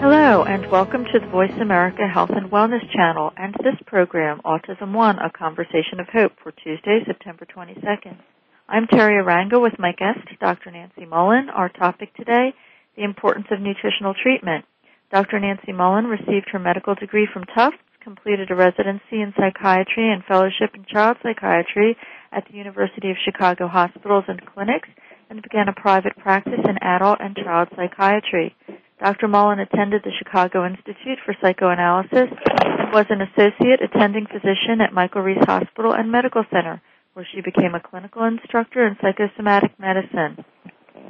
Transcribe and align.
Hello, 0.00 0.44
and 0.44 0.70
welcome 0.70 1.04
to 1.04 1.20
the 1.20 1.26
Voice 1.26 1.52
America 1.60 2.08
Health 2.08 2.30
and 2.30 2.50
Wellness 2.50 2.80
channel 2.90 3.32
and 3.36 3.54
this 3.62 3.76
program, 3.84 4.40
Autism 4.46 4.94
One, 4.94 5.18
a 5.18 5.28
conversation 5.28 6.00
of 6.00 6.08
hope 6.08 6.32
for 6.42 6.52
Tuesday, 6.52 7.00
September 7.06 7.44
22nd. 7.44 8.16
I'm 8.66 8.86
Teri 8.86 9.22
Arranga 9.22 9.60
with 9.60 9.78
my 9.78 9.92
guest, 9.92 10.26
Dr. 10.40 10.70
Nancy 10.70 11.04
Mullan. 11.04 11.48
Our 11.54 11.68
topic 11.68 12.14
today, 12.16 12.54
the 12.96 13.04
importance 13.04 13.48
of 13.50 13.60
nutritional 13.60 14.14
treatment. 14.14 14.64
Dr. 15.12 15.38
Nancy 15.38 15.72
Mullan 15.72 16.08
received 16.08 16.48
her 16.50 16.58
medical 16.58 16.94
degree 16.94 17.28
from 17.30 17.44
Tufts, 17.54 17.76
completed 18.02 18.50
a 18.50 18.54
residency 18.54 19.20
in 19.20 19.34
psychiatry 19.36 20.10
and 20.10 20.24
fellowship 20.24 20.70
in 20.72 20.86
child 20.86 21.18
psychiatry 21.22 21.94
at 22.32 22.46
the 22.48 22.56
University 22.56 23.10
of 23.10 23.18
Chicago 23.22 23.68
Hospitals 23.68 24.24
and 24.28 24.40
Clinics, 24.46 24.88
and 25.28 25.42
began 25.42 25.68
a 25.68 25.74
private 25.78 26.16
practice 26.16 26.64
in 26.64 26.78
adult 26.80 27.18
and 27.20 27.36
child 27.36 27.68
psychiatry. 27.76 28.56
Dr. 29.00 29.28
Mullan 29.28 29.60
attended 29.60 30.02
the 30.04 30.12
Chicago 30.18 30.66
Institute 30.66 31.18
for 31.24 31.34
Psychoanalysis 31.40 32.28
and 32.28 32.92
was 32.92 33.06
an 33.08 33.22
associate 33.22 33.80
attending 33.80 34.26
physician 34.26 34.82
at 34.84 34.92
Michael 34.92 35.22
Reese 35.22 35.44
Hospital 35.46 35.94
and 35.94 36.12
Medical 36.12 36.44
Center, 36.52 36.82
where 37.14 37.26
she 37.32 37.40
became 37.40 37.74
a 37.74 37.80
clinical 37.80 38.24
instructor 38.24 38.86
in 38.86 38.98
psychosomatic 39.00 39.72
medicine. 39.78 40.44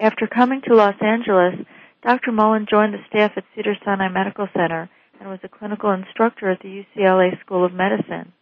After 0.01 0.29
coming 0.29 0.63
to 0.69 0.75
Los 0.77 0.95
Angeles, 1.03 1.67
Dr. 2.03 2.31
Mullan 2.31 2.69
joined 2.71 2.95
the 2.95 3.05
staff 3.09 3.33
at 3.37 3.45
Cedars-Sinai 3.57 4.09
Medical 4.09 4.49
Center 4.57 4.89
and 5.19 5.29
was 5.29 5.41
a 5.43 5.49
clinical 5.49 5.91
instructor 5.91 6.49
at 6.49 6.61
the 6.61 6.85
UCLA 6.85 7.41
School 7.41 7.65
of 7.65 7.75
Medicine. 7.75 8.33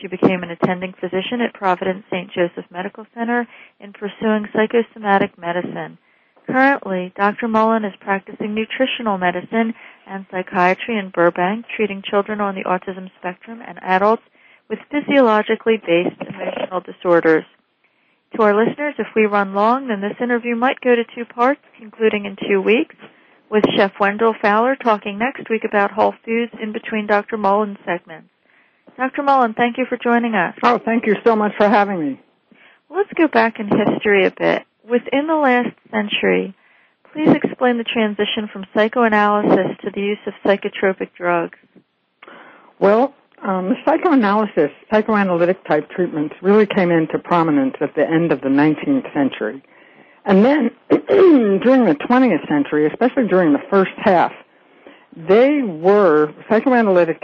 She 0.00 0.08
became 0.08 0.42
an 0.42 0.50
attending 0.50 0.94
physician 0.94 1.42
at 1.42 1.52
Providence 1.52 2.04
St. 2.10 2.32
Joseph 2.32 2.70
Medical 2.70 3.06
Center 3.14 3.46
in 3.78 3.92
pursuing 3.92 4.48
psychosomatic 4.52 5.36
medicine. 5.38 5.98
Currently, 6.46 7.12
Dr. 7.16 7.48
Mullan 7.48 7.86
is 7.86 7.96
practicing 8.00 8.54
nutritional 8.54 9.18
medicine 9.18 9.74
and 10.06 10.26
psychiatry 10.30 10.98
in 10.98 11.10
Burbank, 11.10 11.64
treating 11.74 12.02
children 12.02 12.40
on 12.40 12.54
the 12.54 12.64
autism 12.64 13.10
spectrum 13.18 13.62
and 13.66 13.78
adults 13.82 14.22
with 14.68 14.78
physiologically 14.90 15.78
based 15.78 16.20
emotional 16.20 16.80
disorders. 16.80 17.44
To 18.36 18.42
our 18.42 18.54
listeners, 18.54 18.94
if 18.98 19.06
we 19.16 19.26
run 19.26 19.54
long, 19.54 19.88
then 19.88 20.00
this 20.00 20.20
interview 20.20 20.54
might 20.54 20.80
go 20.80 20.94
to 20.94 21.04
two 21.14 21.24
parts, 21.24 21.60
concluding 21.78 22.26
in 22.26 22.36
two 22.48 22.60
weeks, 22.60 22.96
with 23.50 23.64
Chef 23.76 23.92
Wendell 24.00 24.34
Fowler 24.42 24.76
talking 24.76 25.18
next 25.18 25.48
week 25.48 25.62
about 25.64 25.92
Whole 25.92 26.14
Foods 26.24 26.52
in 26.60 26.72
between 26.72 27.06
Dr. 27.06 27.38
Mullan's 27.38 27.78
segments. 27.86 28.28
Dr. 28.96 29.22
Mullan, 29.22 29.56
thank 29.56 29.78
you 29.78 29.86
for 29.88 29.96
joining 29.96 30.34
us. 30.34 30.54
Oh, 30.62 30.78
thank 30.84 31.06
you 31.06 31.14
so 31.24 31.36
much 31.36 31.52
for 31.56 31.68
having 31.68 32.00
me. 32.00 32.20
Let's 32.90 33.12
go 33.16 33.28
back 33.28 33.58
in 33.58 33.68
history 33.68 34.26
a 34.26 34.30
bit 34.30 34.66
within 34.88 35.26
the 35.26 35.34
last 35.34 35.74
century, 35.90 36.54
please 37.12 37.30
explain 37.34 37.78
the 37.78 37.84
transition 37.84 38.48
from 38.52 38.66
psychoanalysis 38.74 39.76
to 39.82 39.90
the 39.94 40.00
use 40.00 40.18
of 40.26 40.34
psychotropic 40.44 41.10
drugs. 41.16 41.58
Well, 42.78 43.14
um, 43.42 43.76
psychoanalysis, 43.84 44.70
psychoanalytic 44.90 45.64
type 45.66 45.90
treatments 45.90 46.34
really 46.42 46.66
came 46.66 46.90
into 46.90 47.18
prominence 47.18 47.76
at 47.80 47.94
the 47.94 48.02
end 48.02 48.32
of 48.32 48.40
the 48.40 48.48
19th 48.48 49.12
century. 49.12 49.62
And 50.24 50.44
then 50.44 50.70
during 50.90 51.84
the 51.84 51.96
20th 52.08 52.48
century, 52.48 52.86
especially 52.86 53.28
during 53.28 53.52
the 53.52 53.62
first 53.70 53.92
half, 53.98 54.32
they 55.16 55.62
were, 55.62 56.32
psychoanalytic 56.48 57.22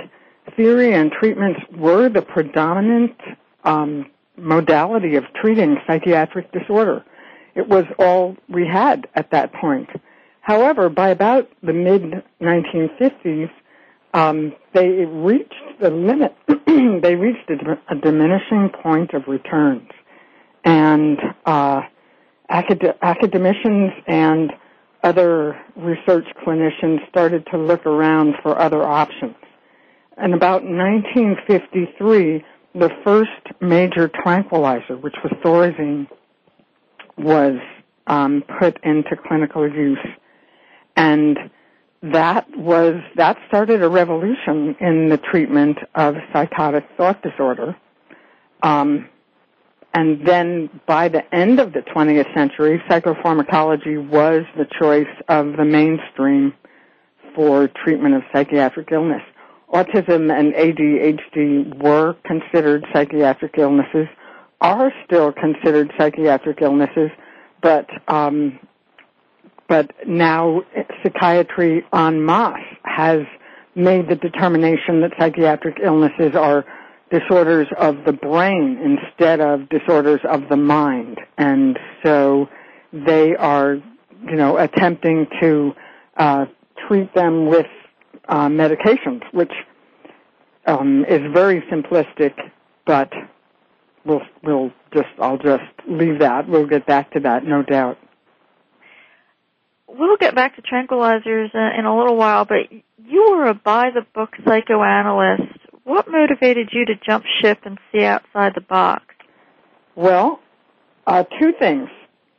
theory 0.56 0.94
and 0.94 1.10
treatments 1.10 1.60
were 1.76 2.08
the 2.08 2.22
predominant 2.22 3.16
um, 3.64 4.06
modality 4.36 5.16
of 5.16 5.24
treating 5.40 5.76
psychiatric 5.86 6.52
disorder. 6.52 7.04
It 7.54 7.68
was 7.68 7.84
all 7.98 8.36
we 8.48 8.66
had 8.66 9.08
at 9.14 9.30
that 9.30 9.52
point. 9.52 9.88
However, 10.40 10.88
by 10.88 11.10
about 11.10 11.48
the 11.62 11.72
mid 11.72 12.24
1950s, 12.40 13.50
um, 14.14 14.52
they 14.74 14.88
reached 14.88 15.54
the 15.80 15.90
limit. 15.90 16.34
they 16.66 17.14
reached 17.14 17.48
a, 17.50 17.78
a, 17.88 17.94
diminishing 17.94 18.70
point 18.82 19.14
of 19.14 19.28
returns, 19.28 19.88
and 20.64 21.18
uh, 21.46 21.82
acad- 22.48 22.96
academicians 23.02 23.92
and 24.06 24.52
other 25.02 25.60
research 25.76 26.26
clinicians 26.44 27.08
started 27.08 27.46
to 27.52 27.58
look 27.58 27.86
around 27.86 28.34
for 28.42 28.58
other 28.58 28.82
options. 28.82 29.36
In 30.22 30.34
about 30.34 30.62
1953, 30.64 32.44
the 32.74 32.90
first 33.04 33.30
major 33.60 34.08
tranquilizer, 34.22 34.96
which 34.96 35.14
was 35.24 35.32
Thorazine, 35.42 36.06
was 37.22 37.56
um, 38.06 38.42
put 38.58 38.82
into 38.84 39.16
clinical 39.26 39.68
use, 39.68 39.98
and 40.96 41.38
that 42.02 42.46
was 42.56 42.96
that 43.16 43.36
started 43.48 43.82
a 43.82 43.88
revolution 43.88 44.74
in 44.80 45.08
the 45.08 45.18
treatment 45.18 45.78
of 45.94 46.16
psychotic 46.32 46.84
thought 46.96 47.22
disorder. 47.22 47.76
Um, 48.62 49.08
and 49.92 50.26
then 50.26 50.70
by 50.86 51.08
the 51.08 51.22
end 51.34 51.58
of 51.58 51.72
the 51.72 51.80
20th 51.80 52.32
century, 52.32 52.80
psychopharmacology 52.88 54.08
was 54.08 54.44
the 54.56 54.66
choice 54.80 55.08
of 55.28 55.56
the 55.56 55.64
mainstream 55.64 56.54
for 57.34 57.68
treatment 57.68 58.14
of 58.14 58.22
psychiatric 58.32 58.92
illness. 58.92 59.22
Autism 59.72 60.32
and 60.32 60.54
ADHD 60.54 61.82
were 61.82 62.14
considered 62.24 62.84
psychiatric 62.92 63.54
illnesses 63.58 64.08
are 64.60 64.92
still 65.04 65.32
considered 65.32 65.92
psychiatric 65.98 66.60
illnesses, 66.60 67.10
but 67.62 67.88
um, 68.08 68.58
but 69.68 69.90
now 70.06 70.62
psychiatry 71.02 71.84
en 71.92 72.24
masse 72.24 72.58
has 72.82 73.20
made 73.74 74.08
the 74.08 74.16
determination 74.16 75.00
that 75.00 75.12
psychiatric 75.18 75.76
illnesses 75.82 76.34
are 76.34 76.64
disorders 77.10 77.68
of 77.78 78.04
the 78.04 78.12
brain 78.12 78.78
instead 78.82 79.40
of 79.40 79.68
disorders 79.68 80.20
of 80.28 80.48
the 80.48 80.56
mind, 80.56 81.20
and 81.38 81.78
so 82.02 82.48
they 82.92 83.34
are, 83.36 83.74
you 84.24 84.36
know, 84.36 84.58
attempting 84.58 85.26
to 85.40 85.72
uh, 86.16 86.46
treat 86.88 87.12
them 87.14 87.46
with 87.46 87.66
uh, 88.28 88.48
medications, 88.48 89.22
which 89.32 89.52
um, 90.66 91.04
is 91.08 91.20
very 91.32 91.62
simplistic, 91.62 92.34
but 92.86 93.12
we'll 94.04 94.22
we'll 94.42 94.72
just 94.92 95.08
I'll 95.18 95.38
just 95.38 95.62
leave 95.88 96.20
that. 96.20 96.48
We'll 96.48 96.66
get 96.66 96.86
back 96.86 97.12
to 97.12 97.20
that, 97.20 97.44
no 97.44 97.62
doubt. 97.62 97.98
We'll 99.88 100.16
get 100.16 100.34
back 100.34 100.56
to 100.56 100.62
tranquilizers 100.62 101.54
uh, 101.54 101.78
in 101.78 101.84
a 101.84 101.96
little 101.96 102.16
while, 102.16 102.44
but 102.44 102.70
you 102.72 103.26
were 103.30 103.46
a 103.46 103.54
by 103.54 103.90
the 103.90 104.02
book 104.14 104.30
psychoanalyst. 104.44 105.58
What 105.84 106.06
motivated 106.08 106.68
you 106.72 106.84
to 106.86 106.94
jump 106.94 107.24
ship 107.40 107.60
and 107.64 107.78
see 107.90 108.04
outside 108.04 108.52
the 108.54 108.60
box? 108.60 109.04
Well, 109.96 110.40
uh, 111.06 111.24
two 111.40 111.52
things. 111.58 111.88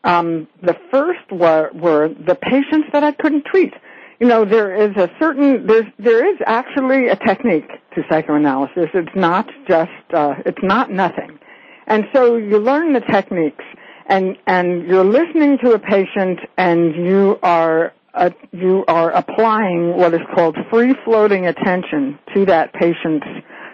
Um, 0.03 0.47
the 0.63 0.75
first 0.89 1.31
were, 1.31 1.69
were 1.73 2.09
the 2.09 2.35
patients 2.35 2.87
that 2.93 3.03
I 3.03 3.11
couldn't 3.11 3.45
treat. 3.45 3.73
You 4.19 4.27
know, 4.27 4.45
there 4.45 4.75
is 4.75 4.95
a 4.97 5.09
certain 5.19 5.65
there's 5.65 5.85
there 5.97 6.31
is 6.31 6.39
actually 6.45 7.07
a 7.07 7.15
technique 7.15 7.67
to 7.95 8.03
psychoanalysis. 8.09 8.89
It's 8.93 9.15
not 9.15 9.47
just 9.67 9.91
uh, 10.13 10.35
it's 10.45 10.61
not 10.61 10.91
nothing. 10.91 11.39
And 11.87 12.05
so 12.13 12.37
you 12.37 12.57
learn 12.57 12.93
the 12.93 13.01
techniques 13.01 13.63
and 14.07 14.37
and 14.47 14.87
you're 14.87 15.05
listening 15.05 15.57
to 15.63 15.71
a 15.73 15.79
patient 15.79 16.39
and 16.57 16.95
you 16.95 17.39
are 17.43 17.93
uh, 18.13 18.29
you 18.51 18.83
are 18.87 19.11
applying 19.11 19.95
what 19.95 20.13
is 20.13 20.21
called 20.35 20.57
free 20.69 20.93
floating 21.05 21.47
attention 21.47 22.19
to 22.33 22.45
that 22.45 22.73
patient's 22.73 23.27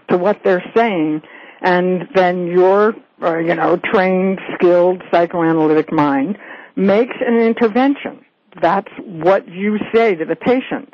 to 0.09 0.18
what 0.18 0.39
they're 0.44 0.63
saying 0.75 1.21
and 1.62 2.07
then 2.13 2.48
your 2.48 2.95
uh, 3.21 3.38
you 3.38 3.56
know 3.56 3.77
trained 3.92 4.39
skilled 4.56 5.01
psychoanalytic 5.12 5.92
mind 5.92 6.38
makes 6.75 7.15
an 7.19 7.38
intervention. 7.39 8.24
That's 8.62 8.92
what 9.00 9.48
you 9.48 9.77
say 9.94 10.15
to 10.15 10.25
the 10.25 10.36
patient. 10.36 10.94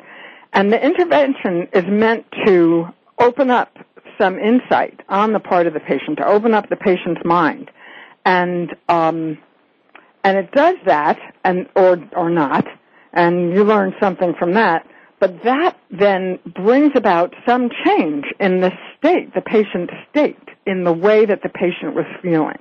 And 0.52 0.72
the 0.72 0.82
intervention 0.82 1.68
is 1.72 1.84
meant 1.86 2.24
to 2.46 2.86
open 3.18 3.50
up 3.50 3.76
some 4.18 4.38
insight 4.38 5.00
on 5.08 5.32
the 5.32 5.40
part 5.40 5.66
of 5.66 5.74
the 5.74 5.80
patient 5.80 6.18
to 6.18 6.26
open 6.26 6.54
up 6.54 6.68
the 6.68 6.76
patient's 6.76 7.22
mind 7.24 7.70
and 8.24 8.74
um, 8.88 9.38
and 10.22 10.38
it 10.38 10.50
does 10.52 10.76
that, 10.86 11.18
and 11.44 11.68
or 11.76 12.02
or 12.16 12.30
not, 12.30 12.66
and 13.12 13.52
you 13.52 13.64
learn 13.64 13.94
something 14.00 14.34
from 14.38 14.54
that. 14.54 14.86
But 15.20 15.42
that 15.44 15.78
then 15.90 16.38
brings 16.54 16.92
about 16.96 17.34
some 17.46 17.70
change 17.84 18.24
in 18.40 18.60
the 18.60 18.72
state, 18.98 19.34
the 19.34 19.40
patient's 19.40 19.92
state, 20.10 20.36
in 20.66 20.84
the 20.84 20.92
way 20.92 21.24
that 21.24 21.42
the 21.42 21.48
patient 21.48 21.94
was 21.94 22.06
feeling. 22.20 22.58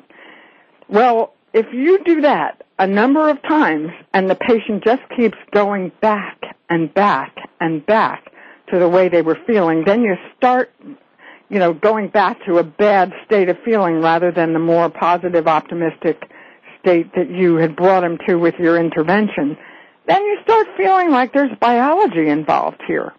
Well, 0.87 1.33
if 1.53 1.65
you 1.73 2.03
do 2.03 2.21
that 2.21 2.63
a 2.79 2.87
number 2.87 3.29
of 3.29 3.41
times 3.43 3.89
and 4.13 4.29
the 4.29 4.35
patient 4.35 4.83
just 4.83 5.01
keeps 5.15 5.37
going 5.51 5.91
back 6.01 6.55
and 6.69 6.93
back 6.93 7.35
and 7.59 7.85
back 7.85 8.31
to 8.71 8.79
the 8.79 8.87
way 8.87 9.09
they 9.09 9.21
were 9.21 9.37
feeling, 9.45 9.83
then 9.85 10.01
you 10.01 10.15
start 10.37 10.71
you 11.53 11.59
know, 11.59 11.71
going 11.71 12.07
back 12.07 12.43
to 12.47 12.57
a 12.57 12.63
bad 12.63 13.13
state 13.25 13.47
of 13.47 13.57
feeling 13.63 14.01
rather 14.01 14.31
than 14.31 14.53
the 14.53 14.59
more 14.59 14.89
positive, 14.89 15.47
optimistic 15.47 16.19
state 16.79 17.13
that 17.13 17.29
you 17.29 17.57
had 17.57 17.75
brought 17.75 18.03
him 18.03 18.17
to 18.27 18.35
with 18.37 18.55
your 18.57 18.75
intervention, 18.75 19.55
then 20.07 20.21
you 20.23 20.39
start 20.41 20.65
feeling 20.75 21.11
like 21.11 21.31
there's 21.31 21.55
biology 21.61 22.27
involved 22.27 22.81
here. 22.87 23.13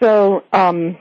So, 0.00 0.44
um, 0.52 0.96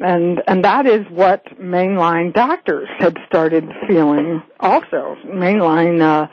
and 0.00 0.42
and 0.48 0.64
that 0.64 0.86
is 0.86 1.06
what 1.10 1.44
mainline 1.60 2.34
doctors 2.34 2.88
had 2.98 3.16
started 3.28 3.64
feeling. 3.86 4.42
Also, 4.58 5.16
mainline 5.26 6.02
uh, 6.02 6.26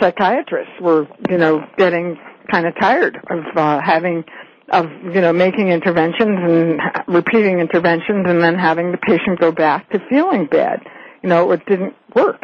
psychiatrists 0.00 0.80
were, 0.80 1.06
you 1.28 1.36
know, 1.36 1.62
getting 1.76 2.18
kind 2.50 2.66
of 2.66 2.74
tired 2.80 3.18
of 3.28 3.44
uh, 3.54 3.80
having 3.82 4.24
of 4.70 4.86
you 5.14 5.20
know 5.20 5.32
making 5.32 5.68
interventions 5.68 6.38
and 6.42 6.80
repeating 7.06 7.60
interventions 7.60 8.26
and 8.28 8.42
then 8.42 8.54
having 8.56 8.92
the 8.92 8.98
patient 8.98 9.40
go 9.40 9.52
back 9.52 9.88
to 9.90 10.00
feeling 10.08 10.46
bad. 10.46 10.80
You 11.22 11.28
know, 11.28 11.50
it 11.52 11.64
didn't 11.66 11.94
work 12.14 12.42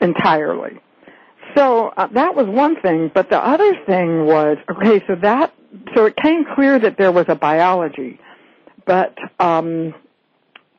entirely. 0.00 0.80
So 1.56 1.88
uh, 1.96 2.06
that 2.08 2.34
was 2.34 2.46
one 2.46 2.80
thing, 2.80 3.10
but 3.12 3.28
the 3.30 3.38
other 3.38 3.74
thing 3.86 4.26
was 4.26 4.56
okay. 4.70 5.04
So 5.06 5.16
that 5.22 5.52
so 5.94 6.06
it 6.06 6.16
came 6.16 6.44
clear 6.54 6.78
that 6.78 6.96
there 6.96 7.12
was 7.12 7.26
a 7.28 7.34
biology, 7.34 8.18
but 8.86 9.16
um, 9.38 9.94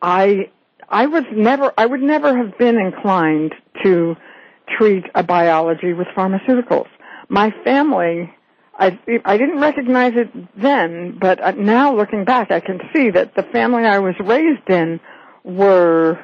I 0.02 0.50
I 0.90 1.08
was 1.08 1.24
never 1.34 1.74
I 1.78 1.86
would 1.86 2.02
never 2.02 2.36
have 2.36 2.58
been 2.58 2.78
inclined 2.78 3.54
to 3.84 4.16
treat 4.78 5.06
a 5.16 5.24
biology 5.24 5.94
with 5.94 6.08
pharmaceuticals. 6.16 6.88
My 7.30 7.54
family 7.64 8.34
I 8.82 9.00
I 9.26 9.38
didn't 9.38 9.60
recognize 9.60 10.14
it 10.16 10.30
then, 10.60 11.18
but 11.22 11.40
uh, 11.40 11.52
now 11.52 11.96
looking 11.96 12.26
back, 12.26 12.50
I 12.50 12.60
can 12.60 12.80
see 12.94 13.12
that 13.12 13.36
the 13.36 13.44
family 13.44 13.84
I 13.86 14.00
was 14.00 14.16
raised 14.20 14.68
in 14.70 15.00
were, 15.44 16.20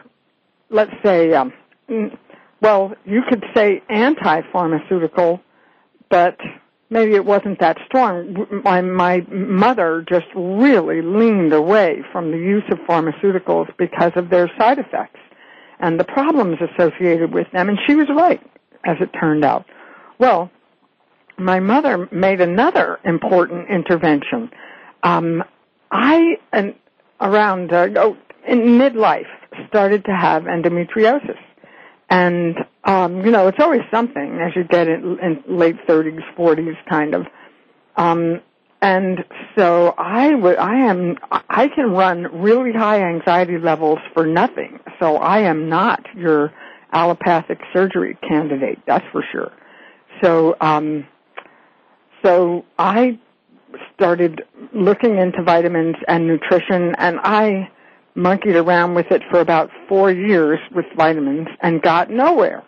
let's 0.71 0.91
say, 1.03 1.33
um, 1.33 1.53
well, 2.59 2.95
you 3.05 3.21
could 3.29 3.45
say 3.55 3.83
anti-pharmaceutical, 3.89 5.39
but 6.09 6.37
maybe 6.89 7.13
it 7.13 7.25
wasn't 7.25 7.59
that 7.59 7.77
strong. 7.85 8.35
My 8.63 8.81
my 8.81 9.19
mother 9.29 10.03
just 10.09 10.27
really 10.35 11.03
leaned 11.03 11.53
away 11.53 12.01
from 12.11 12.31
the 12.31 12.37
use 12.37 12.65
of 12.71 12.79
pharmaceuticals 12.79 13.67
because 13.77 14.13
of 14.15 14.31
their 14.31 14.51
side 14.57 14.79
effects 14.79 15.19
and 15.79 15.99
the 15.99 16.05
problems 16.05 16.57
associated 16.59 17.31
with 17.31 17.45
them, 17.51 17.69
and 17.69 17.77
she 17.85 17.93
was 17.93 18.07
right, 18.09 18.41
as 18.83 18.97
it 18.99 19.11
turned 19.19 19.45
out. 19.45 19.65
Well, 20.17 20.49
my 21.37 21.59
mother 21.59 22.07
made 22.11 22.41
another 22.41 22.99
important 23.03 23.69
intervention. 23.69 24.49
Um, 25.03 25.43
I, 25.91 26.37
and 26.51 26.75
around 27.21 27.71
uh, 27.71 27.87
oh, 27.95 28.17
in 28.47 28.59
midlife, 28.59 29.27
started 29.67 30.05
to 30.05 30.11
have 30.11 30.43
endometriosis, 30.43 31.39
and 32.09 32.57
um, 32.83 33.25
you 33.25 33.31
know 33.31 33.47
it's 33.47 33.59
always 33.59 33.81
something 33.91 34.39
as 34.41 34.55
you 34.55 34.63
get 34.63 34.87
in, 34.87 35.17
in 35.19 35.43
late 35.47 35.75
30s, 35.87 36.21
40s, 36.37 36.75
kind 36.89 37.15
of. 37.15 37.25
Um, 37.95 38.41
and 38.81 39.23
so 39.57 39.95
I 39.97 40.35
would, 40.35 40.57
I 40.57 40.87
am, 40.87 41.17
I 41.31 41.67
can 41.67 41.91
run 41.91 42.23
really 42.41 42.71
high 42.73 43.01
anxiety 43.01 43.57
levels 43.57 43.97
for 44.13 44.25
nothing. 44.27 44.79
So 44.99 45.17
I 45.17 45.39
am 45.39 45.67
not 45.67 46.05
your 46.15 46.53
allopathic 46.93 47.59
surgery 47.73 48.17
candidate, 48.27 48.79
that's 48.85 49.05
for 49.11 49.23
sure. 49.31 49.51
So, 50.21 50.55
um, 50.61 51.07
so 52.23 52.65
I 52.79 53.19
started 53.95 54.43
looking 54.73 55.17
into 55.17 55.41
vitamins 55.43 55.95
and 56.07 56.27
nutrition 56.27 56.95
and 56.97 57.19
I 57.23 57.69
monkeyed 58.15 58.55
around 58.55 58.95
with 58.95 59.11
it 59.11 59.21
for 59.29 59.39
about 59.39 59.69
four 59.87 60.11
years 60.11 60.59
with 60.75 60.85
vitamins 60.97 61.47
and 61.61 61.81
got 61.81 62.09
nowhere. 62.09 62.63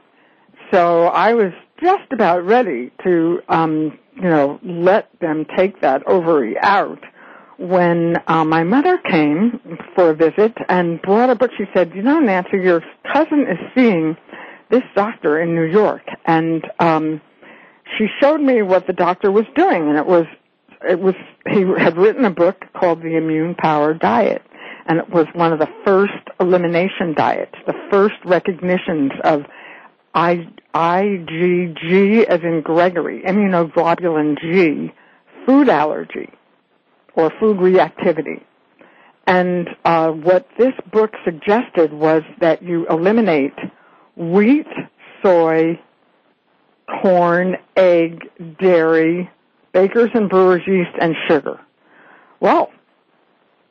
So 0.72 1.06
I 1.06 1.34
was 1.34 1.52
just 1.82 2.12
about 2.12 2.46
ready 2.46 2.92
to, 3.04 3.42
um, 3.50 3.98
you 4.16 4.30
know, 4.30 4.60
let 4.64 5.10
them 5.20 5.46
take 5.58 5.82
that 5.82 6.06
ovary 6.08 6.56
out 6.60 7.00
when 7.58 8.18
uh, 8.28 8.46
my 8.46 8.64
mother 8.64 8.98
came 8.98 9.60
for 9.96 10.12
a 10.12 10.16
visit 10.16 10.56
and 10.70 11.02
brought 11.02 11.30
a 11.30 11.36
book. 11.36 11.52
She 11.58 11.66
said, 11.74 11.94
you 11.96 12.04
know, 12.04 12.20
Nancy, 12.20 12.58
your 12.58 12.84
cousin 13.12 13.48
is 13.50 13.58
seeing 13.76 14.16
this 14.70 14.84
doctor 14.96 15.42
in 15.42 15.56
New 15.56 15.64
York 15.64 16.04
and, 16.26 16.64
um, 16.80 17.22
she 17.98 18.08
showed 18.22 18.42
me 18.42 18.62
what 18.62 18.88
the 18.88 18.94
doctor 18.94 19.32
was 19.32 19.46
doing, 19.56 19.90
and 19.90 19.98
it 19.98 20.06
was 20.06 20.26
it 20.88 21.00
was 21.00 21.16
he 21.48 21.62
had 21.78 21.98
written 21.98 22.26
a 22.26 22.30
book 22.30 22.66
called 22.74 23.02
The 23.02 23.18
Immune 23.18 23.56
Power 23.56 23.94
Diet, 23.94 24.42
and 24.86 25.00
it 25.00 25.10
was 25.10 25.28
one 25.34 25.52
of 25.52 25.60
the 25.60 25.70
first 25.86 26.14
elimination 26.40 27.14
diets, 27.16 27.56
the 27.68 27.76
first 27.92 28.16
recognitions 28.26 29.12
of 29.24 29.44
I, 30.14 30.48
IgG 30.74 32.24
as 32.26 32.42
in 32.42 32.62
Gregory, 32.62 33.22
immunoglobulin 33.24 34.40
G, 34.40 34.94
food 35.46 35.70
allergy 35.70 36.30
or 37.14 37.32
food 37.40 37.58
reactivity. 37.58 38.44
And 39.28 39.70
uh, 39.86 40.10
what 40.10 40.48
this 40.58 40.74
book 40.92 41.12
suggested 41.24 41.94
was 41.94 42.24
that 42.40 42.64
you 42.64 42.88
eliminate 42.88 43.54
wheat, 44.16 44.68
soy, 45.22 45.80
corn, 47.02 47.56
egg, 47.76 48.30
dairy, 48.60 49.30
bakers 49.74 50.10
and 50.14 50.30
brewers 50.30 50.62
yeast, 50.68 50.92
and 51.00 51.16
sugar. 51.28 51.60
Well, 52.40 52.72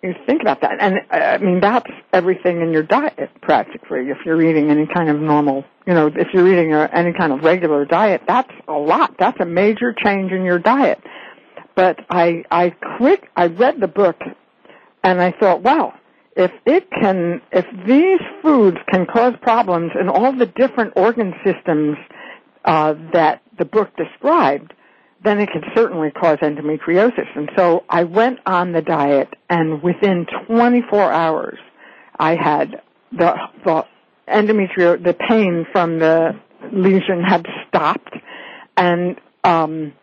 you 0.02 0.14
think 0.26 0.42
about 0.42 0.60
that, 0.60 0.76
and 0.80 0.98
uh, 1.10 1.14
I 1.14 1.38
mean 1.38 1.60
that's 1.60 1.90
everything 2.12 2.60
in 2.60 2.72
your 2.72 2.84
diet 2.84 3.30
practically. 3.42 4.10
If 4.10 4.18
you're 4.24 4.40
eating 4.40 4.70
any 4.70 4.86
kind 4.86 5.08
of 5.08 5.20
normal, 5.20 5.64
you 5.86 5.94
know, 5.94 6.06
if 6.06 6.28
you're 6.32 6.46
eating 6.46 6.72
any 6.72 7.12
kind 7.12 7.32
of 7.32 7.42
regular 7.42 7.84
diet, 7.84 8.22
that's 8.26 8.52
a 8.68 8.72
lot. 8.72 9.16
That's 9.18 9.40
a 9.40 9.46
major 9.46 9.92
change 9.92 10.30
in 10.30 10.44
your 10.44 10.58
diet. 10.58 11.02
But 11.74 11.98
I, 12.10 12.44
I 12.50 12.70
quick, 12.98 13.28
I 13.36 13.46
read 13.46 13.80
the 13.80 13.88
book, 13.88 14.20
and 15.02 15.20
I 15.20 15.32
thought, 15.32 15.62
wow, 15.62 15.94
if 16.36 16.52
it 16.66 16.88
can, 16.90 17.40
if 17.50 17.66
these 17.86 18.20
foods 18.42 18.76
can 18.90 19.06
cause 19.06 19.34
problems 19.42 19.92
in 20.00 20.08
all 20.08 20.32
the 20.32 20.46
different 20.46 20.92
organ 20.96 21.34
systems 21.44 21.96
uh, 22.68 22.94
that 23.14 23.40
the 23.56 23.64
book 23.64 23.88
described, 23.96 24.74
then 25.24 25.40
it 25.40 25.48
could 25.50 25.64
certainly 25.74 26.10
cause 26.10 26.36
endometriosis. 26.42 27.26
And 27.34 27.50
so 27.56 27.82
I 27.88 28.04
went 28.04 28.40
on 28.44 28.72
the 28.72 28.82
diet, 28.82 29.28
and 29.48 29.82
within 29.82 30.26
24 30.46 31.10
hours, 31.10 31.58
I 32.18 32.36
had 32.36 32.82
the, 33.10 33.34
the 33.64 33.86
endometrio, 34.28 35.02
the 35.02 35.14
pain 35.14 35.66
from 35.72 35.98
the 35.98 36.38
lesion 36.70 37.22
had 37.26 37.46
stopped, 37.66 38.14
and 38.76 39.18
um, 39.44 39.94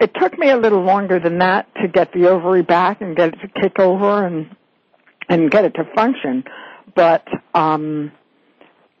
it 0.00 0.12
took 0.20 0.36
me 0.36 0.50
a 0.50 0.56
little 0.56 0.82
longer 0.82 1.20
than 1.20 1.38
that 1.38 1.72
to 1.80 1.86
get 1.86 2.12
the 2.12 2.28
ovary 2.28 2.62
back 2.62 3.00
and 3.00 3.16
get 3.16 3.28
it 3.28 3.38
to 3.42 3.60
kick 3.60 3.78
over 3.78 4.26
and 4.26 4.54
and 5.28 5.50
get 5.50 5.64
it 5.64 5.74
to 5.74 5.84
function. 5.94 6.42
But 6.96 7.28
um, 7.54 8.10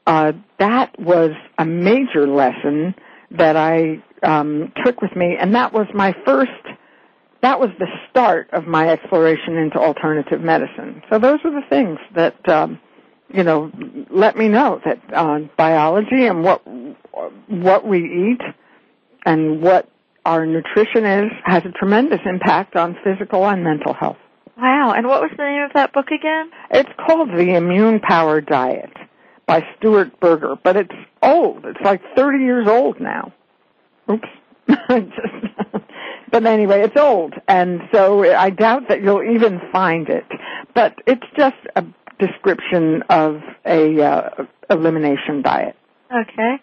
uh, 0.06 0.32
that 0.58 0.98
was 1.00 1.32
a 1.58 1.64
major 1.64 2.28
lesson 2.28 2.94
that 3.30 3.56
I 3.56 4.02
um, 4.22 4.72
took 4.84 5.00
with 5.00 5.14
me, 5.14 5.36
and 5.38 5.54
that 5.54 5.72
was 5.72 5.86
my 5.94 6.14
first. 6.24 6.50
That 7.40 7.60
was 7.60 7.70
the 7.78 7.86
start 8.10 8.50
of 8.52 8.66
my 8.66 8.88
exploration 8.88 9.56
into 9.56 9.78
alternative 9.78 10.40
medicine. 10.40 11.02
So 11.08 11.20
those 11.20 11.38
were 11.44 11.52
the 11.52 11.62
things 11.68 11.98
that 12.16 12.48
um, 12.48 12.80
you 13.32 13.44
know, 13.44 13.70
let 14.10 14.36
me 14.36 14.48
know 14.48 14.80
that 14.84 15.00
uh, 15.12 15.40
biology 15.56 16.26
and 16.26 16.42
what 16.42 16.62
what 17.48 17.86
we 17.86 17.98
eat 18.32 18.40
and 19.24 19.60
what 19.60 19.88
our 20.24 20.46
nutrition 20.46 21.04
is 21.04 21.30
has 21.44 21.62
a 21.64 21.72
tremendous 21.72 22.20
impact 22.24 22.76
on 22.76 22.96
physical 23.04 23.46
and 23.46 23.62
mental 23.62 23.92
health. 23.92 24.16
Wow. 24.56 24.92
And 24.92 25.06
what 25.06 25.20
was 25.20 25.30
the 25.36 25.44
name 25.44 25.62
of 25.62 25.72
that 25.74 25.92
book 25.92 26.10
again? 26.10 26.50
It's 26.70 26.90
called 27.06 27.30
The 27.30 27.54
Immune 27.54 28.00
Power 28.00 28.40
Diet 28.40 28.92
by 29.48 29.66
Stuart 29.78 30.20
Berger, 30.20 30.56
but 30.62 30.76
it's 30.76 30.94
old. 31.22 31.64
It's 31.64 31.80
like 31.80 32.02
30 32.14 32.44
years 32.44 32.68
old 32.68 33.00
now. 33.00 33.32
Oops. 34.08 34.28
but 36.30 36.46
anyway, 36.46 36.82
it's 36.82 36.96
old, 36.96 37.32
and 37.48 37.80
so 37.90 38.22
I 38.22 38.50
doubt 38.50 38.90
that 38.90 39.02
you'll 39.02 39.22
even 39.22 39.60
find 39.72 40.10
it. 40.10 40.26
But 40.74 40.98
it's 41.06 41.24
just 41.36 41.56
a 41.74 41.84
description 42.18 43.02
of 43.08 43.40
a 43.64 44.02
uh, 44.02 44.30
elimination 44.68 45.40
diet. 45.40 45.74
Okay. 46.14 46.56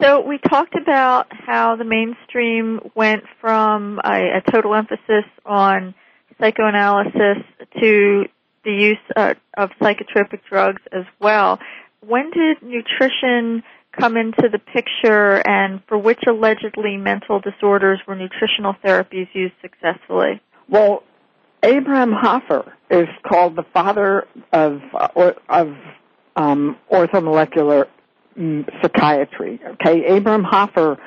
So 0.00 0.20
we 0.20 0.38
talked 0.38 0.76
about 0.76 1.26
how 1.32 1.74
the 1.76 1.84
mainstream 1.84 2.80
went 2.94 3.24
from 3.40 4.00
a, 4.04 4.38
a 4.38 4.50
total 4.50 4.74
emphasis 4.74 5.24
on 5.44 5.94
psychoanalysis 6.40 7.44
to 7.80 8.26
the 8.64 8.72
use 8.72 8.98
uh, 9.16 9.34
of 9.56 9.70
psychotropic 9.80 10.40
drugs 10.48 10.82
as 10.92 11.04
well. 11.20 11.58
When 12.06 12.30
did 12.30 12.62
nutrition 12.62 13.62
come 13.98 14.16
into 14.16 14.48
the 14.50 14.58
picture 14.58 15.46
and 15.46 15.80
for 15.86 15.98
which 15.98 16.20
allegedly 16.26 16.96
mental 16.96 17.40
disorders 17.40 18.00
were 18.06 18.16
nutritional 18.16 18.74
therapies 18.84 19.28
used 19.34 19.54
successfully? 19.60 20.40
Well, 20.68 21.04
Abraham 21.62 22.12
Hoffer 22.12 22.72
is 22.90 23.06
called 23.28 23.54
the 23.54 23.64
father 23.72 24.26
of, 24.52 24.80
uh, 24.94 25.32
of 25.48 25.68
um, 26.34 26.76
orthomolecular 26.90 27.86
mm, 28.36 28.68
psychiatry. 28.82 29.60
Okay, 29.74 30.04
Abraham 30.06 30.42
Hoffer 30.42 30.98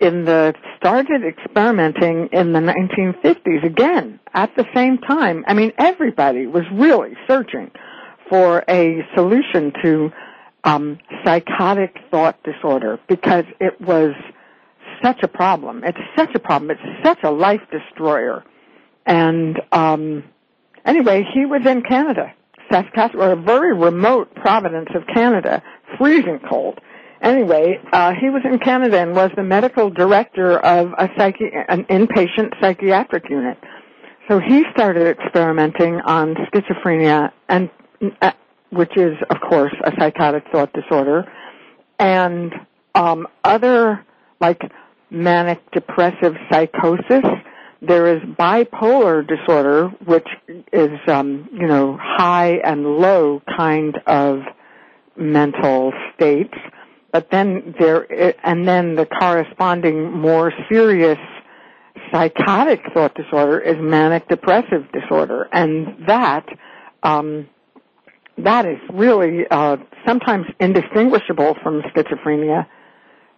in 0.00 0.24
the 0.24 0.54
started 0.76 1.22
experimenting 1.24 2.28
in 2.32 2.52
the 2.52 2.60
1950s 2.60 3.64
again 3.64 4.20
at 4.34 4.54
the 4.56 4.66
same 4.74 4.98
time. 4.98 5.44
I 5.48 5.54
mean, 5.54 5.72
everybody 5.78 6.46
was 6.46 6.64
really 6.72 7.14
searching 7.26 7.70
for 8.28 8.62
a 8.68 9.06
solution 9.14 9.72
to 9.82 10.10
um, 10.64 10.98
psychotic 11.24 11.96
thought 12.10 12.42
disorder 12.42 12.98
because 13.08 13.44
it 13.60 13.80
was 13.80 14.12
such 15.02 15.22
a 15.22 15.28
problem. 15.28 15.82
It's 15.84 15.98
such 16.16 16.34
a 16.34 16.38
problem. 16.38 16.70
It's 16.70 17.04
such 17.04 17.18
a 17.22 17.30
life 17.30 17.60
destroyer. 17.70 18.42
And 19.06 19.60
um, 19.70 20.24
anyway, 20.84 21.24
he 21.34 21.44
was 21.44 21.66
in 21.66 21.82
Canada, 21.82 22.32
Saskatchewan, 22.72 23.30
a 23.30 23.36
very 23.36 23.76
remote 23.76 24.34
province 24.34 24.88
of 24.94 25.06
Canada, 25.12 25.62
freezing 25.98 26.40
cold. 26.48 26.80
Anyway, 27.20 27.78
uh, 27.92 28.12
he 28.18 28.30
was 28.30 28.42
in 28.44 28.58
Canada 28.58 28.98
and 28.98 29.14
was 29.14 29.30
the 29.36 29.42
medical 29.42 29.90
director 29.90 30.58
of 30.58 30.92
a 30.98 31.08
psychi- 31.08 31.64
an 31.68 31.84
inpatient 31.84 32.58
psychiatric 32.60 33.28
unit. 33.30 33.58
So 34.28 34.40
he 34.40 34.64
started 34.72 35.18
experimenting 35.18 36.00
on 36.00 36.34
schizophrenia 36.34 37.30
and 37.48 37.70
uh, 38.22 38.32
which 38.74 38.96
is 38.96 39.16
of 39.30 39.40
course 39.40 39.74
a 39.84 39.92
psychotic 39.98 40.44
thought 40.52 40.72
disorder 40.72 41.24
and 41.98 42.52
um, 42.94 43.26
other 43.44 44.04
like 44.40 44.60
manic 45.10 45.60
depressive 45.72 46.34
psychosis 46.50 47.24
there 47.86 48.16
is 48.16 48.22
bipolar 48.22 49.26
disorder, 49.26 49.88
which 50.04 50.26
is, 50.72 50.98
um, 51.06 51.48
you 51.52 51.66
know, 51.66 51.98
high 52.00 52.60
and 52.64 52.84
low 52.84 53.42
kind 53.56 53.98
of 54.06 54.40
mental 55.16 55.92
states. 56.14 56.54
But 57.12 57.30
then 57.30 57.74
there, 57.78 58.06
and 58.44 58.66
then 58.66 58.96
the 58.96 59.06
corresponding 59.06 60.12
more 60.12 60.52
serious 60.70 61.18
psychotic 62.10 62.80
thought 62.92 63.14
disorder 63.14 63.60
is 63.60 63.76
manic 63.78 64.28
depressive 64.28 64.90
disorder, 64.92 65.48
and 65.52 66.06
that, 66.06 66.46
um, 67.02 67.48
that 68.38 68.66
is 68.66 68.78
really 68.92 69.46
uh, 69.50 69.76
sometimes 70.06 70.46
indistinguishable 70.60 71.56
from 71.62 71.82
schizophrenia. 71.82 72.66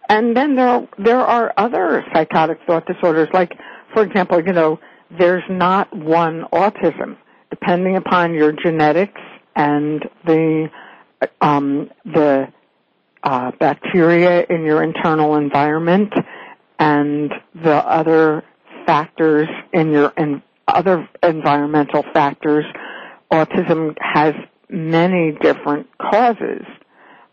And 0.09 0.35
then 0.35 0.55
there 0.55 0.87
there 0.97 1.19
are 1.19 1.53
other 1.57 2.05
psychotic 2.13 2.59
thought 2.65 2.85
disorders 2.85 3.27
like 3.33 3.51
for 3.93 4.03
example, 4.03 4.41
you 4.45 4.53
know, 4.53 4.79
there's 5.17 5.43
not 5.49 5.95
one 5.95 6.43
autism. 6.53 7.17
Depending 7.49 7.95
upon 7.95 8.33
your 8.33 8.51
genetics 8.51 9.21
and 9.55 10.03
the 10.25 10.69
um, 11.41 11.89
the 12.05 12.47
uh, 13.23 13.51
bacteria 13.59 14.45
in 14.49 14.63
your 14.63 14.83
internal 14.83 15.35
environment 15.35 16.13
and 16.77 17.33
the 17.55 17.75
other 17.75 18.43
factors 18.85 19.47
in 19.73 19.91
your 19.91 20.13
in 20.17 20.43
other 20.67 21.07
environmental 21.23 22.03
factors, 22.13 22.65
autism 23.31 23.95
has 23.99 24.35
many 24.69 25.37
different 25.41 25.87
causes. 25.97 26.63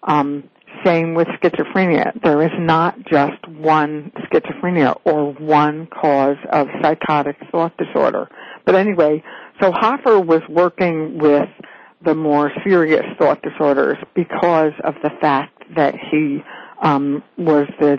Um, 0.02 0.44
same 0.84 1.14
with 1.14 1.28
schizophrenia. 1.40 2.20
There 2.22 2.42
is 2.42 2.52
not 2.58 2.98
just 3.04 3.46
one 3.48 4.12
schizophrenia 4.26 5.00
or 5.04 5.32
one 5.32 5.86
cause 5.86 6.36
of 6.50 6.66
psychotic 6.82 7.36
thought 7.50 7.76
disorder. 7.76 8.28
But 8.66 8.74
anyway, 8.74 9.22
so 9.60 9.70
Hoffer 9.72 10.20
was 10.20 10.42
working 10.48 11.18
with 11.18 11.48
the 12.04 12.14
more 12.14 12.52
serious 12.64 13.04
thought 13.18 13.40
disorders 13.42 13.96
because 14.14 14.72
of 14.82 14.94
the 15.02 15.10
fact 15.20 15.62
that 15.76 15.94
he 16.10 16.42
um, 16.82 17.22
was 17.38 17.66
the 17.80 17.98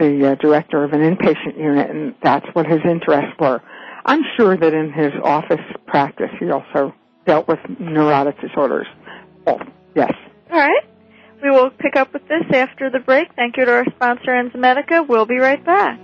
the 0.00 0.32
uh, 0.32 0.34
director 0.36 0.82
of 0.82 0.92
an 0.92 1.00
inpatient 1.00 1.56
unit, 1.56 1.88
and 1.88 2.14
that's 2.22 2.46
what 2.54 2.66
his 2.66 2.80
interests 2.84 3.32
were. 3.38 3.62
I'm 4.04 4.22
sure 4.36 4.56
that 4.56 4.74
in 4.74 4.92
his 4.92 5.12
office 5.22 5.60
practice, 5.86 6.30
he 6.40 6.50
also 6.50 6.92
dealt 7.26 7.48
with 7.48 7.58
neurotic 7.78 8.40
disorders. 8.40 8.86
Oh, 9.46 9.58
yes. 9.94 10.12
All 10.50 10.58
right. 10.58 10.84
We 11.42 11.50
will 11.50 11.70
pick 11.70 11.96
up 11.96 12.12
with 12.12 12.26
this 12.28 12.44
after 12.54 12.88
the 12.90 13.00
break. 13.00 13.28
Thank 13.34 13.56
you 13.56 13.66
to 13.66 13.72
our 13.72 13.84
sponsor, 13.94 14.30
Enzymedica. 14.30 15.06
We'll 15.06 15.26
be 15.26 15.36
right 15.36 15.62
back. 15.64 16.00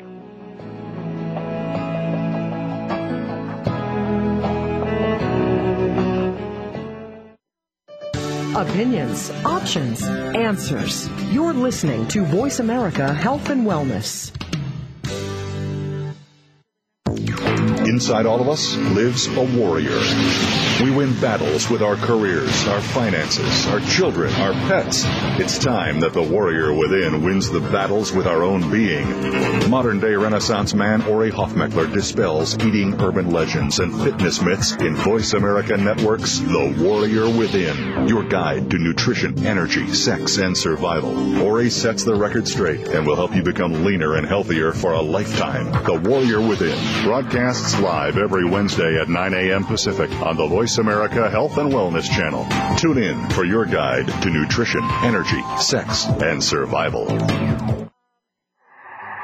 Opinions, 8.54 9.30
options, 9.44 10.02
answers. 10.04 11.08
You're 11.32 11.54
listening 11.54 12.06
to 12.08 12.24
Voice 12.24 12.60
America 12.60 13.12
Health 13.12 13.48
and 13.48 13.66
Wellness. 13.66 14.30
Inside 17.92 18.24
all 18.24 18.40
of 18.40 18.48
us 18.48 18.74
lives 18.74 19.26
a 19.26 19.42
warrior. 19.42 20.00
We 20.82 20.90
win 20.90 21.12
battles 21.20 21.68
with 21.68 21.82
our 21.82 21.96
careers, 21.96 22.66
our 22.66 22.80
finances, 22.80 23.66
our 23.66 23.80
children, 23.80 24.32
our 24.36 24.54
pets. 24.66 25.02
It's 25.38 25.58
time 25.58 26.00
that 26.00 26.14
the 26.14 26.22
warrior 26.22 26.72
within 26.72 27.22
wins 27.22 27.50
the 27.50 27.60
battles 27.60 28.10
with 28.10 28.26
our 28.26 28.42
own 28.42 28.70
being. 28.70 29.06
Modern 29.68 30.00
day 30.00 30.14
Renaissance 30.14 30.72
man 30.72 31.02
Ori 31.02 31.30
Hofmekler 31.30 31.92
dispels 31.92 32.58
eating 32.64 32.98
urban 32.98 33.30
legends 33.30 33.78
and 33.78 33.94
fitness 34.02 34.40
myths 34.40 34.72
in 34.72 34.96
Voice 34.96 35.34
America 35.34 35.76
Network's 35.76 36.38
The 36.38 36.74
Warrior 36.80 37.28
Within, 37.28 38.08
your 38.08 38.24
guide 38.24 38.70
to 38.70 38.78
nutrition, 38.78 39.46
energy, 39.46 39.92
sex, 39.92 40.38
and 40.38 40.56
survival. 40.56 41.42
Ori 41.42 41.68
sets 41.68 42.04
the 42.04 42.14
record 42.14 42.48
straight 42.48 42.88
and 42.88 43.06
will 43.06 43.16
help 43.16 43.36
you 43.36 43.42
become 43.42 43.84
leaner 43.84 44.16
and 44.16 44.26
healthier 44.26 44.72
for 44.72 44.92
a 44.92 45.02
lifetime. 45.02 45.70
The 45.84 46.00
Warrior 46.08 46.40
Within 46.40 47.04
broadcasts 47.04 47.81
live 47.82 48.16
every 48.16 48.48
Wednesday 48.48 49.00
at 49.00 49.08
9 49.08 49.34
a.m. 49.34 49.64
Pacific 49.64 50.10
on 50.22 50.36
the 50.36 50.46
Voice 50.46 50.78
America 50.78 51.28
Health 51.28 51.58
and 51.58 51.72
Wellness 51.72 52.08
Channel. 52.08 52.46
Tune 52.78 53.02
in 53.02 53.28
for 53.30 53.44
your 53.44 53.66
guide 53.66 54.06
to 54.22 54.30
nutrition, 54.30 54.82
energy, 55.02 55.42
sex, 55.58 56.06
and 56.06 56.42
survival. 56.42 57.91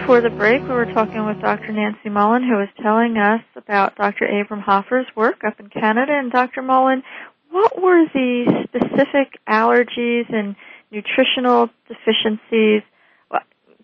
Before 0.00 0.20
the 0.20 0.28
break, 0.28 0.60
we 0.62 0.70
were 0.70 0.92
talking 0.92 1.24
with 1.24 1.40
Dr. 1.40 1.70
Nancy 1.70 2.08
Mullan, 2.08 2.42
who 2.42 2.56
was 2.56 2.68
telling 2.82 3.16
us 3.16 3.42
about 3.54 3.94
Dr. 3.94 4.26
Abram 4.26 4.60
Hoffer's 4.60 5.06
work 5.14 5.44
up 5.46 5.60
in 5.60 5.68
Canada. 5.68 6.14
And 6.18 6.32
Dr. 6.32 6.62
Mullan, 6.62 7.04
what 7.48 7.80
were 7.80 8.04
the 8.12 8.64
specific 8.64 9.38
allergies 9.48 10.24
and 10.34 10.56
nutritional 10.90 11.70
deficiencies? 11.86 12.82
Well, 13.30 13.42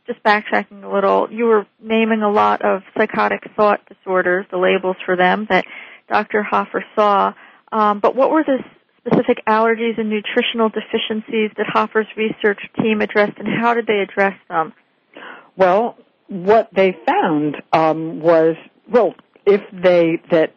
just 0.08 0.20
backtracking 0.24 0.82
a 0.82 0.92
little, 0.92 1.28
you 1.30 1.44
were 1.44 1.64
naming 1.80 2.22
a 2.22 2.30
lot 2.30 2.62
of 2.62 2.82
psychotic 2.98 3.44
thought 3.54 3.80
disorders, 3.86 4.46
the 4.50 4.58
labels 4.58 4.96
for 5.06 5.14
them 5.14 5.46
that 5.48 5.64
Dr. 6.08 6.42
Hoffer 6.42 6.84
saw. 6.96 7.34
Um, 7.70 8.00
but 8.00 8.16
what 8.16 8.32
were 8.32 8.42
the 8.42 8.58
specific 8.98 9.44
allergies 9.46 9.96
and 9.96 10.10
nutritional 10.10 10.70
deficiencies 10.70 11.52
that 11.56 11.66
Hoffer's 11.68 12.08
research 12.16 12.58
team 12.82 13.00
addressed, 13.00 13.38
and 13.38 13.46
how 13.46 13.74
did 13.74 13.86
they 13.86 14.00
address 14.00 14.34
them? 14.48 14.72
Well, 15.56 15.96
what 16.28 16.68
they 16.74 16.96
found 17.06 17.56
um, 17.72 18.20
was 18.20 18.56
well, 18.90 19.14
if 19.46 19.60
they 19.72 20.20
that 20.30 20.54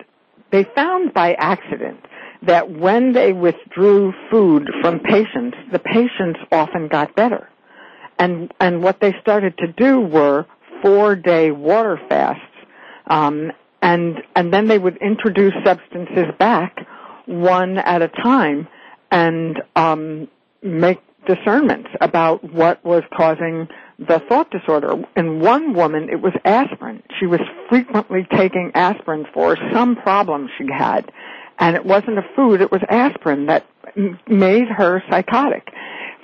they 0.52 0.66
found 0.76 1.14
by 1.14 1.34
accident 1.34 2.00
that 2.44 2.70
when 2.70 3.14
they 3.14 3.34
withdrew 3.34 4.14
food 4.30 4.70
from 4.82 5.00
patients, 5.00 5.58
the 5.72 5.80
patients 5.80 6.40
often 6.52 6.88
got 6.88 7.16
better, 7.16 7.50
and 8.20 8.54
and 8.60 8.84
what 8.84 9.00
they 9.02 9.14
started 9.22 9.58
to 9.58 9.68
do 9.68 10.00
were 10.00 10.46
four 10.82 11.16
day 11.16 11.52
water 11.52 12.00
fasts, 12.08 12.42
um, 13.08 13.52
and 13.82 14.18
and 14.36 14.54
then 14.54 14.68
they 14.68 14.78
would 14.78 14.98
introduce 14.98 15.54
substances 15.66 16.26
back 16.38 16.76
one 17.26 17.78
at 17.80 18.02
a 18.02 18.10
time, 18.10 18.68
and 19.12 19.62
um, 19.76 20.28
make 20.62 21.00
discernments 21.26 21.90
about 22.02 22.44
what 22.54 22.84
was 22.84 23.02
causing 23.16 23.68
the 24.00 24.22
thought 24.28 24.50
disorder. 24.52 25.04
In 25.16 25.40
one 25.40 25.74
woman, 25.74 26.10
it 26.10 26.22
was 26.22 26.34
aspirin. 26.46 27.04
She 27.20 27.26
was 27.26 27.40
frequently 27.70 28.28
taking 28.36 28.72
aspirin 28.74 29.26
for 29.34 29.58
some 29.72 29.96
problem 29.96 30.50
she 30.58 30.66
had. 30.72 31.12
And 31.60 31.76
it 31.76 31.86
wasn't 31.86 32.18
a 32.18 32.24
food, 32.36 32.62
it 32.62 32.72
was 32.72 32.82
aspirin 32.90 33.46
that 33.46 33.66
made 34.28 34.68
her 34.68 35.04
psychotic. 35.10 35.70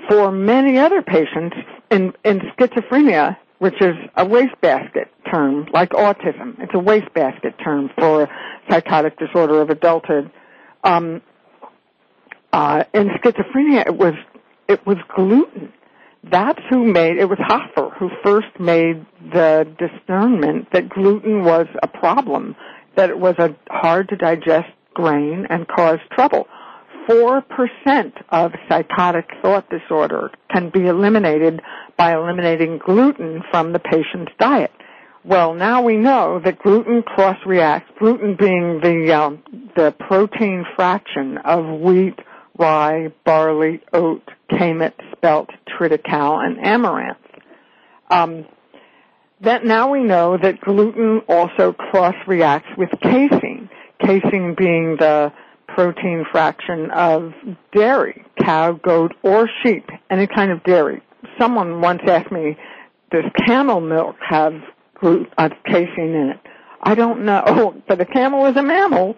For 0.09 0.31
many 0.31 0.79
other 0.79 1.03
patients 1.03 1.55
in, 1.91 2.13
in 2.25 2.39
schizophrenia, 2.57 3.37
which 3.59 3.79
is 3.81 3.95
a 4.15 4.25
wastebasket 4.25 5.11
term, 5.29 5.67
like 5.71 5.91
autism, 5.91 6.59
it's 6.59 6.73
a 6.73 6.79
wastebasket 6.79 7.55
term 7.63 7.91
for 7.97 8.27
psychotic 8.69 9.19
disorder 9.19 9.61
of 9.61 9.69
adulthood. 9.69 10.31
Um, 10.83 11.21
uh, 12.51 12.85
in 12.93 13.09
schizophrenia, 13.09 13.85
it 13.85 13.95
was 13.95 14.15
it 14.67 14.85
was 14.85 14.97
gluten 15.15 15.73
that's 16.23 16.61
who 16.69 16.83
made 16.85 17.17
it 17.17 17.29
was 17.29 17.39
Hoffer 17.41 17.89
who 17.97 18.09
first 18.23 18.59
made 18.59 19.05
the 19.31 19.67
discernment 19.77 20.67
that 20.73 20.89
gluten 20.89 21.43
was 21.43 21.67
a 21.81 21.87
problem, 21.87 22.55
that 22.95 23.09
it 23.09 23.17
was 23.17 23.35
a 23.39 23.55
hard 23.69 24.09
to 24.09 24.17
digest 24.17 24.69
grain 24.93 25.47
and 25.49 25.67
caused 25.67 26.01
trouble. 26.11 26.47
Four 27.07 27.41
percent 27.41 28.13
of 28.29 28.51
psychotic 28.67 29.29
thought 29.41 29.67
disorder 29.69 30.31
can 30.51 30.69
be 30.69 30.85
eliminated 30.85 31.61
by 31.97 32.13
eliminating 32.13 32.79
gluten 32.85 33.41
from 33.49 33.73
the 33.73 33.79
patient's 33.79 34.31
diet. 34.39 34.71
Well, 35.25 35.53
now 35.53 35.81
we 35.81 35.97
know 35.97 36.39
that 36.45 36.59
gluten 36.59 37.01
cross-reacts, 37.01 37.91
gluten 37.97 38.35
being 38.39 38.79
the 38.81 39.13
um, 39.13 39.43
the 39.75 39.93
protein 40.07 40.65
fraction 40.75 41.37
of 41.39 41.79
wheat, 41.81 42.19
rye, 42.57 43.11
barley, 43.25 43.81
oat, 43.91 44.23
kamut, 44.51 44.93
spelt, 45.11 45.49
triticale, 45.67 46.45
and 46.45 46.57
amaranth. 46.59 47.17
Um, 48.09 48.45
that 49.41 49.63
now 49.63 49.91
we 49.91 50.03
know 50.03 50.37
that 50.41 50.59
gluten 50.59 51.21
also 51.27 51.73
cross-reacts 51.73 52.69
with 52.77 52.89
casein. 53.01 53.69
Casein 54.01 54.55
being 54.57 54.97
the 54.97 55.31
protein 55.67 56.25
fraction 56.31 56.91
of 56.91 57.33
dairy, 57.73 58.25
cow, 58.41 58.73
goat, 58.73 59.13
or 59.23 59.49
sheep, 59.63 59.85
any 60.09 60.27
kind 60.27 60.51
of 60.51 60.63
dairy. 60.63 61.01
Someone 61.39 61.81
once 61.81 62.01
asked 62.07 62.31
me, 62.31 62.57
does 63.11 63.23
camel 63.45 63.79
milk 63.79 64.15
have 64.27 64.53
gluten, 64.99 65.27
uh, 65.37 65.49
casein 65.65 66.13
in 66.13 66.29
it? 66.31 66.39
I 66.81 66.95
don't 66.95 67.25
know, 67.25 67.81
but 67.87 68.01
a 68.01 68.05
camel 68.05 68.45
is 68.47 68.57
a 68.57 68.63
mammal, 68.63 69.15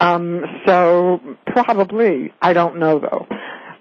um, 0.00 0.42
so 0.66 1.20
probably. 1.46 2.32
I 2.40 2.52
don't 2.52 2.78
know 2.78 2.98
though. 2.98 3.26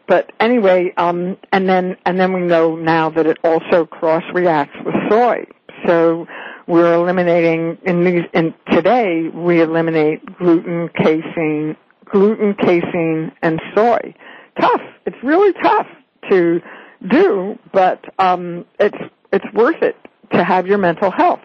But 0.10 0.32
anyway, 0.40 0.92
um, 0.98 1.38
and 1.52 1.70
then 1.70 1.96
and 2.04 2.20
then 2.20 2.34
we 2.34 2.42
know 2.42 2.76
now 2.76 3.12
that 3.12 3.28
it 3.28 3.38
also 3.44 3.86
cross 3.86 4.24
reacts 4.34 4.76
with 4.84 4.96
soy. 5.08 5.46
So 5.86 6.28
we're 6.66 6.96
eliminating 6.96 7.78
in 7.84 8.04
these. 8.04 8.24
And 8.34 8.56
today 8.72 9.30
we 9.32 9.62
eliminate 9.62 10.26
gluten, 10.40 10.90
casein, 10.96 11.78
gluten, 12.06 12.56
casein, 12.56 13.32
and 13.44 13.62
soy. 13.76 14.16
Tough. 14.60 14.82
It's 15.06 15.24
really 15.24 15.54
tough 15.62 15.86
to 16.32 16.60
do, 17.08 17.60
but 17.72 18.04
um, 18.18 18.66
it's 18.80 18.98
it's 19.32 19.46
worth 19.54 19.84
it 19.84 19.96
to 20.34 20.44
have 20.44 20.66
your 20.66 20.80
mental 20.80 21.12
health. 21.12 21.42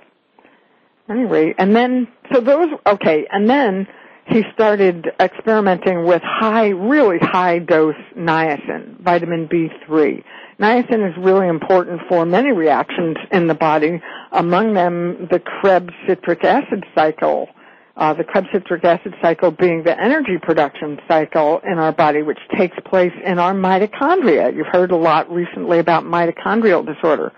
Anyway, 1.11 1.55
and 1.59 1.77
then 1.77 2.09
so 2.33 2.41
those 2.41 2.69
okay, 2.87 3.27
and 3.31 3.49
then 3.49 3.87
he 4.27 4.43
started 4.55 5.07
experimenting 5.21 6.07
with 6.07 6.23
high, 6.25 6.69
really 6.69 7.19
high 7.19 7.59
dose 7.59 7.95
niacin, 8.17 9.01
vitamin 9.01 9.49
B3. 9.49 10.25
Niacin 10.59 11.11
is 11.11 11.17
really 11.19 11.49
important 11.49 12.01
for 12.09 12.25
many 12.25 12.53
reactions 12.53 13.17
in 13.33 13.49
the 13.49 13.55
body, 13.55 14.01
among 14.33 14.75
them 14.75 15.29
the 15.31 15.41
Krebs 15.41 15.93
citric 16.07 16.45
acid 16.45 16.85
cycle. 16.95 17.49
Uh, 17.97 18.15
the 18.15 18.25
Krebs 18.25 18.49
citric 18.53 18.85
acid 18.85 19.15
cycle 19.21 19.51
being 19.51 19.83
the 19.85 20.01
energy 20.01 20.39
production 20.41 20.99
cycle 21.07 21.61
in 21.65 21.79
our 21.79 21.93
body, 21.93 22.23
which 22.23 22.39
takes 22.57 22.77
place 22.87 23.13
in 23.25 23.39
our 23.39 23.53
mitochondria. 23.53 24.55
You've 24.55 24.67
heard 24.73 24.91
a 24.91 24.97
lot 24.97 25.31
recently 25.31 25.81
about 25.81 26.05
mitochondrial 26.05 26.85
disorder. 26.87 27.33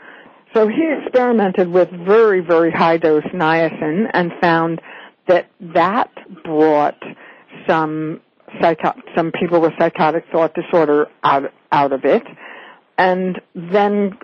So 0.55 0.69
he 0.69 0.89
experimented 1.03 1.69
with 1.69 1.91
very, 1.91 2.41
very 2.41 2.71
high 2.71 2.97
dose 2.97 3.25
niacin 3.25 4.09
and 4.15 4.33
found 4.41 4.81
that 5.29 5.49
that 5.75 6.11
brought 6.45 7.01
some 7.69 8.21
psycho- 8.61 9.01
some 9.15 9.33
people 9.33 9.61
with 9.61 9.73
psychotic 9.79 10.25
thought 10.33 10.55
disorder 10.55 11.09
out 11.23 11.53
out 11.73 11.93
of 11.93 12.05
it, 12.05 12.23
and 12.99 13.41
then 13.55 14.19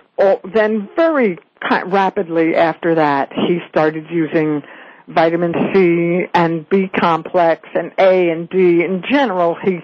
then 0.53 0.89
very 0.95 1.37
rapidly 1.85 2.55
after 2.55 2.95
that 2.95 3.31
he 3.33 3.59
started 3.69 4.05
using 4.09 4.61
vitamin 5.07 5.53
C 5.73 6.25
and 6.33 6.67
B 6.69 6.89
complex 6.99 7.67
and 7.75 7.91
A 7.97 8.29
and 8.29 8.49
D 8.49 8.83
in 8.83 9.03
general. 9.09 9.55
He 9.63 9.79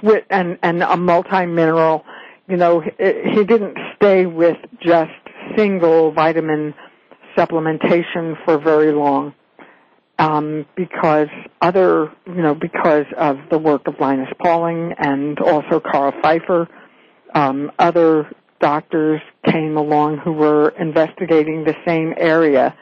switched 0.00 0.26
and 0.30 0.58
and 0.62 0.82
a 0.82 0.96
multi 0.96 1.46
mineral. 1.46 2.04
You 2.48 2.56
know, 2.56 2.80
he 2.80 3.44
didn't 3.44 3.76
stay 3.96 4.24
with 4.24 4.56
just 4.80 5.10
single 5.56 6.12
vitamin 6.12 6.74
supplementation 7.36 8.42
for 8.44 8.58
very 8.58 8.90
long 8.92 9.34
um, 10.18 10.66
because 10.76 11.28
other, 11.60 12.12
you 12.26 12.42
know, 12.42 12.54
because 12.54 13.06
of 13.16 13.38
the 13.50 13.58
work 13.58 13.86
of 13.86 13.94
Linus 14.00 14.28
Pauling 14.42 14.92
and 14.98 15.38
also 15.40 15.80
Carl 15.80 16.12
Pfeiffer, 16.22 16.68
um, 17.34 17.70
other 17.78 18.30
doctors 18.60 19.20
came 19.46 19.76
along 19.76 20.18
who 20.18 20.32
were 20.32 20.70
investigating 20.70 21.64
the 21.64 21.74
same 21.86 22.12
area 22.16 22.76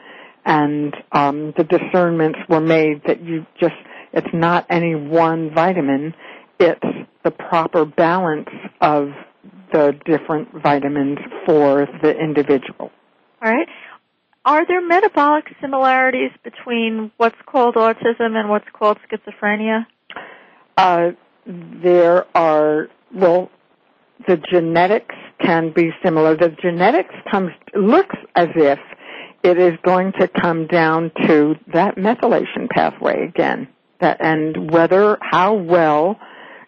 and 0.45 0.95
um, 1.11 1.53
the 1.57 1.63
discernments 1.65 2.39
were 2.49 2.61
made 2.61 3.03
that 3.05 3.21
you 3.21 3.45
just 3.59 3.75
it's 4.13 4.27
not 4.33 4.65
any 4.69 4.95
one 4.95 5.53
vitamin, 5.53 6.13
it's 6.59 6.79
the 7.23 7.31
proper 7.31 7.85
balance 7.85 8.49
of 8.79 9.09
the 9.71 9.93
different 10.05 10.49
vitamins 10.63 11.19
for 11.45 11.85
the 12.01 12.17
individual. 12.17 12.89
All 13.41 13.51
right. 13.51 13.67
Are 14.47 14.65
there 14.65 14.79
metabolic 14.79 15.43
similarities 15.59 16.31
between 16.41 17.11
what's 17.17 17.35
called 17.45 17.75
autism 17.75 18.37
and 18.37 18.47
what's 18.47 18.69
called 18.71 18.97
schizophrenia? 19.05 19.85
Uh, 20.77 21.09
there 21.45 22.25
are, 22.33 22.87
well, 23.13 23.51
the 24.25 24.37
genetics 24.37 25.15
can 25.41 25.73
be 25.73 25.91
similar. 26.01 26.37
The 26.37 26.55
genetics 26.61 27.13
comes, 27.29 27.51
looks 27.75 28.15
as 28.35 28.47
if 28.55 28.79
it 29.43 29.59
is 29.59 29.73
going 29.83 30.13
to 30.13 30.29
come 30.29 30.65
down 30.67 31.11
to 31.25 31.55
that 31.73 31.97
methylation 31.97 32.69
pathway 32.69 33.27
again. 33.27 33.67
That, 33.99 34.21
and 34.21 34.71
whether, 34.71 35.17
how 35.19 35.55
well 35.55 36.17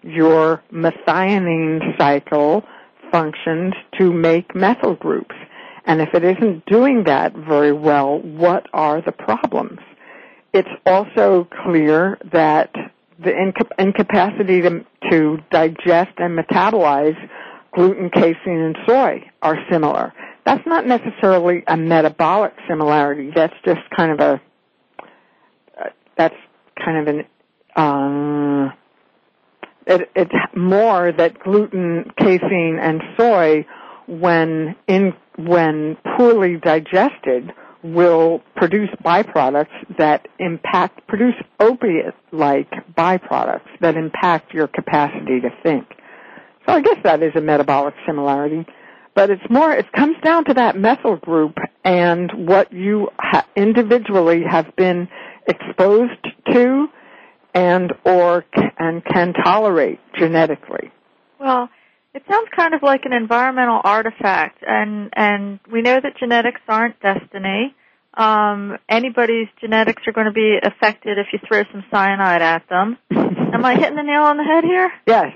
your 0.01 0.61
methionine 0.69 1.97
cycle 1.97 2.65
functions 3.09 3.73
to 3.97 4.11
make 4.11 4.53
methyl 4.53 4.95
groups. 4.95 5.35
And 5.85 6.01
if 6.01 6.09
it 6.13 6.23
isn't 6.23 6.65
doing 6.65 7.03
that 7.05 7.33
very 7.35 7.71
well, 7.71 8.19
what 8.19 8.67
are 8.73 9.01
the 9.01 9.11
problems? 9.11 9.79
It's 10.53 10.69
also 10.85 11.47
clear 11.63 12.17
that 12.31 12.73
the 13.23 13.35
inca- 13.35 13.75
incapacity 13.77 14.61
to, 14.61 14.85
to 15.11 15.37
digest 15.51 16.11
and 16.17 16.37
metabolize 16.37 17.17
gluten, 17.73 18.09
casein, 18.09 18.59
and 18.59 18.77
soy 18.87 19.29
are 19.41 19.57
similar. 19.71 20.13
That's 20.45 20.65
not 20.65 20.87
necessarily 20.87 21.63
a 21.67 21.77
metabolic 21.77 22.53
similarity. 22.67 23.31
That's 23.35 23.53
just 23.65 23.81
kind 23.95 24.11
of 24.11 24.19
a, 24.19 24.41
uh, 25.79 25.89
that's 26.17 26.35
kind 26.83 27.07
of 27.07 27.15
an, 27.15 27.25
uh, 27.75 28.73
it, 29.85 30.09
it's 30.15 30.31
more 30.55 31.11
that 31.11 31.39
gluten, 31.39 32.11
casein, 32.17 32.79
and 32.81 33.01
soy, 33.17 33.65
when 34.09 34.75
in 34.87 35.13
when 35.37 35.95
poorly 36.17 36.57
digested, 36.57 37.53
will 37.83 38.41
produce 38.55 38.89
byproducts 39.03 39.97
that 39.97 40.27
impact, 40.37 41.07
produce 41.07 41.35
opiate-like 41.59 42.69
byproducts 42.95 43.69
that 43.79 43.95
impact 43.95 44.53
your 44.53 44.67
capacity 44.67 45.39
to 45.39 45.49
think. 45.63 45.85
So 46.67 46.73
I 46.73 46.81
guess 46.81 46.97
that 47.03 47.23
is 47.23 47.31
a 47.35 47.41
metabolic 47.41 47.93
similarity. 48.05 48.65
But 49.15 49.29
it's 49.29 49.41
more, 49.49 49.71
it 49.71 49.91
comes 49.93 50.17
down 50.23 50.45
to 50.45 50.53
that 50.55 50.77
methyl 50.77 51.15
group 51.15 51.57
and 51.83 52.47
what 52.47 52.71
you 52.71 53.09
ha- 53.17 53.47
individually 53.55 54.43
have 54.47 54.75
been 54.75 55.07
exposed 55.47 56.27
to 56.51 56.87
and 57.53 57.93
or 58.05 58.45
and 58.77 59.03
can 59.03 59.33
tolerate 59.33 59.99
genetically. 60.17 60.91
Well, 61.39 61.69
it 62.13 62.23
sounds 62.29 62.49
kind 62.55 62.73
of 62.73 62.81
like 62.81 63.05
an 63.05 63.13
environmental 63.13 63.81
artifact, 63.83 64.63
and 64.65 65.09
and 65.13 65.59
we 65.71 65.81
know 65.81 65.99
that 66.01 66.17
genetics 66.17 66.61
aren't 66.67 66.99
destiny. 67.01 67.75
Um, 68.15 68.77
anybody's 68.89 69.47
genetics 69.61 70.03
are 70.07 70.13
going 70.13 70.25
to 70.25 70.33
be 70.33 70.57
affected 70.61 71.17
if 71.19 71.27
you 71.31 71.39
throw 71.47 71.63
some 71.71 71.83
cyanide 71.91 72.41
at 72.41 72.67
them. 72.67 72.97
Am 73.11 73.63
I 73.63 73.75
hitting 73.75 73.95
the 73.95 74.03
nail 74.03 74.23
on 74.23 74.37
the 74.37 74.43
head 74.43 74.63
here? 74.63 74.91
Yes, 75.05 75.31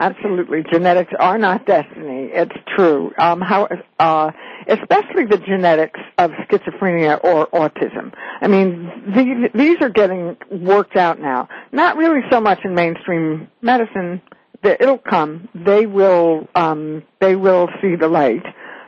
absolutely. 0.00 0.64
Genetics 0.72 1.12
are 1.18 1.36
not 1.36 1.66
destiny. 1.66 2.30
It's 2.32 2.56
true. 2.74 3.12
Um, 3.18 3.42
how, 3.42 3.68
uh, 3.98 4.30
especially 4.66 5.26
the 5.26 5.38
genetics 5.46 6.00
of 6.16 6.30
schizophrenia 6.48 7.22
or 7.22 7.46
autism. 7.48 8.14
I 8.40 8.48
mean, 8.48 8.90
these, 9.14 9.50
these 9.54 9.76
are 9.82 9.90
getting 9.90 10.36
worked 10.50 10.96
out 10.96 11.20
now. 11.20 11.48
Not 11.72 11.98
really 11.98 12.20
so 12.30 12.40
much 12.40 12.60
in 12.64 12.74
mainstream 12.74 13.48
medicine 13.60 14.22
it'll 14.66 14.98
come. 14.98 15.48
They 15.54 15.86
will 15.86 16.48
um, 16.54 17.02
they 17.20 17.36
will 17.36 17.68
see 17.80 17.96
the 17.96 18.08
light. 18.08 18.44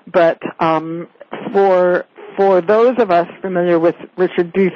But 0.06 0.40
um, 0.60 1.08
for 1.52 2.04
for 2.36 2.60
those 2.60 2.94
of 2.98 3.10
us 3.10 3.26
familiar 3.40 3.78
with 3.78 3.94
Richard 4.16 4.52
Deth's 4.52 4.74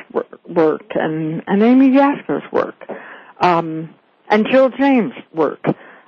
work 0.48 0.82
and, 0.94 1.42
and 1.46 1.62
Amy 1.62 1.90
Yasko's 1.90 2.50
work 2.52 2.74
um, 3.40 3.94
and 4.28 4.46
Jill 4.50 4.70
James' 4.70 5.12
work, 5.34 5.62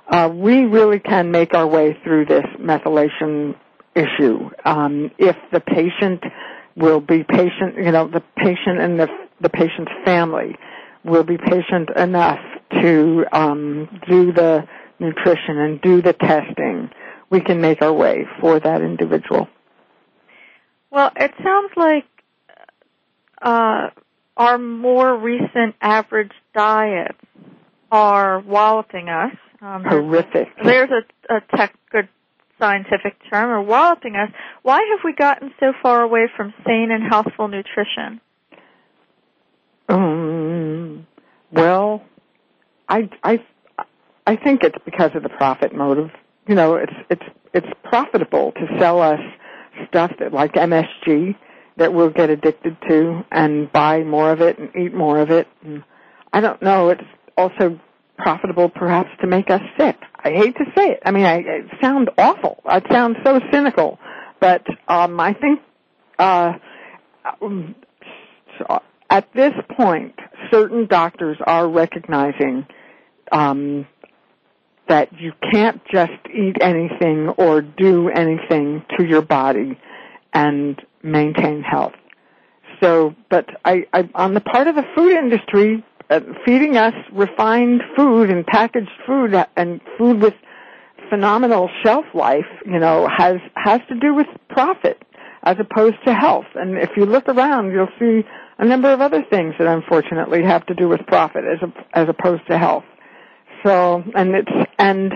uh, 0.07 0.29
we 0.33 0.63
really 0.65 0.99
can 0.99 1.31
make 1.31 1.53
our 1.53 1.67
way 1.67 1.97
through 2.03 2.25
this 2.25 2.45
methylation 2.59 3.55
issue 3.95 4.49
um, 4.65 5.11
if 5.17 5.35
the 5.51 5.59
patient 5.59 6.23
will 6.75 6.99
be 6.99 7.23
patient. 7.23 7.75
You 7.77 7.91
know, 7.91 8.07
the 8.07 8.23
patient 8.37 8.79
and 8.79 8.99
the 8.99 9.07
the 9.41 9.49
patient's 9.49 9.91
family 10.05 10.55
will 11.03 11.23
be 11.23 11.37
patient 11.37 11.89
enough 11.95 12.39
to 12.81 13.25
um, 13.31 14.01
do 14.09 14.31
the 14.31 14.65
nutrition 15.03 15.59
and 15.59 15.81
do 15.81 16.01
the 16.01 16.13
testing, 16.13 16.89
we 17.29 17.41
can 17.41 17.61
make 17.61 17.81
our 17.81 17.93
way 17.93 18.25
for 18.39 18.59
that 18.59 18.81
individual. 18.81 19.47
Well, 20.89 21.11
it 21.15 21.31
sounds 21.43 21.71
like 21.75 22.05
uh, 23.41 23.89
our 24.37 24.57
more 24.57 25.17
recent 25.17 25.75
average 25.81 26.31
diets 26.53 27.17
are 27.91 28.39
walloping 28.39 29.09
us. 29.09 29.35
Um, 29.61 29.83
Horrific. 29.83 30.47
There's 30.63 30.89
a, 30.89 31.35
a 31.35 31.41
tech, 31.55 31.75
good 31.91 32.09
scientific 32.59 33.15
term, 33.29 33.49
or 33.49 33.61
walloping 33.61 34.15
us. 34.15 34.29
Why 34.61 34.77
have 34.91 34.99
we 35.03 35.13
gotten 35.13 35.51
so 35.59 35.73
far 35.81 36.01
away 36.01 36.27
from 36.35 36.53
sane 36.65 36.89
and 36.91 37.03
healthful 37.09 37.47
nutrition? 37.47 38.21
Um, 39.89 41.07
well, 41.51 42.03
I 42.87 43.09
I 43.23 43.43
I 44.25 44.35
think 44.35 44.63
it's 44.63 44.77
because 44.85 45.11
of 45.15 45.23
the 45.23 45.29
profit 45.29 45.73
motive. 45.75 46.11
You 46.47 46.55
know, 46.55 46.75
it's 46.75 46.93
it's 47.09 47.23
it's 47.53 47.67
profitable 47.83 48.51
to 48.53 48.67
sell 48.79 49.01
us 49.01 49.19
stuff 49.87 50.11
that 50.19 50.33
like 50.33 50.53
MSG 50.53 51.35
that 51.77 51.93
we'll 51.93 52.09
get 52.09 52.29
addicted 52.29 52.77
to 52.87 53.23
and 53.31 53.71
buy 53.71 54.03
more 54.03 54.31
of 54.31 54.41
it 54.41 54.59
and 54.59 54.75
eat 54.75 54.93
more 54.93 55.19
of 55.19 55.31
it. 55.31 55.47
And 55.63 55.83
I 56.31 56.41
don't 56.41 56.61
know. 56.61 56.89
It's 56.89 57.03
also 57.37 57.79
profitable 58.17 58.69
perhaps 58.69 59.09
to 59.21 59.27
make 59.27 59.49
us 59.49 59.61
sick. 59.77 59.97
I 60.23 60.29
hate 60.31 60.55
to 60.57 60.65
say 60.77 60.91
it. 60.91 60.99
I 61.05 61.11
mean, 61.11 61.25
I, 61.25 61.37
it 61.39 61.65
sound 61.81 62.09
awful. 62.17 62.61
It 62.65 62.85
sounds 62.91 63.17
so 63.25 63.39
cynical, 63.51 63.99
but 64.39 64.65
um, 64.87 65.19
I 65.19 65.33
think 65.33 65.59
uh, 66.19 66.53
at 69.09 69.33
this 69.33 69.53
point, 69.75 70.15
certain 70.51 70.85
doctors 70.85 71.37
are 71.45 71.67
recognizing 71.67 72.65
um, 73.31 73.87
that 74.87 75.09
you 75.19 75.31
can't 75.51 75.81
just 75.91 76.11
eat 76.33 76.57
anything 76.61 77.29
or 77.37 77.61
do 77.61 78.09
anything 78.09 78.83
to 78.97 79.05
your 79.05 79.21
body 79.21 79.79
and 80.33 80.81
maintain 81.01 81.61
health. 81.61 81.93
So, 82.81 83.15
but 83.29 83.45
I, 83.63 83.85
I 83.93 84.09
on 84.15 84.33
the 84.33 84.41
part 84.41 84.67
of 84.67 84.75
the 84.75 84.83
food 84.95 85.15
industry, 85.15 85.85
uh, 86.09 86.19
feeding 86.45 86.75
us 86.75 86.93
refined 87.13 87.81
food 87.95 88.29
and 88.29 88.45
packaged 88.45 88.91
food 89.07 89.33
and 89.55 89.79
food 89.97 90.21
with 90.21 90.33
phenomenal 91.09 91.69
shelf 91.83 92.05
life, 92.13 92.45
you 92.65 92.79
know, 92.79 93.07
has 93.07 93.37
has 93.55 93.79
to 93.87 93.95
do 93.95 94.13
with 94.13 94.27
profit 94.49 95.01
as 95.43 95.57
opposed 95.59 95.97
to 96.05 96.13
health. 96.13 96.45
And 96.55 96.77
if 96.77 96.91
you 96.97 97.05
look 97.05 97.27
around, 97.27 97.71
you'll 97.71 97.87
see 97.99 98.27
a 98.57 98.65
number 98.65 98.91
of 98.91 99.01
other 99.01 99.23
things 99.29 99.53
that 99.59 99.67
unfortunately 99.67 100.43
have 100.43 100.65
to 100.67 100.73
do 100.73 100.87
with 100.87 101.05
profit 101.07 101.43
as 101.45 101.59
a, 101.61 101.97
as 101.97 102.07
opposed 102.09 102.47
to 102.47 102.57
health. 102.57 102.85
So, 103.63 104.03
and 104.15 104.35
it's, 104.35 104.69
and 104.77 105.13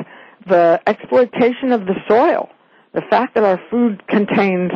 the 0.47 0.81
exploitation 0.87 1.71
of 1.71 1.85
the 1.85 1.95
soil, 2.07 2.49
the 2.93 3.01
fact 3.09 3.35
that 3.35 3.43
our 3.43 3.59
food 3.69 4.07
contains, 4.07 4.71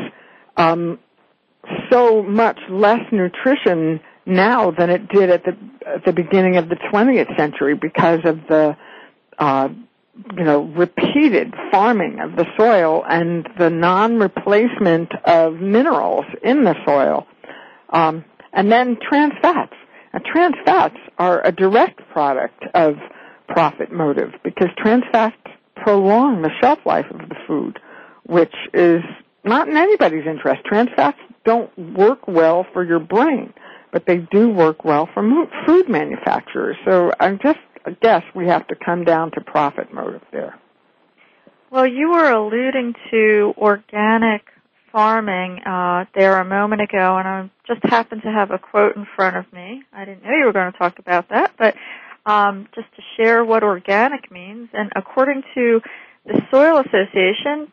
um, 0.57 0.99
so 1.89 2.21
much 2.23 2.59
less 2.69 3.01
nutrition 3.11 3.99
now 4.25 4.71
than 4.71 4.89
it 4.89 5.07
did 5.09 5.29
at 5.29 5.43
the, 5.43 5.57
at 5.87 6.05
the 6.05 6.13
beginning 6.13 6.57
of 6.57 6.69
the 6.69 6.75
20th 6.75 7.35
century 7.37 7.75
because 7.75 8.19
of 8.25 8.39
the, 8.47 8.75
uh, 9.39 9.69
you 10.37 10.43
know, 10.43 10.63
repeated 10.63 11.53
farming 11.71 12.19
of 12.19 12.35
the 12.35 12.45
soil 12.57 13.03
and 13.07 13.47
the 13.57 13.69
non-replacement 13.69 15.11
of 15.25 15.55
minerals 15.55 16.25
in 16.43 16.63
the 16.63 16.75
soil. 16.85 17.25
Um, 17.89 18.25
and 18.53 18.71
then 18.71 18.97
trans 19.01 19.33
fats. 19.41 19.73
Now, 20.13 20.19
trans 20.25 20.55
fats 20.65 20.97
are 21.17 21.45
a 21.45 21.51
direct 21.51 22.01
product 22.09 22.63
of 22.73 22.95
profit 23.53 23.91
motive 23.91 24.31
because 24.43 24.69
trans 24.77 25.03
fats 25.11 25.35
prolong 25.75 26.41
the 26.41 26.51
shelf 26.61 26.79
life 26.85 27.05
of 27.11 27.29
the 27.29 27.35
food, 27.47 27.79
which 28.23 28.53
is 28.73 29.01
not 29.43 29.67
in 29.67 29.77
anybody's 29.77 30.25
interest. 30.27 30.63
Trans 30.65 30.89
fats 30.95 31.17
don't 31.43 31.71
work 31.97 32.27
well 32.27 32.65
for 32.73 32.83
your 32.83 32.99
brain, 32.99 33.53
but 33.91 34.05
they 34.05 34.17
do 34.17 34.49
work 34.49 34.83
well 34.83 35.09
for 35.13 35.23
food 35.65 35.89
manufacturers. 35.89 36.77
So 36.85 37.11
I 37.19 37.31
just 37.33 37.59
guess 38.01 38.23
we 38.35 38.47
have 38.47 38.67
to 38.67 38.75
come 38.75 39.03
down 39.03 39.31
to 39.31 39.41
profit 39.41 39.93
motive 39.93 40.21
there. 40.31 40.57
Well, 41.71 41.87
you 41.87 42.11
were 42.11 42.29
alluding 42.29 42.95
to 43.11 43.53
organic 43.57 44.43
farming 44.91 45.59
uh, 45.65 46.05
there 46.13 46.37
a 46.37 46.45
moment 46.45 46.81
ago, 46.81 47.17
and 47.17 47.27
I 47.27 47.49
just 47.65 47.83
happened 47.85 48.23
to 48.23 48.31
have 48.31 48.51
a 48.51 48.59
quote 48.59 48.97
in 48.97 49.07
front 49.15 49.37
of 49.37 49.51
me. 49.53 49.83
I 49.93 50.05
didn't 50.05 50.23
know 50.23 50.31
you 50.37 50.45
were 50.45 50.53
going 50.53 50.71
to 50.71 50.77
talk 50.77 50.99
about 50.99 51.29
that, 51.29 51.53
but 51.57 51.75
um, 52.25 52.67
just 52.75 52.87
to 52.95 53.01
share 53.17 53.43
what 53.43 53.63
organic 53.63 54.31
means. 54.31 54.69
And 54.73 54.91
according 54.95 55.43
to 55.55 55.81
the 56.25 56.41
Soil 56.51 56.79
Association, 56.79 57.71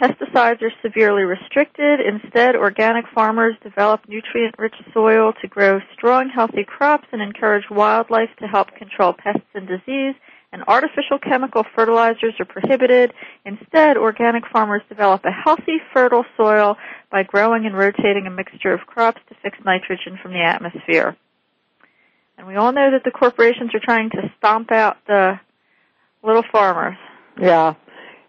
pesticides 0.00 0.62
are 0.62 0.72
severely 0.82 1.22
restricted. 1.22 2.00
Instead, 2.00 2.56
organic 2.56 3.04
farmers 3.14 3.54
develop 3.62 4.00
nutrient-rich 4.08 4.74
soil 4.92 5.32
to 5.40 5.48
grow 5.48 5.80
strong, 5.92 6.28
healthy 6.28 6.64
crops 6.64 7.06
and 7.12 7.20
encourage 7.20 7.64
wildlife 7.70 8.30
to 8.40 8.46
help 8.46 8.74
control 8.74 9.12
pests 9.12 9.48
and 9.54 9.68
disease 9.68 10.14
and 10.52 10.62
artificial 10.68 11.18
chemical 11.18 11.64
fertilizers 11.74 12.34
are 12.38 12.44
prohibited. 12.44 13.12
Instead, 13.44 13.96
organic 13.96 14.44
farmers 14.52 14.82
develop 14.88 15.24
a 15.24 15.30
healthy, 15.30 15.78
fertile 15.92 16.24
soil 16.36 16.76
by 17.10 17.22
growing 17.22 17.64
and 17.64 17.76
rotating 17.76 18.26
a 18.26 18.30
mixture 18.30 18.72
of 18.72 18.80
crops 18.86 19.20
to 19.28 19.34
fix 19.42 19.56
nitrogen 19.64 20.18
from 20.22 20.32
the 20.32 20.42
atmosphere. 20.42 21.16
And 22.38 22.46
we 22.46 22.56
all 22.56 22.72
know 22.72 22.90
that 22.90 23.04
the 23.04 23.10
corporations 23.10 23.74
are 23.74 23.80
trying 23.80 24.10
to 24.10 24.32
stomp 24.38 24.72
out 24.72 24.98
the 25.06 25.38
little 26.22 26.44
farmers. 26.50 26.96
Yeah. 27.40 27.74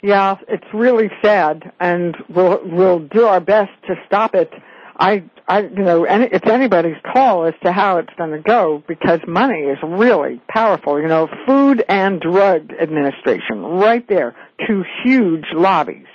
Yeah, 0.01 0.35
it's 0.49 0.65
really 0.73 1.09
sad 1.21 1.71
and 1.79 2.15
we'll 2.27 2.59
we'll 2.65 2.99
do 2.99 3.23
our 3.23 3.39
best 3.39 3.71
to 3.87 3.95
stop 4.05 4.35
it. 4.35 4.51
I 4.97 5.23
I 5.47 5.61
you 5.61 5.83
know, 5.83 6.03
any, 6.03 6.25
it's 6.25 6.45
anybody's 6.45 6.97
call 7.13 7.45
as 7.45 7.53
to 7.63 7.71
how 7.71 7.97
it's 7.97 8.13
going 8.17 8.31
to 8.31 8.39
go 8.39 8.83
because 8.87 9.21
money 9.25 9.61
is 9.61 9.77
really 9.81 10.41
powerful. 10.49 10.99
You 11.01 11.07
know, 11.07 11.29
Food 11.47 11.85
and 11.87 12.19
Drug 12.19 12.71
Administration, 12.81 13.61
right 13.61 14.07
there, 14.09 14.35
two 14.67 14.83
huge 15.03 15.45
lobbies, 15.53 16.07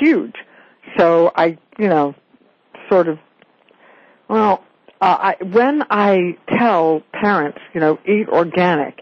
huge. 0.00 0.36
So 0.96 1.32
I, 1.34 1.58
you 1.78 1.88
know, 1.88 2.14
sort 2.88 3.08
of, 3.08 3.18
well, 4.28 4.62
I, 5.06 5.36
when 5.42 5.82
I 5.90 6.36
tell 6.56 7.02
parents, 7.12 7.58
you 7.74 7.80
know, 7.80 7.98
eat 8.06 8.28
organic, 8.28 9.00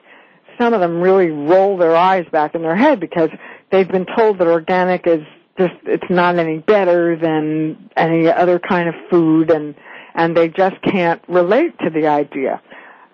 some 0.58 0.74
of 0.74 0.80
them 0.80 1.00
really 1.00 1.30
roll 1.30 1.76
their 1.76 1.96
eyes 1.96 2.26
back 2.30 2.54
in 2.54 2.62
their 2.62 2.76
head 2.76 3.00
because 3.00 3.30
they've 3.70 3.88
been 3.88 4.06
told 4.16 4.38
that 4.38 4.46
organic 4.46 5.06
is 5.06 5.22
just 5.58 5.74
it's 5.84 6.08
not 6.08 6.38
any 6.38 6.58
better 6.58 7.16
than 7.16 7.90
any 7.96 8.28
other 8.28 8.58
kind 8.58 8.88
of 8.88 8.94
food 9.10 9.50
and 9.50 9.74
and 10.14 10.36
they 10.36 10.48
just 10.48 10.80
can't 10.82 11.22
relate 11.28 11.78
to 11.78 11.90
the 11.90 12.06
idea. 12.06 12.60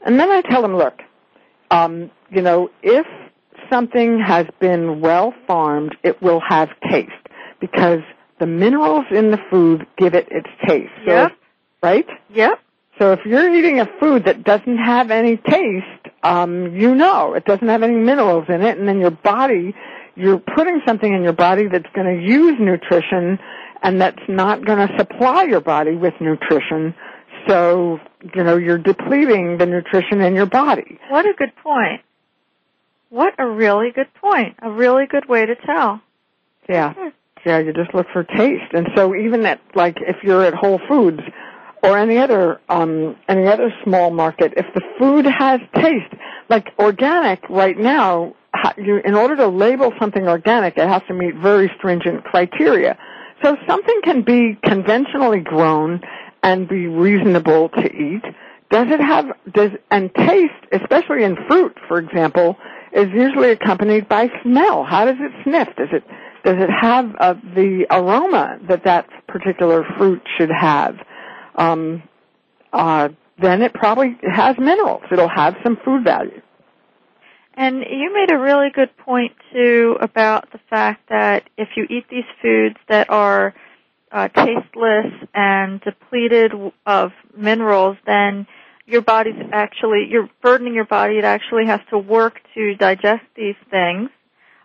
And 0.05 0.19
then 0.19 0.31
I 0.31 0.43
tell 0.43 0.63
them, 0.63 0.77
look, 0.77 1.01
um, 1.71 2.11
you 2.31 2.43
know, 2.43 2.71
if 2.83 3.07
something 3.71 4.21
has 4.21 4.47
been 4.61 5.01
well 5.01 5.33
farmed, 5.47 5.97
it 6.03 6.21
will 6.23 6.41
have 6.47 6.69
taste 6.91 7.13
because 7.61 8.01
the 8.41 8.47
minerals 8.47 9.05
in 9.11 9.31
the 9.31 9.39
food 9.51 9.87
give 9.97 10.15
it 10.15 10.29
its 10.31 10.49
taste. 10.67 10.93
So 11.07 11.13
yep. 11.13 11.33
right? 11.83 12.07
Yep. 12.31 12.61
So 12.99 13.13
if 13.13 13.21
you're 13.25 13.55
eating 13.55 13.81
a 13.81 13.87
food 14.01 14.25
that 14.25 14.45
doesn't 14.45 14.79
have 14.79 15.11
any 15.11 15.37
taste, 15.37 16.09
um, 16.23 16.75
you 16.75 16.95
know 16.95 17.35
it 17.35 17.45
doesn't 17.45 17.69
have 17.69 17.83
any 17.83 17.95
minerals 17.95 18.47
in 18.49 18.63
it, 18.63 18.79
and 18.79 18.89
then 18.89 18.99
your 18.99 19.13
body, 19.13 19.75
you're 20.17 20.39
putting 20.39 20.81
something 20.87 21.13
in 21.13 21.23
your 21.23 21.33
body 21.33 21.69
that's 21.69 21.87
going 21.95 22.17
to 22.17 22.23
use 22.23 22.57
nutrition 22.59 23.39
and 23.83 24.01
that's 24.01 24.23
not 24.29 24.65
going 24.65 24.87
to 24.87 24.97
supply 24.99 25.45
your 25.45 25.61
body 25.61 25.95
with 25.95 26.15
nutrition. 26.21 26.95
So, 27.47 28.01
you 28.35 28.43
know, 28.43 28.57
you're 28.57 28.79
depleting 28.79 29.59
the 29.59 29.67
nutrition 29.67 30.21
in 30.21 30.35
your 30.35 30.47
body. 30.47 30.99
What 31.09 31.25
a 31.25 31.33
good 31.35 31.55
point. 31.63 32.01
What 33.11 33.35
a 33.39 33.47
really 33.47 33.91
good 33.95 34.13
point. 34.15 34.57
A 34.61 34.71
really 34.71 35.07
good 35.07 35.29
way 35.29 35.47
to 35.47 35.55
tell. 35.55 36.03
Yeah. 36.69 36.95
Yeah, 37.47 37.61
you 37.61 37.73
just 37.73 37.95
look 37.95 38.07
for 38.13 38.25
taste. 38.25 38.73
And 38.73 38.89
so 38.97 39.15
even 39.15 39.47
at, 39.47 39.61
like, 39.75 39.97
if 40.01 40.17
you're 40.25 40.45
at 40.45 40.55
Whole 40.55 40.81
Foods 40.89 41.21
or 41.83 41.97
any 41.97 42.19
other, 42.19 42.61
um, 42.69 43.17
any 43.29 43.47
other 43.47 43.73
small 43.85 44.11
market, 44.11 44.55
if 44.57 44.67
the 44.75 44.83
food 44.99 45.27
has 45.27 45.61
taste, 45.75 46.13
like 46.49 46.69
organic 46.79 47.49
right 47.49 47.79
now, 47.79 48.35
you, 48.77 49.01
in 49.05 49.15
order 49.15 49.37
to 49.37 49.47
label 49.47 49.93
something 49.99 50.27
organic, 50.27 50.77
it 50.77 50.89
has 50.89 51.03
to 51.09 51.15
meet 51.15 51.35
very 51.37 51.71
stringent 51.77 52.25
criteria. 52.25 52.99
So 53.43 53.57
something 53.69 54.01
can 54.03 54.23
be 54.23 54.59
conventionally 54.65 55.41
grown 55.41 56.01
and 56.43 56.69
be 56.69 56.87
reasonable 56.87 57.69
to 57.71 57.85
eat. 57.85 58.23
Does 58.71 58.89
it 58.91 59.01
have, 59.01 59.27
does, 59.53 59.71
and 59.91 60.13
taste, 60.15 60.53
especially 60.73 61.25
in 61.25 61.37
fruit, 61.47 61.77
for 61.87 61.99
example, 61.99 62.57
is 62.93 63.09
usually 63.13 63.51
accompanied 63.51 64.09
by 64.09 64.29
smell. 64.43 64.85
How 64.85 65.05
does 65.05 65.17
it 65.21 65.33
sniff? 65.45 65.69
Does 65.77 65.89
it, 65.93 66.05
does 66.45 66.57
it 66.59 66.71
have 66.71 67.15
uh, 67.21 67.35
the 67.55 67.87
aroma 67.91 68.59
that 68.69 68.85
that 68.85 69.09
particular 69.27 69.85
fruit 69.97 70.23
should 70.37 70.51
have? 70.51 70.97
Um, 71.59 72.03
uh, 72.73 73.09
then 73.41 73.63
it 73.63 73.75
probably 73.75 74.17
has 74.23 74.57
minerals. 74.59 75.03
It'll 75.11 75.29
have 75.29 75.57
some 75.63 75.77
food 75.85 76.05
value. 76.05 76.41
And 77.55 77.79
you 77.79 78.15
made 78.15 78.31
a 78.33 78.39
really 78.39 78.71
good 78.73 78.97
point 78.99 79.33
too 79.53 79.97
about 80.01 80.51
the 80.53 80.61
fact 80.71 81.09
that 81.09 81.51
if 81.57 81.71
you 81.77 81.87
eat 81.91 82.05
these 82.09 82.25
foods 82.41 82.77
that 82.89 83.11
are 83.11 83.53
uh, 84.13 84.29
tasteless 84.29 85.13
and 85.35 85.81
depleted 85.81 86.53
of 86.87 87.11
minerals, 87.37 87.97
then 88.07 88.47
your 88.87 89.03
body's 89.03 89.35
actually 89.53 90.07
you're 90.09 90.31
burdening 90.41 90.75
your 90.75 90.85
body. 90.85 91.19
It 91.19 91.25
actually 91.25 91.67
has 91.67 91.81
to 91.91 91.99
work 91.99 92.41
to 92.55 92.77
digest 92.77 93.25
these 93.35 93.57
things 93.71 94.09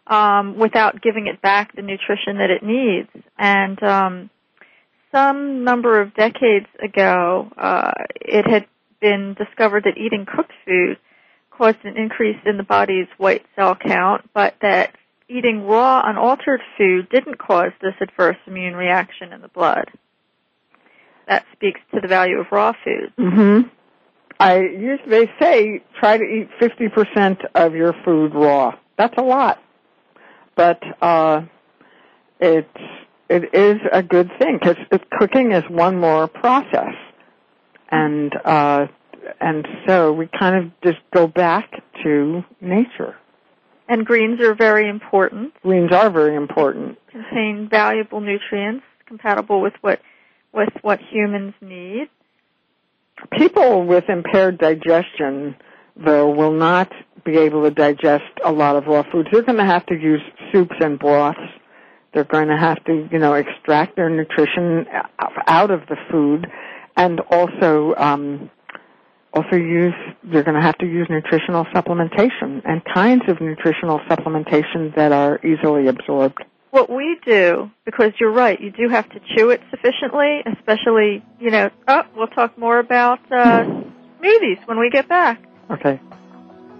um, 0.05 0.57
without 0.59 1.01
giving 1.01 1.27
it 1.27 1.41
back 1.41 1.75
the 1.75 1.81
nutrition 1.81 2.37
that 2.37 2.51
it 2.51 2.63
needs. 2.63 3.09
And 3.37 3.81
um, 3.81 4.29
some 5.13 5.63
number 5.63 6.01
of 6.01 6.13
decades 6.15 6.67
ago, 6.83 7.49
uh, 7.57 7.91
it 8.15 8.49
had 8.49 8.65
been 8.99 9.35
discovered 9.37 9.83
that 9.83 9.97
eating 9.97 10.25
cooked 10.25 10.53
food 10.65 10.97
caused 11.51 11.77
an 11.83 11.97
increase 11.97 12.39
in 12.45 12.57
the 12.57 12.63
body's 12.63 13.07
white 13.17 13.45
cell 13.55 13.75
count, 13.75 14.29
but 14.33 14.55
that 14.61 14.95
eating 15.29 15.65
raw, 15.65 16.01
unaltered 16.05 16.61
food 16.77 17.09
didn't 17.09 17.37
cause 17.37 17.71
this 17.81 17.93
adverse 18.01 18.37
immune 18.47 18.75
reaction 18.75 19.31
in 19.31 19.41
the 19.41 19.47
blood. 19.47 19.85
That 21.27 21.45
speaks 21.53 21.79
to 21.93 22.01
the 22.01 22.07
value 22.07 22.39
of 22.39 22.47
raw 22.51 22.73
food. 22.83 23.13
Mm-hmm. 23.17 23.69
I 24.39 24.59
usually 24.59 25.29
say 25.39 25.83
try 25.99 26.17
to 26.17 26.23
eat 26.23 26.49
50% 26.59 27.45
of 27.55 27.75
your 27.75 27.93
food 28.03 28.33
raw. 28.33 28.73
That's 28.97 29.17
a 29.17 29.21
lot. 29.21 29.59
But 30.55 30.81
uh 31.01 31.41
it's 32.39 32.67
it 33.33 33.53
is 33.53 33.79
a 33.91 34.03
good 34.03 34.29
thing 34.39 34.59
cuz 34.59 34.75
cooking 35.17 35.51
is 35.51 35.63
one 35.69 35.97
more 35.97 36.27
process. 36.27 36.95
And 37.89 38.33
uh 38.45 38.87
and 39.39 39.67
so 39.87 40.11
we 40.13 40.27
kind 40.27 40.55
of 40.55 40.71
just 40.81 40.99
go 41.13 41.27
back 41.27 41.71
to 42.03 42.43
nature. 42.61 43.15
And 43.87 44.05
greens 44.05 44.39
are 44.41 44.55
very 44.55 44.89
important. 44.89 45.53
Greens 45.61 45.91
are 45.91 46.09
very 46.09 46.35
important. 46.35 46.97
Contain 47.11 47.67
valuable 47.69 48.21
nutrients 48.21 48.85
compatible 49.05 49.61
with 49.61 49.73
what 49.81 49.99
with 50.53 50.69
what 50.81 50.99
humans 51.11 51.53
need. 51.61 52.09
People 53.31 53.85
with 53.85 54.05
impaired 54.09 54.57
digestion, 54.57 55.55
though, 55.95 56.29
will 56.29 56.51
not 56.51 56.91
be 57.23 57.37
able 57.37 57.63
to 57.63 57.71
digest 57.71 58.23
a 58.43 58.51
lot 58.51 58.75
of 58.75 58.85
raw 58.85 59.03
foods. 59.11 59.29
They're 59.31 59.43
going 59.43 59.57
to 59.57 59.65
have 59.65 59.85
to 59.87 59.95
use 59.95 60.21
soups 60.51 60.75
and 60.81 60.99
broths. 60.99 61.39
They're 62.13 62.23
going 62.23 62.49
to 62.49 62.57
have 62.57 62.83
to, 62.85 63.07
you 63.11 63.19
know, 63.19 63.33
extract 63.33 63.95
their 63.95 64.09
nutrition 64.09 64.85
out 65.47 65.71
of 65.71 65.81
the 65.87 65.97
food, 66.11 66.47
and 66.95 67.19
also 67.21 67.95
um, 67.97 68.49
also 69.33 69.55
use, 69.55 69.93
you're 70.23 70.43
going 70.43 70.55
to 70.55 70.61
have 70.61 70.77
to 70.77 70.85
use 70.85 71.07
nutritional 71.09 71.65
supplementation 71.73 72.61
and 72.65 72.81
kinds 72.93 73.23
of 73.27 73.41
nutritional 73.41 73.99
supplementation 74.09 74.95
that 74.95 75.11
are 75.11 75.39
easily 75.45 75.87
absorbed. 75.87 76.43
What 76.69 76.89
we 76.89 77.17
do, 77.25 77.69
because 77.85 78.13
you're 78.19 78.31
right, 78.31 78.59
you 78.59 78.71
do 78.71 78.89
have 78.89 79.09
to 79.09 79.19
chew 79.35 79.51
it 79.51 79.61
sufficiently, 79.69 80.41
especially, 80.45 81.23
you 81.39 81.51
know, 81.51 81.69
oh, 81.87 82.03
we'll 82.15 82.27
talk 82.27 82.57
more 82.57 82.79
about 82.79 83.19
uh, 83.31 83.63
smoothies 84.19 84.65
when 84.67 84.79
we 84.79 84.89
get 84.89 85.07
back. 85.07 85.43
Okay. 85.69 85.99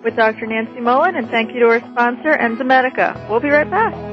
With 0.04 0.16
Dr. 0.16 0.48
Nancy 0.48 0.80
Mullan, 0.80 1.18
and 1.18 1.30
thank 1.30 1.54
you 1.54 1.60
to 1.62 1.68
our 1.68 1.80
sponsor, 1.80 2.36
Enzymedica. 2.36 3.30
We'll 3.30 3.40
be 3.40 3.50
right 3.50 3.70
back. 3.70 4.13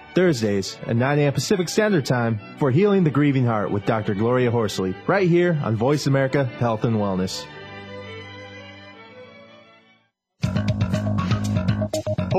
Thursdays 0.13 0.77
at 0.87 0.95
9 0.95 1.19
a.m. 1.19 1.33
Pacific 1.33 1.69
Standard 1.69 2.05
Time 2.05 2.39
for 2.57 2.71
Healing 2.71 3.03
the 3.03 3.09
Grieving 3.09 3.45
Heart 3.45 3.71
with 3.71 3.85
Dr. 3.85 4.13
Gloria 4.13 4.51
Horsley, 4.51 4.95
right 5.07 5.27
here 5.27 5.59
on 5.63 5.75
Voice 5.75 6.07
America 6.07 6.45
Health 6.45 6.83
and 6.83 6.97
Wellness. 6.97 7.45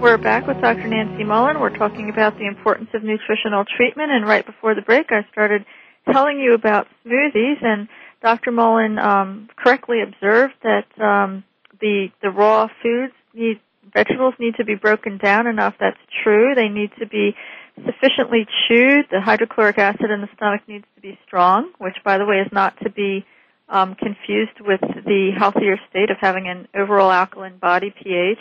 We're 0.00 0.16
back 0.16 0.46
with 0.46 0.58
Dr. 0.62 0.88
Nancy 0.88 1.24
Mullan. 1.24 1.60
We're 1.60 1.76
talking 1.76 2.08
about 2.08 2.38
the 2.38 2.46
importance 2.46 2.88
of 2.94 3.04
nutritional 3.04 3.66
treatment, 3.76 4.10
and 4.10 4.26
right 4.26 4.46
before 4.46 4.74
the 4.74 4.80
break, 4.80 5.12
I 5.12 5.26
started 5.30 5.66
telling 6.10 6.38
you 6.38 6.54
about 6.54 6.86
smoothies, 7.04 7.62
and 7.62 7.86
Dr. 8.22 8.50
Mullan 8.50 8.98
um, 8.98 9.50
correctly 9.56 10.00
observed 10.00 10.54
that 10.62 10.86
um, 10.98 11.44
the 11.82 12.08
the 12.22 12.30
raw 12.30 12.68
foods 12.82 13.12
need 13.34 13.60
vegetables 13.92 14.32
need 14.38 14.54
to 14.56 14.64
be 14.64 14.74
broken 14.74 15.18
down 15.18 15.46
enough. 15.46 15.74
That's 15.78 16.00
true. 16.24 16.54
They 16.54 16.68
need 16.68 16.92
to 16.98 17.06
be 17.06 17.36
sufficiently 17.84 18.46
chewed. 18.66 19.04
The 19.10 19.20
hydrochloric 19.20 19.76
acid 19.76 20.10
in 20.10 20.22
the 20.22 20.28
stomach 20.34 20.62
needs 20.66 20.86
to 20.94 21.02
be 21.02 21.18
strong, 21.26 21.72
which, 21.76 21.96
by 22.02 22.16
the 22.16 22.24
way, 22.24 22.36
is 22.36 22.50
not 22.52 22.74
to 22.84 22.90
be 22.90 23.26
um, 23.68 23.96
confused 23.96 24.60
with 24.60 24.80
the 24.80 25.32
healthier 25.36 25.78
state 25.90 26.10
of 26.10 26.16
having 26.18 26.48
an 26.48 26.68
overall 26.74 27.10
alkaline 27.10 27.58
body 27.58 27.94
pH 28.02 28.38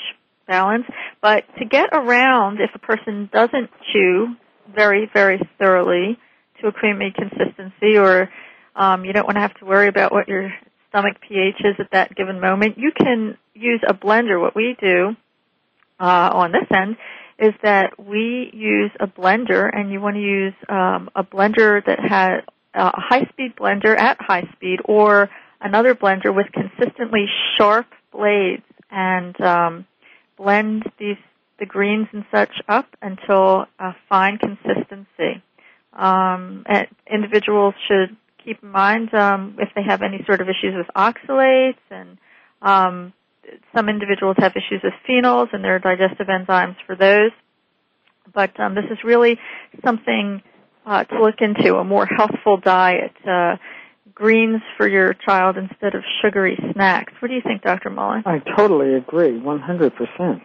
balance. 0.50 0.86
But 1.22 1.46
to 1.60 1.66
get 1.66 1.90
around, 1.94 2.60
if 2.60 2.72
a 2.76 2.80
person 2.80 3.30
doesn't 3.32 3.70
chew 3.94 4.36
very, 4.76 5.10
very 5.14 5.40
thoroughly 5.58 6.18
to 6.60 6.68
a 6.68 6.72
creamy 6.74 7.14
consistency, 7.16 7.98
or 7.98 8.30
um, 8.76 9.06
you 9.06 9.14
don't 9.14 9.26
want 9.26 9.38
to 9.38 9.42
have 9.42 9.58
to 9.60 9.66
worry 9.66 9.88
about 9.88 10.12
what 10.12 10.28
your 10.28 10.52
stomach 10.90 11.18
pH 11.26 11.60
is 11.60 11.76
at 11.80 11.92
that 11.92 12.16
given 12.16 12.42
moment, 12.42 12.78
you 12.78 12.92
can 12.92 13.38
use 13.54 13.82
a 13.88 13.94
blender. 13.94 14.42
What 14.42 14.56
we 14.56 14.76
do 14.82 15.16
uh, 16.00 16.30
on 16.34 16.52
this 16.52 16.68
end 16.76 16.98
is 17.38 17.54
that 17.64 17.98
we 17.98 18.52
use 18.54 18.92
a 19.00 19.08
blender, 19.08 19.70
and 19.72 19.92
you 19.92 20.02
want 20.02 20.16
to 20.16 20.22
use 20.22 20.54
um, 20.68 21.10
a 21.16 21.24
blender 21.24 21.86
that 21.86 22.00
has 22.00 22.44
uh, 22.74 22.92
a 22.94 23.02
high-speed 23.02 23.56
blender 23.56 23.98
at 23.98 24.18
high 24.20 24.48
speed, 24.56 24.80
or 24.86 25.30
another 25.62 25.96
blender 25.96 26.36
with 26.36 26.48
consistently 26.52 27.26
sharp 27.58 27.88
blades, 28.12 28.64
and 28.92 29.40
um, 29.42 29.86
blend 30.40 30.84
these 30.98 31.18
the 31.60 31.66
greens 31.66 32.08
and 32.14 32.26
such 32.32 32.62
up 32.68 32.88
until 33.02 33.66
a 33.80 33.94
fine 34.08 34.38
consistency. 34.38 35.44
Um, 35.94 36.64
individuals 37.12 37.74
should 37.88 38.16
keep 38.44 38.64
in 38.64 38.70
mind 38.72 39.14
um, 39.14 39.58
if 39.60 39.70
they 39.76 39.84
have 39.84 40.02
any 40.02 40.24
sort 40.26 40.40
of 40.42 40.48
issues 40.48 40.74
with 40.76 40.88
oxalates 40.96 41.76
and 41.92 42.18
um, 42.62 43.14
some 43.76 43.90
individuals 43.90 44.38
have 44.40 44.54
issues 44.56 44.82
with 44.84 44.94
phenols 45.08 45.48
and 45.54 45.64
there 45.64 45.76
are 45.76 45.80
digestive 45.80 46.28
enzymes 46.28 46.78
for 46.86 46.96
those. 46.96 47.32
But 48.34 48.58
um, 48.60 48.76
this 48.76 48.86
is 48.90 49.00
really 49.04 49.38
something 49.84 50.42
uh, 50.86 51.04
to 51.04 51.22
look 51.22 51.42
into, 51.42 51.76
a 51.76 51.84
more 51.84 52.06
healthful 52.06 52.58
diet. 52.58 53.14
Uh, 53.28 53.58
greens 54.20 54.62
for 54.78 54.88
your 54.88 55.14
child 55.14 55.58
instead 55.58 55.96
of 55.96 56.04
sugary 56.22 56.58
snacks. 56.74 57.14
What 57.20 57.30
do 57.30 57.34
you 57.34 57.42
think, 57.42 57.62
Dr. 57.64 57.90
Mullan? 57.90 58.24
I 58.26 58.40
totally 58.56 58.94
agree, 58.94 59.40
100%. 59.40 60.42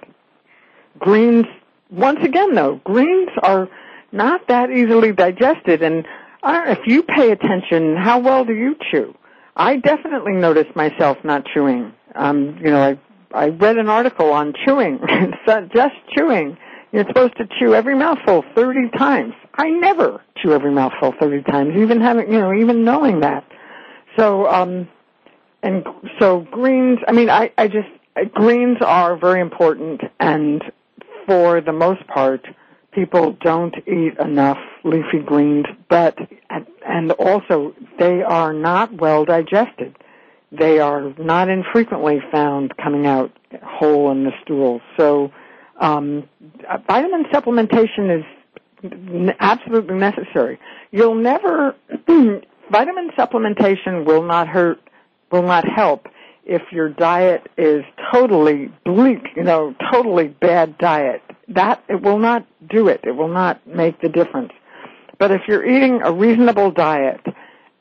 Greens, 1.01 1.47
once 1.91 2.21
again 2.23 2.55
though, 2.55 2.81
greens 2.85 3.31
are 3.43 3.69
not 4.13 4.47
that 4.49 4.71
easily 4.71 5.13
digested 5.13 5.83
and 5.83 6.07
if 6.47 6.87
you 6.87 7.03
pay 7.03 7.33
attention, 7.33 7.97
how 7.97 8.19
well 8.21 8.45
do 8.45 8.55
you 8.55 8.77
chew? 8.91 9.15
I 9.57 9.77
definitely 9.77 10.33
notice 10.33 10.67
myself 10.75 11.19
not 11.25 11.45
chewing. 11.47 11.93
Um, 12.15 12.59
you 12.61 12.71
know, 12.71 12.83
I 12.83 12.99
I 13.35 13.49
read 13.49 13.79
an 13.79 13.89
article 13.89 14.31
on 14.31 14.55
chewing, 14.65 15.01
just 15.75 15.95
chewing. 16.17 16.57
You're 16.93 17.07
supposed 17.09 17.37
to 17.39 17.49
chew 17.59 17.75
every 17.75 17.97
mouthful 17.97 18.45
30 18.55 18.91
times. 18.97 19.35
I 19.55 19.71
never 19.71 20.23
chew 20.41 20.53
every 20.53 20.71
mouthful 20.71 21.13
30 21.19 21.43
times, 21.43 21.75
even 21.77 22.01
having, 22.01 22.33
you 22.33 22.39
know, 22.39 22.55
even 22.55 22.85
knowing 22.85 23.21
that. 23.21 23.45
So, 24.17 24.47
um, 24.47 24.89
and 25.63 25.85
so 26.19 26.47
greens, 26.51 26.99
I 27.09 27.13
mean, 27.13 27.31
I, 27.31 27.53
I 27.59 27.69
just, 27.69 27.89
greens 28.35 28.79
are 28.81 29.17
very 29.17 29.41
important 29.41 30.03
and 30.21 30.63
for 31.27 31.61
the 31.61 31.73
most 31.73 32.07
part, 32.07 32.47
people 32.93 33.37
don't 33.41 33.75
eat 33.89 34.17
enough 34.19 34.59
leafy 34.85 35.19
greens, 35.25 35.67
but, 35.89 36.17
and 36.87 37.13
also 37.13 37.75
they 37.99 38.23
are 38.23 38.53
not 38.53 38.93
well 38.95 39.25
digested. 39.25 39.97
They 40.53 40.79
are 40.79 41.13
not 41.19 41.49
infrequently 41.49 42.21
found 42.31 42.77
coming 42.77 43.07
out 43.07 43.33
whole 43.65 44.13
in 44.13 44.25
the 44.25 44.33
stool. 44.43 44.81
So, 44.97 45.33
um, 45.81 46.29
vitamin 46.87 47.25
supplementation 47.33 48.19
is 48.21 48.25
absolutely 49.41 49.97
necessary. 49.97 50.59
You'll 50.93 51.17
never, 51.17 51.75
vitamin 52.71 53.11
supplementation 53.19 54.05
will 54.05 54.23
not 54.23 54.49
hurt, 54.49 54.81
will 55.31 55.43
not 55.43 55.65
help 55.69 56.07
if 56.47 56.63
your 56.71 56.89
diet 56.89 57.47
is 57.57 57.85
totally 58.13 58.71
bleak, 58.85 59.21
you 59.37 59.43
know, 59.43 59.75
totally 59.93 60.29
bad 60.29 60.77
diet. 60.79 61.23
That, 61.49 61.83
it 61.89 62.03
will 62.03 62.19
not 62.19 62.47
do 62.69 62.89
it. 62.89 63.01
It 63.05 63.13
will 63.13 63.29
not 63.29 63.67
make 63.67 64.01
the 64.01 64.09
difference. 64.09 64.53
But 65.19 65.31
if 65.31 65.43
you're 65.49 65.65
eating 65.65 66.01
a 66.03 66.13
reasonable 66.13 66.71
diet 66.71 67.21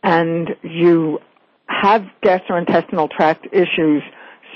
and 0.01 0.49
you 0.63 1.19
have 1.67 2.05
gastrointestinal 2.23 3.09
tract 3.09 3.47
issues 3.51 4.03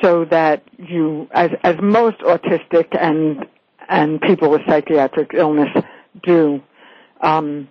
so 0.02 0.26
that 0.26 0.64
you, 0.78 1.28
as, 1.32 1.52
as 1.64 1.76
most 1.82 2.20
autistic 2.20 2.88
and, 3.00 3.46
and 3.90 4.22
people 4.22 4.50
with 4.50 4.62
psychiatric 4.68 5.32
illness 5.34 5.70
do, 6.24 6.62
um, 7.22 7.68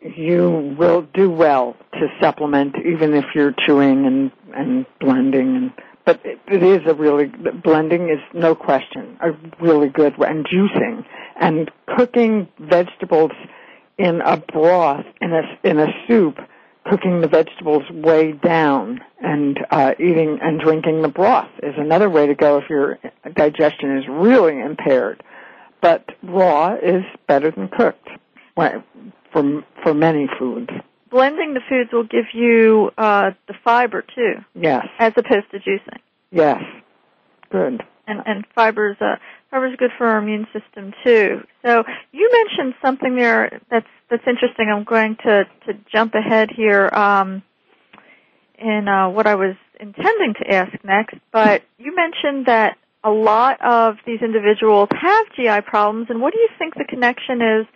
you 0.00 0.74
will 0.78 1.02
do 1.14 1.30
well 1.30 1.76
to 1.94 2.08
supplement 2.20 2.76
even 2.86 3.14
if 3.14 3.24
you're 3.34 3.54
chewing 3.66 4.06
and, 4.06 4.32
and 4.54 4.86
blending 5.00 5.56
and 5.56 5.72
but 6.04 6.24
it, 6.24 6.38
it 6.46 6.62
is 6.62 6.80
a 6.86 6.94
really 6.94 7.26
blending 7.62 8.08
is 8.08 8.20
no 8.32 8.54
question 8.54 9.16
a 9.20 9.32
really 9.60 9.88
good 9.88 10.14
and 10.18 10.46
juicing 10.46 11.04
and 11.40 11.70
cooking 11.96 12.48
vegetables 12.60 13.32
in 13.98 14.20
a 14.20 14.36
broth 14.36 15.04
in 15.20 15.32
a 15.32 15.42
in 15.64 15.78
a 15.78 15.88
soup 16.06 16.38
cooking 16.88 17.20
the 17.20 17.28
vegetables 17.28 17.82
way 17.90 18.32
down 18.32 19.00
and 19.20 19.58
uh, 19.70 19.92
eating 19.98 20.38
and 20.40 20.60
drinking 20.60 21.02
the 21.02 21.08
broth 21.08 21.50
is 21.62 21.74
another 21.76 22.08
way 22.08 22.26
to 22.26 22.34
go 22.34 22.58
if 22.58 22.70
your 22.70 22.98
digestion 23.34 23.98
is 23.98 24.04
really 24.08 24.58
impaired. 24.60 25.22
But 25.80 26.08
raw 26.22 26.74
is 26.74 27.04
better 27.26 27.50
than 27.50 27.68
cooked 27.68 28.08
for 29.32 29.64
for 29.82 29.94
many 29.94 30.28
foods 30.38 30.70
blending 31.10 31.54
the 31.54 31.60
foods 31.68 31.90
will 31.92 32.04
give 32.04 32.26
you 32.32 32.90
uh, 32.98 33.30
the 33.46 33.54
fiber 33.64 34.02
too. 34.02 34.34
Yes. 34.54 34.86
As 34.98 35.12
opposed 35.16 35.50
to 35.52 35.58
juicing. 35.58 36.00
Yes. 36.30 36.62
Good. 37.50 37.82
And 38.06 38.22
and 38.24 38.46
fiber's 38.54 38.96
uh 39.00 39.16
fiber's 39.50 39.76
good 39.76 39.90
for 39.98 40.06
our 40.06 40.18
immune 40.18 40.46
system 40.52 40.94
too. 41.04 41.42
So 41.64 41.84
you 42.12 42.30
mentioned 42.32 42.74
something 42.82 43.16
there 43.16 43.60
that's 43.70 43.86
that's 44.10 44.22
interesting. 44.26 44.70
I'm 44.74 44.84
going 44.84 45.16
to 45.24 45.44
to 45.66 45.74
jump 45.92 46.14
ahead 46.14 46.50
here 46.54 46.88
um, 46.92 47.42
in 48.58 48.88
uh, 48.88 49.10
what 49.10 49.26
I 49.26 49.34
was 49.34 49.56
intending 49.78 50.34
to 50.40 50.50
ask 50.50 50.72
next, 50.84 51.16
but 51.32 51.62
you 51.78 51.94
mentioned 51.94 52.46
that 52.46 52.78
a 53.04 53.10
lot 53.10 53.60
of 53.62 53.96
these 54.06 54.20
individuals 54.22 54.88
have 54.98 55.26
GI 55.36 55.60
problems, 55.66 56.08
and 56.10 56.20
what 56.20 56.32
do 56.32 56.40
you 56.40 56.48
think 56.58 56.74
the 56.74 56.84
connection 56.84 57.42
is 57.42 57.66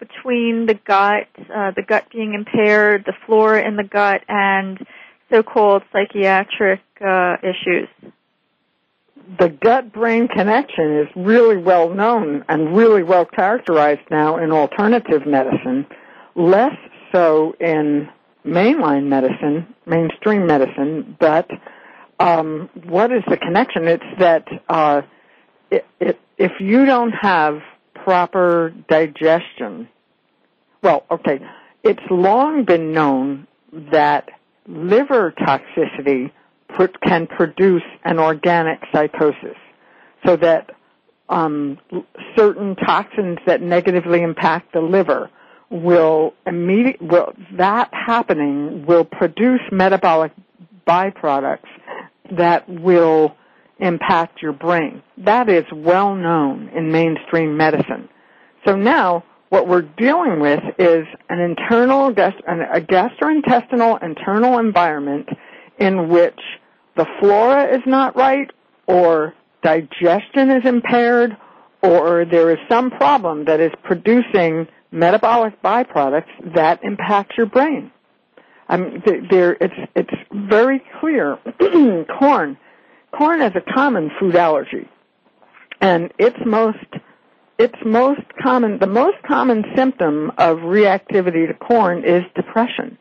between 0.00 0.66
the 0.66 0.74
gut, 0.74 1.28
uh, 1.38 1.70
the 1.76 1.82
gut 1.86 2.06
being 2.10 2.34
impaired, 2.34 3.04
the 3.06 3.12
flora 3.26 3.66
in 3.66 3.76
the 3.76 3.84
gut, 3.84 4.22
and 4.28 4.84
so-called 5.30 5.82
psychiatric 5.92 6.80
uh, 7.00 7.36
issues? 7.42 7.88
The 9.38 9.48
gut-brain 9.48 10.26
connection 10.26 10.98
is 10.98 11.08
really 11.14 11.56
well 11.56 11.90
known 11.90 12.44
and 12.48 12.76
really 12.76 13.04
well 13.04 13.26
characterized 13.26 14.10
now 14.10 14.38
in 14.38 14.50
alternative 14.50 15.24
medicine, 15.26 15.86
less 16.34 16.74
so 17.12 17.54
in 17.60 18.08
mainline 18.44 19.06
medicine, 19.06 19.72
mainstream 19.86 20.46
medicine, 20.46 21.16
but 21.20 21.48
um, 22.18 22.68
what 22.84 23.12
is 23.12 23.22
the 23.28 23.36
connection? 23.36 23.86
It's 23.86 24.04
that 24.18 24.46
uh, 24.68 25.02
it, 25.70 25.86
it, 26.00 26.20
if 26.38 26.52
you 26.60 26.84
don't 26.84 27.12
have 27.12 27.60
proper 28.04 28.74
digestion. 28.88 29.88
Well, 30.82 31.04
okay, 31.10 31.40
it's 31.82 32.02
long 32.10 32.64
been 32.64 32.92
known 32.92 33.46
that 33.92 34.28
liver 34.66 35.32
toxicity 35.32 36.30
can 37.02 37.26
produce 37.26 37.82
an 38.04 38.18
organic 38.18 38.78
psychosis, 38.92 39.56
so 40.24 40.36
that 40.36 40.70
um, 41.28 41.78
certain 42.36 42.76
toxins 42.76 43.38
that 43.46 43.60
negatively 43.60 44.22
impact 44.22 44.72
the 44.72 44.80
liver 44.80 45.30
will 45.70 46.34
immediate 46.46 47.00
will 47.00 47.32
that 47.52 47.88
happening 47.92 48.84
will 48.86 49.04
produce 49.04 49.60
metabolic 49.70 50.32
byproducts 50.86 51.68
that 52.36 52.68
will 52.68 53.36
impact 53.80 54.42
your 54.42 54.52
brain. 54.52 55.02
That 55.18 55.48
is 55.48 55.64
well 55.72 56.14
known 56.14 56.68
in 56.74 56.92
mainstream 56.92 57.56
medicine. 57.56 58.08
So 58.66 58.76
now 58.76 59.24
what 59.48 59.66
we're 59.66 59.82
dealing 59.82 60.40
with 60.40 60.60
is 60.78 61.06
an 61.28 61.40
internal, 61.40 62.08
a 62.08 62.80
gastrointestinal 62.80 64.02
internal 64.02 64.58
environment 64.58 65.28
in 65.78 66.08
which 66.08 66.38
the 66.96 67.06
flora 67.18 67.74
is 67.74 67.82
not 67.86 68.16
right 68.16 68.50
or 68.86 69.34
digestion 69.62 70.50
is 70.50 70.64
impaired 70.64 71.36
or 71.82 72.24
there 72.24 72.50
is 72.50 72.58
some 72.68 72.90
problem 72.90 73.46
that 73.46 73.60
is 73.60 73.72
producing 73.82 74.68
metabolic 74.92 75.60
byproducts 75.62 76.54
that 76.54 76.82
impact 76.84 77.32
your 77.36 77.46
brain. 77.46 77.90
I 78.68 78.76
mean, 78.76 79.02
there, 79.30 79.56
it's, 79.60 79.74
it's 79.96 80.14
very 80.32 80.82
clear. 81.00 81.38
corn 82.18 82.56
corn 83.16 83.42
is 83.42 83.52
a 83.54 83.72
common 83.72 84.10
food 84.18 84.36
allergy, 84.36 84.88
and 85.80 86.12
its 86.18 86.36
most 86.44 86.78
its 87.58 87.74
most 87.84 88.22
common 88.42 88.78
the 88.78 88.86
most 88.86 89.16
common 89.26 89.64
symptom 89.76 90.30
of 90.38 90.58
reactivity 90.58 91.46
to 91.46 91.54
corn 91.54 92.04
is 92.04 92.22
depression. 92.34 92.96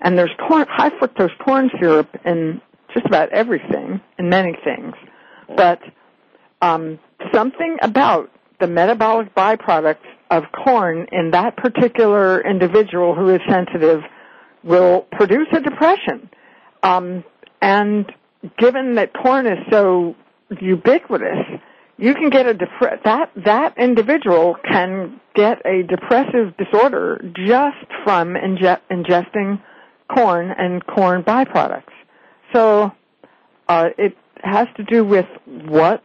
And 0.00 0.18
there's 0.18 0.32
corn, 0.48 0.66
high 0.68 0.90
fructose 0.90 1.36
corn 1.38 1.70
syrup 1.80 2.08
in 2.24 2.60
just 2.92 3.06
about 3.06 3.30
everything, 3.30 4.00
in 4.18 4.28
many 4.28 4.56
things, 4.64 4.94
but 5.56 5.80
um, 6.60 6.98
something 7.32 7.76
about 7.82 8.30
the 8.60 8.66
metabolic 8.66 9.34
byproducts 9.34 10.06
of 10.30 10.44
corn 10.52 11.06
in 11.12 11.30
that 11.30 11.56
particular 11.56 12.40
individual 12.40 13.14
who 13.14 13.28
is 13.28 13.40
sensitive 13.48 14.02
will 14.62 15.02
produce 15.12 15.48
a 15.52 15.60
depression. 15.60 16.28
Um, 16.82 17.24
and 17.60 18.10
given 18.58 18.96
that 18.96 19.12
corn 19.12 19.46
is 19.46 19.58
so 19.70 20.14
ubiquitous, 20.60 21.60
you 21.96 22.14
can 22.14 22.30
get 22.30 22.46
a 22.46 22.54
depre- 22.54 23.02
that 23.04 23.30
that 23.44 23.78
individual 23.78 24.56
can 24.64 25.20
get 25.34 25.64
a 25.64 25.82
depressive 25.82 26.56
disorder 26.56 27.20
just 27.34 27.86
from 28.04 28.36
inge- 28.36 28.80
ingesting 28.90 29.60
corn 30.12 30.50
and 30.50 30.84
corn 30.86 31.22
byproducts. 31.22 31.92
So 32.52 32.92
uh, 33.68 33.90
it 33.96 34.16
has 34.42 34.68
to 34.76 34.84
do 34.84 35.04
with 35.04 35.26
what 35.46 36.02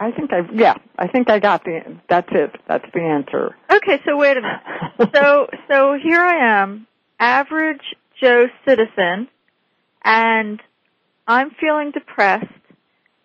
I 0.00 0.10
think 0.12 0.32
I 0.32 0.40
yeah 0.52 0.74
I 0.98 1.06
think 1.08 1.30
I 1.30 1.38
got 1.38 1.64
the 1.64 1.80
that's 2.08 2.28
it 2.32 2.56
that's 2.66 2.86
the 2.94 3.00
answer. 3.00 3.56
Okay, 3.70 4.00
so 4.06 4.16
wait 4.16 4.36
a 4.36 4.40
minute. 4.40 5.14
so 5.14 5.48
so 5.68 5.98
here 6.02 6.20
I 6.20 6.60
am, 6.62 6.86
average 7.18 7.82
Joe 8.20 8.46
citizen, 8.66 9.28
and 10.04 10.60
I'm 11.26 11.50
feeling 11.60 11.92
depressed 11.92 12.46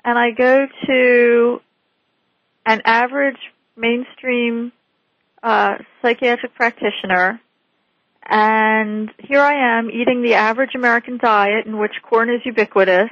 and 0.06 0.18
I 0.18 0.32
go 0.32 0.68
to 0.88 1.62
an 2.66 2.82
average 2.86 3.38
mainstream 3.76 4.72
uh, 5.42 5.76
psychiatric 6.02 6.54
practitioner 6.56 7.42
and 8.24 9.10
here 9.20 9.42
I 9.42 9.78
am 9.78 9.90
eating 9.90 10.22
the 10.22 10.36
average 10.36 10.76
American 10.76 11.18
diet 11.18 11.66
in 11.66 11.78
which 11.78 11.94
corn 12.04 12.30
is 12.30 12.42
ubiquitous 12.46 13.10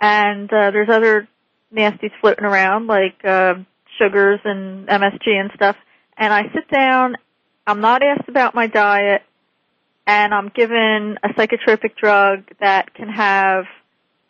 and 0.00 0.52
uh, 0.52 0.70
there's 0.70 0.90
other 0.90 1.28
nasties 1.74 2.12
floating 2.20 2.44
around 2.44 2.86
like 2.86 3.24
uh, 3.24 3.54
sugars 3.98 4.40
and 4.44 4.86
MSG 4.86 5.28
and 5.28 5.50
stuff 5.54 5.76
and 6.16 6.32
I 6.32 6.42
sit 6.54 6.68
down 6.72 7.16
I'm 7.66 7.80
not 7.80 8.02
asked 8.02 8.28
about 8.28 8.54
my 8.54 8.66
diet 8.66 9.22
and 10.06 10.34
I'm 10.34 10.50
given 10.54 11.18
a 11.22 11.28
psychotropic 11.30 11.96
drug 11.96 12.44
that 12.60 12.94
can 12.94 13.08
have 13.08 13.64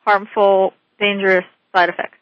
harmful, 0.05 0.73
dangerous 0.99 1.45
side 1.75 1.89
effects. 1.89 2.19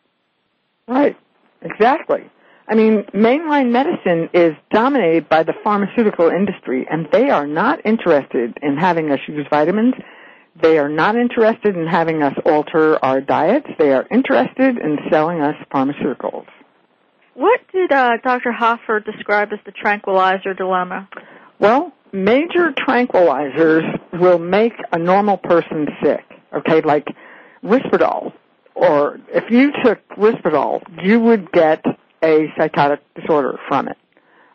Right. 0.86 1.16
Exactly. 1.62 2.30
I 2.68 2.74
mean, 2.74 3.04
mainline 3.14 3.70
medicine 3.70 4.30
is 4.32 4.54
dominated 4.72 5.28
by 5.28 5.42
the 5.42 5.52
pharmaceutical 5.64 6.28
industry, 6.28 6.86
and 6.90 7.08
they 7.12 7.28
are 7.30 7.46
not 7.46 7.84
interested 7.84 8.56
in 8.62 8.76
having 8.76 9.10
us 9.10 9.18
use 9.26 9.46
vitamins. 9.50 9.94
They 10.60 10.78
are 10.78 10.88
not 10.88 11.16
interested 11.16 11.76
in 11.76 11.86
having 11.86 12.22
us 12.22 12.34
alter 12.44 13.02
our 13.04 13.20
diets. 13.20 13.66
They 13.78 13.92
are 13.92 14.06
interested 14.10 14.78
in 14.78 14.98
selling 15.10 15.40
us 15.40 15.56
pharmaceuticals. 15.72 16.46
What 17.34 17.60
did 17.72 17.90
uh, 17.90 18.18
Dr. 18.22 18.52
Hoffer 18.52 19.00
describe 19.00 19.52
as 19.52 19.58
the 19.64 19.72
tranquilizer 19.72 20.52
dilemma? 20.52 21.08
Well, 21.58 21.92
major 22.12 22.72
tranquilizers 22.72 23.82
will 24.20 24.38
make 24.38 24.74
a 24.92 24.98
normal 24.98 25.38
person 25.38 25.88
sick. 26.02 26.24
Okay, 26.54 26.82
like 26.82 27.06
Risperdal, 27.64 28.32
or 28.74 29.20
if 29.28 29.50
you 29.50 29.72
took 29.84 30.00
Risperdal, 30.16 30.82
you 31.04 31.20
would 31.20 31.50
get 31.52 31.84
a 32.22 32.52
psychotic 32.56 33.00
disorder 33.14 33.58
from 33.68 33.88
it. 33.88 33.98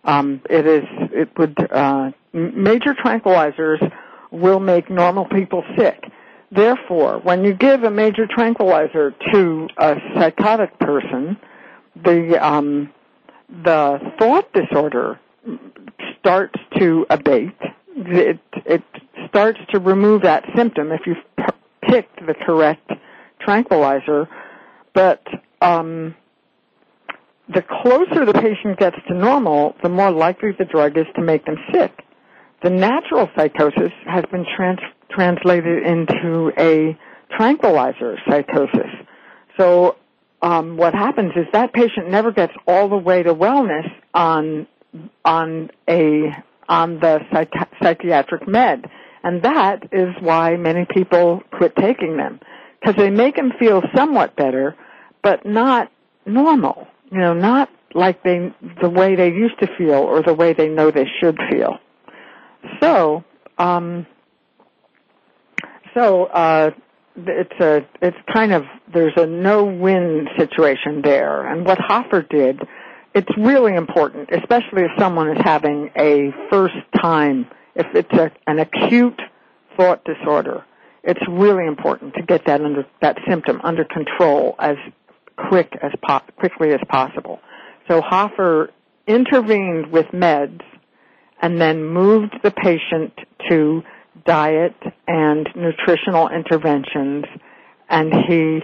Um, 0.04 0.42
it 0.50 0.66
is, 0.66 0.84
it 1.12 1.30
would, 1.38 1.56
uh, 1.72 2.12
major 2.34 2.94
tranquilizers 2.94 3.92
will 4.32 4.60
make 4.60 4.90
normal 4.90 5.26
people 5.26 5.64
sick. 5.78 6.04
Therefore, 6.52 7.20
when 7.20 7.44
you 7.44 7.54
give 7.54 7.84
a 7.84 7.92
major 7.92 8.26
tranquilizer 8.26 9.14
to 9.34 9.68
a 9.78 9.98
psychotic 10.16 10.80
person, 10.80 11.38
the 11.96 12.38
um, 12.46 12.90
the 13.64 14.00
thought 14.18 14.52
disorder 14.54 15.20
starts 16.20 16.60
to 16.78 17.06
abate. 17.10 17.56
It, 17.96 18.40
it 18.66 18.84
starts 19.28 19.60
to 19.72 19.80
remove 19.80 20.22
that 20.22 20.46
symptom 20.56 20.92
if 20.92 21.02
you've 21.06 21.18
picked 21.88 22.26
the 22.26 22.34
correct 22.34 22.92
tranquilizer. 23.40 24.28
But 24.94 25.24
um, 25.62 26.16
the 27.54 27.62
closer 27.62 28.26
the 28.26 28.34
patient 28.34 28.78
gets 28.78 28.98
to 29.08 29.14
normal, 29.14 29.76
the 29.84 29.90
more 29.90 30.12
likely 30.12 30.52
the 30.58 30.66
drug 30.66 30.98
is 30.98 31.06
to 31.16 31.22
make 31.22 31.46
them 31.46 31.58
sick. 31.74 32.04
The 32.64 32.70
natural 32.70 33.30
psychosis 33.36 33.92
has 34.06 34.24
been 34.32 34.46
trans- 34.56 34.80
translated 35.12 35.86
into 35.86 36.52
a 36.58 36.98
tranquilizer 37.36 38.18
psychosis. 38.28 38.90
So 39.58 39.96
um, 40.42 40.78
what 40.78 40.94
happens 40.94 41.32
is 41.36 41.46
that 41.54 41.74
patient 41.74 42.10
never 42.10 42.32
gets 42.32 42.54
all 42.68 42.90
the 42.90 42.98
way 42.98 43.24
to 43.24 43.34
wellness 43.34 43.90
on 44.14 44.68
on 45.24 45.70
a 45.88 46.32
on 46.70 47.00
the 47.00 47.20
psych- 47.32 47.54
psychiatric 47.82 48.48
med, 48.48 48.90
and 49.28 49.42
that 49.42 49.90
is 49.92 50.16
why 50.22 50.56
many 50.56 50.86
people 50.90 51.42
quit 51.52 51.76
taking 51.76 52.16
them 52.16 52.40
because 52.80 52.96
they 52.96 53.10
make 53.10 53.36
them 53.36 53.52
feel 53.60 53.82
somewhat 53.94 54.38
better, 54.38 54.74
but 55.22 55.46
not 55.46 55.92
normal. 56.26 56.88
You 57.12 57.20
know, 57.20 57.34
not 57.34 57.70
like 57.94 58.24
they 58.24 58.54
the 58.82 58.90
way 58.90 59.16
they 59.18 59.28
used 59.28 59.60
to 59.60 59.68
feel 59.78 59.96
or 59.96 60.24
the 60.24 60.34
way 60.34 60.54
they 60.54 60.70
know 60.70 60.92
they 60.92 61.08
should 61.20 61.38
feel. 61.52 61.78
So, 62.82 63.26
um, 63.58 64.08
so 65.94 66.28
uh, 66.28 66.72
it's 67.18 67.60
a 67.60 67.86
it's 68.02 68.18
kind 68.34 68.54
of 68.54 68.64
there's 68.94 69.18
a 69.18 69.26
no-win 69.26 70.30
situation 70.38 71.02
there. 71.04 71.46
And 71.46 71.66
what 71.66 71.80
Hoffer 71.80 72.22
did, 72.22 72.62
it's 73.14 73.38
really 73.38 73.76
important, 73.76 74.30
especially 74.32 74.84
if 74.84 74.92
someone 74.98 75.36
is 75.36 75.42
having 75.44 75.92
a 75.98 76.32
first 76.50 76.76
time, 77.02 77.46
if 77.78 77.86
it's 77.94 78.14
a, 78.14 78.32
an 78.48 78.60
acute 78.60 79.22
thought 79.78 80.04
disorder. 80.04 80.66
It's 81.04 81.22
really 81.30 81.66
important 81.66 82.16
to 82.16 82.24
get 82.24 82.46
that 82.48 82.62
under 82.62 82.86
that 83.02 83.18
symptom 83.30 83.62
under 83.64 83.86
control 83.86 84.56
as 84.60 84.76
quick 85.50 85.72
as 85.82 85.92
po- 86.06 86.26
quickly 86.38 86.74
as 86.74 86.82
possible. 86.90 87.40
So 87.88 88.02
Hoffer 88.02 88.72
intervened 89.06 89.92
with 89.92 90.08
meds 90.08 90.62
and 91.42 91.62
then 91.62 91.86
moved 91.86 92.36
the 92.44 92.52
patient 92.52 93.14
to 93.50 93.84
diet 94.26 94.76
and 95.08 95.48
nutritional 95.56 96.30
interventions 96.30 97.26
and 97.90 98.14
he 98.28 98.62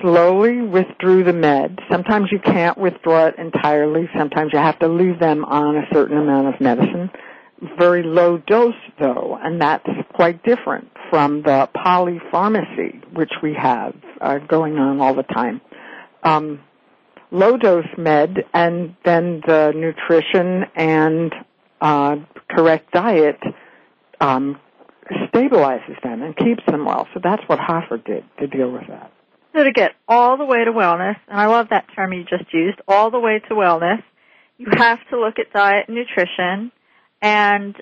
slowly 0.00 0.62
withdrew 0.62 1.22
the 1.22 1.32
med. 1.32 1.78
Sometimes 1.90 2.30
you 2.32 2.40
can't 2.40 2.76
withdraw 2.76 3.26
it 3.26 3.38
entirely. 3.38 4.08
Sometimes 4.16 4.52
you 4.52 4.58
have 4.58 4.78
to 4.80 4.88
leave 4.88 5.20
them 5.20 5.44
on 5.44 5.76
a 5.76 5.86
certain 5.92 6.18
amount 6.18 6.52
of 6.52 6.60
medicine. 6.60 7.10
Very 7.78 8.02
low 8.04 8.38
dose 8.38 8.74
though, 9.00 9.36
and 9.40 9.60
that's 9.60 9.88
quite 10.14 10.42
different 10.44 10.90
from 11.10 11.42
the 11.42 11.68
polypharmacy 11.74 13.12
which 13.12 13.32
we 13.42 13.54
have 13.54 13.94
uh, 14.20 14.38
going 14.38 14.78
on 14.78 15.00
all 15.00 15.14
the 15.14 15.24
time. 15.24 15.60
Um, 16.22 16.60
low 17.30 17.56
dose 17.56 17.86
med 17.96 18.44
and 18.54 18.94
then 19.04 19.42
the 19.46 19.72
nutrition 19.74 20.64
and 20.76 21.34
uh, 21.80 22.16
correct 22.50 22.92
diet 22.92 23.38
um, 24.20 24.60
stabilizes 25.10 26.00
them 26.02 26.22
and 26.22 26.36
keeps 26.36 26.62
them 26.66 26.84
well. 26.84 27.08
So 27.14 27.20
that's 27.22 27.42
what 27.46 27.58
Hoffer 27.58 27.98
did 27.98 28.24
to 28.38 28.46
deal 28.46 28.70
with 28.70 28.86
that. 28.88 29.12
So 29.54 29.64
to 29.64 29.72
get 29.72 29.92
all 30.06 30.36
the 30.36 30.44
way 30.44 30.64
to 30.64 30.72
wellness, 30.72 31.16
and 31.26 31.40
I 31.40 31.46
love 31.46 31.68
that 31.70 31.86
term 31.94 32.12
you 32.12 32.24
just 32.24 32.52
used, 32.52 32.78
all 32.86 33.10
the 33.10 33.18
way 33.18 33.40
to 33.48 33.54
wellness, 33.54 34.02
you 34.58 34.66
have 34.70 34.98
to 35.10 35.18
look 35.18 35.38
at 35.38 35.52
diet 35.52 35.86
and 35.88 35.96
nutrition. 35.96 36.70
And 37.20 37.74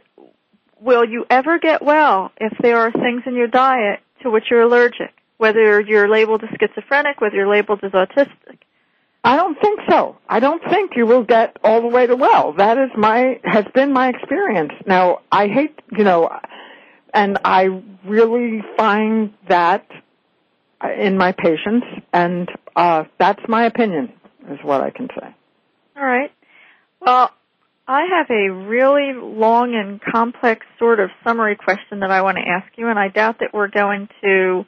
will 0.80 1.04
you 1.04 1.26
ever 1.30 1.58
get 1.58 1.82
well 1.82 2.32
if 2.38 2.52
there 2.60 2.78
are 2.78 2.92
things 2.92 3.22
in 3.26 3.34
your 3.34 3.48
diet 3.48 4.00
to 4.22 4.30
which 4.30 4.44
you're 4.50 4.62
allergic? 4.62 5.12
Whether 5.38 5.80
you're 5.80 6.08
labeled 6.08 6.42
as 6.44 6.50
schizophrenic, 6.58 7.20
whether 7.20 7.36
you're 7.36 7.48
labeled 7.48 7.80
as 7.82 7.92
autistic. 7.92 8.58
I 9.22 9.36
don't 9.36 9.60
think 9.60 9.80
so. 9.88 10.16
I 10.28 10.40
don't 10.40 10.62
think 10.70 10.92
you 10.94 11.04
will 11.04 11.24
get 11.24 11.56
all 11.64 11.82
the 11.82 11.88
way 11.88 12.06
to 12.06 12.14
well. 12.14 12.52
That 12.52 12.78
is 12.78 12.90
my 12.96 13.40
has 13.44 13.64
been 13.74 13.92
my 13.92 14.08
experience. 14.08 14.72
Now 14.86 15.20
I 15.32 15.48
hate 15.48 15.78
you 15.90 16.04
know, 16.04 16.30
and 17.12 17.36
I 17.44 17.82
really 18.04 18.62
find 18.76 19.34
that 19.48 19.86
in 20.96 21.18
my 21.18 21.32
patients, 21.32 21.86
and 22.12 22.48
uh, 22.76 23.04
that's 23.18 23.42
my 23.48 23.64
opinion, 23.64 24.12
is 24.50 24.58
what 24.62 24.80
I 24.80 24.90
can 24.90 25.08
say. 25.18 25.34
All 25.96 26.04
right. 26.04 26.30
Well, 27.00 27.30
I 27.88 28.02
have 28.18 28.30
a 28.30 28.50
really 28.50 29.12
long 29.14 29.74
and 29.74 30.00
complex 30.00 30.66
sort 30.78 30.98
of 30.98 31.10
summary 31.22 31.56
question 31.56 32.00
that 32.00 32.10
I 32.10 32.22
want 32.22 32.36
to 32.36 32.42
ask 32.42 32.66
you, 32.76 32.88
and 32.88 32.98
I 32.98 33.08
doubt 33.08 33.38
that 33.40 33.54
we're 33.54 33.68
going 33.68 34.08
to 34.22 34.66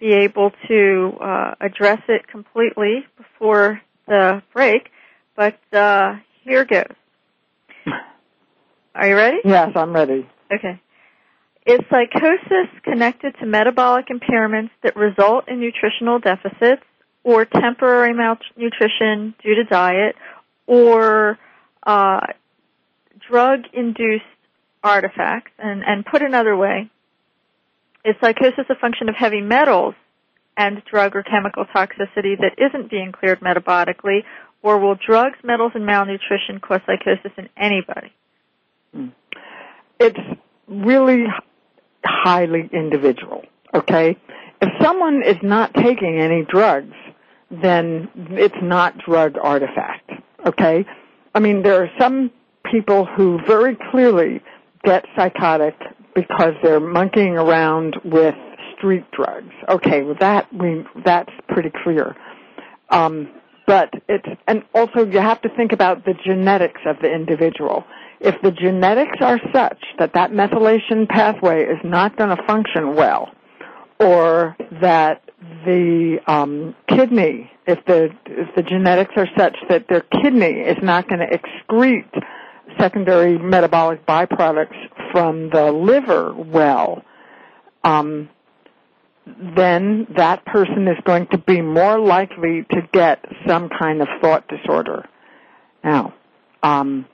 be 0.00 0.12
able 0.12 0.50
to 0.68 1.12
uh, 1.20 1.54
address 1.60 2.00
it 2.08 2.26
completely 2.26 3.06
before 3.16 3.80
the 4.08 4.42
break, 4.52 4.90
but 5.36 5.58
uh, 5.72 6.16
here 6.42 6.64
goes. 6.64 6.84
Are 8.94 9.08
you 9.08 9.16
ready? 9.16 9.38
Yes, 9.44 9.72
I'm 9.76 9.92
ready. 9.92 10.28
Okay. 10.52 10.80
Is 11.66 11.80
psychosis 11.90 12.68
connected 12.82 13.34
to 13.40 13.46
metabolic 13.46 14.06
impairments 14.08 14.70
that 14.82 14.96
result 14.96 15.48
in 15.48 15.60
nutritional 15.60 16.18
deficits 16.18 16.82
or 17.22 17.44
temporary 17.44 18.14
malnutrition 18.14 19.34
due 19.42 19.56
to 19.56 19.64
diet 19.64 20.16
or 20.66 21.38
uh, 21.84 22.20
drug-induced 23.28 24.24
artifacts? 24.82 25.52
And, 25.58 25.82
and 25.86 26.04
put 26.04 26.22
another 26.22 26.56
way, 26.56 26.90
is 28.04 28.14
psychosis 28.20 28.66
a 28.70 28.76
function 28.76 29.08
of 29.08 29.14
heavy 29.16 29.40
metals 29.40 29.94
and 30.56 30.82
drug 30.90 31.14
or 31.16 31.22
chemical 31.22 31.64
toxicity 31.66 32.38
that 32.38 32.52
isn't 32.58 32.90
being 32.90 33.12
cleared 33.12 33.40
metabolically, 33.40 34.20
or 34.62 34.78
will 34.78 34.94
drugs, 34.94 35.38
metals, 35.44 35.72
and 35.74 35.84
malnutrition 35.84 36.60
cause 36.60 36.80
psychosis 36.86 37.32
in 37.36 37.48
anybody? 37.56 38.12
Hmm. 38.94 39.08
It's 40.00 40.18
really 40.66 41.24
highly 42.04 42.68
individual, 42.72 43.42
okay? 43.74 44.16
If 44.60 44.70
someone 44.82 45.22
is 45.22 45.36
not 45.42 45.74
taking 45.74 46.18
any 46.18 46.44
drugs, 46.48 46.94
then 47.50 48.08
it's 48.30 48.54
not 48.62 48.98
drug 48.98 49.36
artifact, 49.40 50.10
okay? 50.44 50.86
I 51.34 51.40
mean, 51.40 51.62
there 51.62 51.82
are 51.82 51.90
some 51.98 52.30
people 52.70 53.04
who 53.04 53.38
very 53.46 53.76
clearly 53.90 54.42
get 54.84 55.04
psychotic 55.16 55.74
because 56.14 56.54
they're 56.62 56.80
monkeying 56.80 57.36
around 57.36 57.96
with 58.04 58.34
street 58.76 59.04
drugs. 59.12 59.52
Okay, 59.68 60.02
well 60.02 60.16
that 60.20 60.52
we 60.52 60.84
that's 61.04 61.32
pretty 61.48 61.70
clear. 61.82 62.16
Um, 62.90 63.28
but 63.66 63.92
it's 64.08 64.26
and 64.46 64.62
also 64.74 65.04
you 65.04 65.18
have 65.18 65.42
to 65.42 65.48
think 65.50 65.72
about 65.72 66.04
the 66.04 66.14
genetics 66.24 66.80
of 66.86 66.96
the 67.00 67.12
individual. 67.12 67.84
If 68.20 68.40
the 68.42 68.50
genetics 68.50 69.18
are 69.20 69.38
such 69.52 69.82
that 69.98 70.14
that 70.14 70.30
methylation 70.30 71.08
pathway 71.08 71.64
is 71.64 71.78
not 71.84 72.16
going 72.16 72.34
to 72.34 72.42
function 72.44 72.94
well, 72.94 73.30
or 73.98 74.56
that 74.80 75.22
the 75.64 76.18
um, 76.26 76.74
kidney, 76.88 77.50
if 77.66 77.84
the 77.86 78.10
if 78.26 78.54
the 78.54 78.62
genetics 78.62 79.12
are 79.16 79.28
such 79.36 79.56
that 79.68 79.86
their 79.88 80.00
kidney 80.00 80.60
is 80.60 80.78
not 80.82 81.08
going 81.08 81.20
to 81.20 81.26
excrete 81.26 82.22
secondary 82.78 83.38
metabolic 83.38 84.06
byproducts 84.06 84.76
from 85.12 85.50
the 85.50 85.72
liver 85.72 86.34
well, 86.34 87.02
um, 87.84 88.28
then 89.56 90.06
that 90.16 90.44
person 90.44 90.86
is 90.88 90.96
going 91.04 91.26
to 91.28 91.38
be 91.38 91.60
more 91.60 91.98
likely 91.98 92.64
to 92.70 92.82
get 92.92 93.24
some 93.46 93.68
kind 93.68 94.00
of 94.00 94.08
thought 94.20 94.46
disorder. 94.48 95.08
Now, 95.82 96.14
um, 96.62 97.06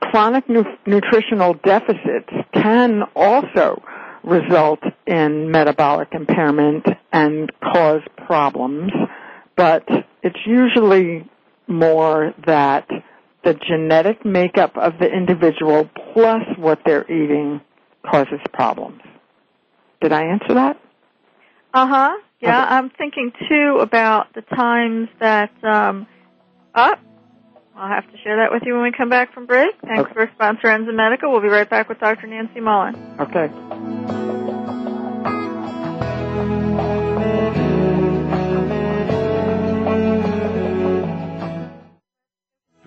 chronic 0.00 0.48
nu- 0.48 0.64
nutritional 0.86 1.54
deficits 1.54 2.30
can 2.54 3.02
also 3.14 3.82
result 4.24 4.80
in 5.06 5.50
metabolic 5.50 6.08
impairment 6.12 6.86
and 7.12 7.50
cause 7.60 8.02
problems, 8.26 8.92
but 9.56 9.86
it's 10.22 10.38
usually 10.46 11.28
more 11.66 12.32
that 12.46 12.88
the 13.44 13.54
genetic 13.54 14.24
makeup 14.24 14.76
of 14.76 14.98
the 14.98 15.06
individual 15.06 15.88
plus 16.12 16.42
what 16.56 16.80
they're 16.86 17.10
eating 17.10 17.60
causes 18.08 18.40
problems. 18.52 19.00
Did 20.00 20.12
I 20.12 20.22
answer 20.24 20.54
that? 20.54 20.80
Uh 21.74 21.86
huh. 21.86 22.10
Yeah, 22.40 22.62
Okay. 22.64 22.74
I'm 22.74 22.90
thinking 22.90 23.32
too 23.48 23.78
about 23.80 24.32
the 24.34 24.42
times 24.42 25.08
that. 25.20 25.52
Um, 25.64 26.06
oh, 26.74 26.94
I'll 27.76 27.88
have 27.88 28.10
to 28.10 28.18
share 28.18 28.36
that 28.36 28.52
with 28.52 28.62
you 28.66 28.74
when 28.74 28.82
we 28.82 28.92
come 28.92 29.08
back 29.08 29.32
from 29.32 29.46
break. 29.46 29.74
Thanks 29.80 30.02
Okay. 30.02 30.12
for 30.12 30.30
sponsor 30.34 30.68
Enza 30.68 31.22
We'll 31.22 31.40
be 31.40 31.48
right 31.48 31.68
back 31.68 31.88
with 31.88 32.00
Dr. 32.00 32.26
Nancy 32.26 32.60
Mullan. 32.60 32.94
Okay. 33.18 33.48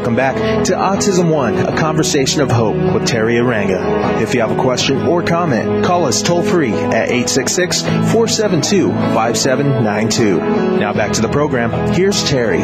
Welcome 0.00 0.16
back 0.16 0.64
to 0.64 0.72
Autism 0.72 1.30
One, 1.30 1.58
a 1.58 1.76
conversation 1.76 2.40
of 2.40 2.50
hope 2.50 2.74
with 2.74 3.02
Teri 3.02 3.34
Arranga. 3.34 4.22
If 4.22 4.32
you 4.32 4.40
have 4.40 4.50
a 4.50 4.56
question 4.56 5.02
or 5.02 5.22
comment, 5.22 5.84
call 5.84 6.06
us 6.06 6.22
toll 6.22 6.42
free 6.42 6.72
at 6.72 7.10
866 7.10 7.82
472 7.82 8.88
5792. 8.88 10.78
Now 10.78 10.94
back 10.94 11.12
to 11.12 11.20
the 11.20 11.28
program. 11.28 11.92
Here's 11.92 12.24
Teri. 12.24 12.60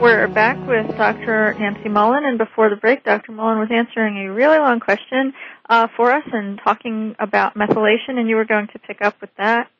We're 0.00 0.26
back 0.26 0.58
with 0.66 0.88
Dr. 0.96 1.54
Nancy 1.60 1.88
Mullan, 1.88 2.24
and 2.24 2.36
before 2.36 2.68
the 2.68 2.76
break, 2.76 3.04
Dr. 3.04 3.30
Mullan 3.30 3.60
was 3.60 3.68
answering 3.70 4.16
a 4.26 4.32
really 4.32 4.58
long 4.58 4.80
question 4.80 5.32
uh, 5.70 5.86
for 5.96 6.10
us 6.10 6.24
and 6.32 6.58
talking 6.58 7.14
about 7.20 7.54
methylation, 7.54 8.18
and 8.18 8.28
you 8.28 8.34
were 8.34 8.44
going 8.44 8.66
to 8.66 8.80
pick 8.80 9.00
up 9.00 9.20
with 9.20 9.30
that. 9.36 9.70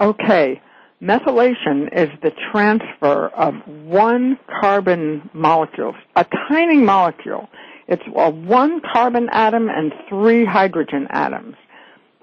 Okay. 0.00 0.62
Methylation 1.02 1.88
is 1.92 2.08
the 2.22 2.30
transfer 2.52 3.26
of 3.30 3.54
one 3.66 4.38
carbon 4.60 5.28
molecule, 5.32 5.94
a 6.14 6.24
tiny 6.48 6.78
molecule. 6.78 7.48
It's 7.88 8.02
a 8.14 8.30
one 8.30 8.80
carbon 8.80 9.28
atom 9.32 9.68
and 9.68 9.92
three 10.08 10.44
hydrogen 10.44 11.08
atoms. 11.10 11.56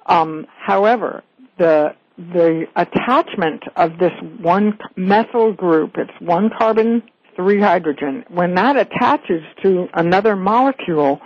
Um, 0.05 0.47
however, 0.57 1.23
the 1.57 1.93
the 2.17 2.67
attachment 2.75 3.63
of 3.75 3.97
this 3.97 4.13
one 4.39 4.77
methyl 4.95 5.51
group, 5.53 5.95
it's 5.97 6.11
one 6.19 6.49
carbon, 6.57 7.03
three 7.35 7.59
hydrogen. 7.59 8.23
When 8.29 8.55
that 8.55 8.77
attaches 8.77 9.43
to 9.61 9.87
another 9.93 10.37
molecule, 10.37 11.19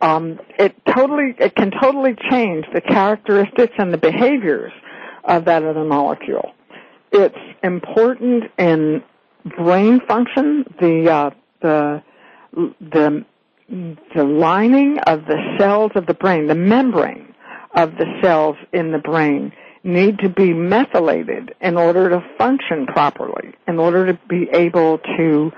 um, 0.00 0.40
it 0.58 0.74
totally 0.92 1.36
it 1.38 1.54
can 1.54 1.70
totally 1.70 2.16
change 2.30 2.64
the 2.74 2.80
characteristics 2.80 3.74
and 3.78 3.92
the 3.92 3.98
behaviors 3.98 4.72
of 5.22 5.44
that 5.44 5.62
other 5.62 5.84
molecule. 5.84 6.52
It's 7.12 7.36
important 7.62 8.44
in 8.58 9.02
brain 9.56 10.00
function. 10.06 10.64
The 10.80 11.10
uh, 11.10 11.30
the 11.60 12.02
the 12.80 13.24
the 14.14 14.24
lining 14.24 14.98
of 15.06 15.26
the 15.26 15.56
cells 15.58 15.92
of 15.94 16.06
the 16.06 16.14
brain, 16.14 16.46
the 16.46 16.54
membrane 16.54 17.34
of 17.74 17.92
the 17.96 18.06
cells 18.20 18.56
in 18.72 18.92
the 18.92 18.98
brain 18.98 19.52
need 19.82 20.18
to 20.18 20.28
be 20.28 20.52
methylated 20.52 21.54
in 21.60 21.76
order 21.76 22.10
to 22.10 22.22
function 22.36 22.86
properly, 22.86 23.54
in 23.66 23.78
order 23.78 24.12
to 24.12 24.18
be 24.28 24.48
able 24.52 24.98
to 25.16 25.52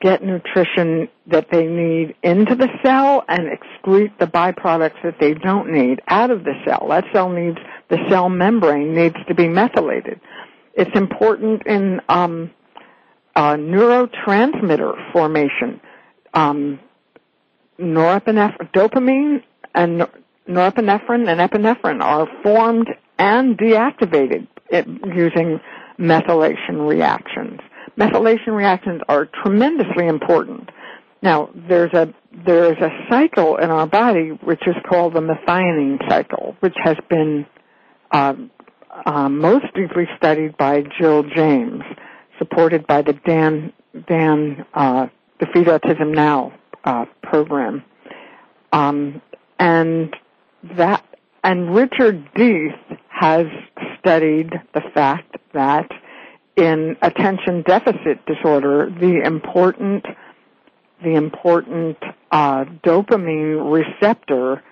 get 0.00 0.22
nutrition 0.22 1.08
that 1.26 1.48
they 1.50 1.66
need 1.66 2.14
into 2.22 2.54
the 2.54 2.68
cell 2.82 3.24
and 3.28 3.48
excrete 3.48 4.16
the 4.18 4.26
byproducts 4.26 5.02
that 5.02 5.16
they 5.20 5.34
don't 5.34 5.70
need 5.72 6.00
out 6.08 6.30
of 6.30 6.44
the 6.44 6.54
cell. 6.64 6.86
That 6.88 7.04
cell 7.12 7.28
needs, 7.30 7.58
the 7.88 7.98
cell 8.08 8.28
membrane 8.28 8.94
needs 8.94 9.16
to 9.26 9.34
be 9.34 9.48
methylated. 9.48 10.20
It's 10.78 10.96
important 10.96 11.66
in 11.66 12.00
um, 12.08 12.52
uh, 13.34 13.54
neurotransmitter 13.54 15.12
formation. 15.12 15.80
Um, 16.32 16.78
norepinephrine, 17.80 18.72
dopamine 18.72 19.42
and 19.74 20.06
norepinephrine 20.48 21.28
and 21.28 21.40
epinephrine 21.40 22.00
are 22.00 22.28
formed 22.44 22.86
and 23.18 23.58
deactivated 23.58 24.46
using 24.72 25.60
methylation 25.98 26.88
reactions. 26.88 27.58
Methylation 27.98 28.54
reactions 28.54 29.00
are 29.08 29.28
tremendously 29.42 30.06
important. 30.06 30.70
Now, 31.22 31.50
there's 31.56 31.92
a 31.92 32.14
there's 32.46 32.78
a 32.78 32.90
cycle 33.10 33.56
in 33.56 33.70
our 33.70 33.88
body 33.88 34.28
which 34.44 34.62
is 34.64 34.76
called 34.88 35.14
the 35.14 35.20
methionine 35.20 36.08
cycle, 36.08 36.54
which 36.60 36.76
has 36.84 36.96
been 37.10 37.46
uh, 38.12 38.34
uh, 39.06 39.28
most 39.28 39.66
deeply 39.74 40.08
studied 40.16 40.56
by 40.56 40.82
Jill 40.98 41.22
James, 41.22 41.82
supported 42.38 42.86
by 42.86 43.02
the 43.02 43.12
Dan 43.12 43.72
Dan 44.06 44.64
uh, 44.74 45.08
Defeat 45.38 45.66
Autism 45.66 46.14
Now 46.14 46.52
uh, 46.84 47.06
program, 47.22 47.84
um, 48.72 49.20
and 49.58 50.14
that 50.76 51.04
and 51.44 51.74
Richard 51.74 52.28
Deth 52.34 52.98
has 53.08 53.46
studied 53.98 54.52
the 54.74 54.82
fact 54.94 55.36
that 55.52 55.90
in 56.56 56.96
attention 57.02 57.62
deficit 57.62 58.24
disorder, 58.26 58.90
the 59.00 59.22
important 59.24 60.04
the 61.02 61.14
important 61.14 61.96
uh, 62.32 62.64
dopamine 62.84 63.72
receptor 63.72 64.62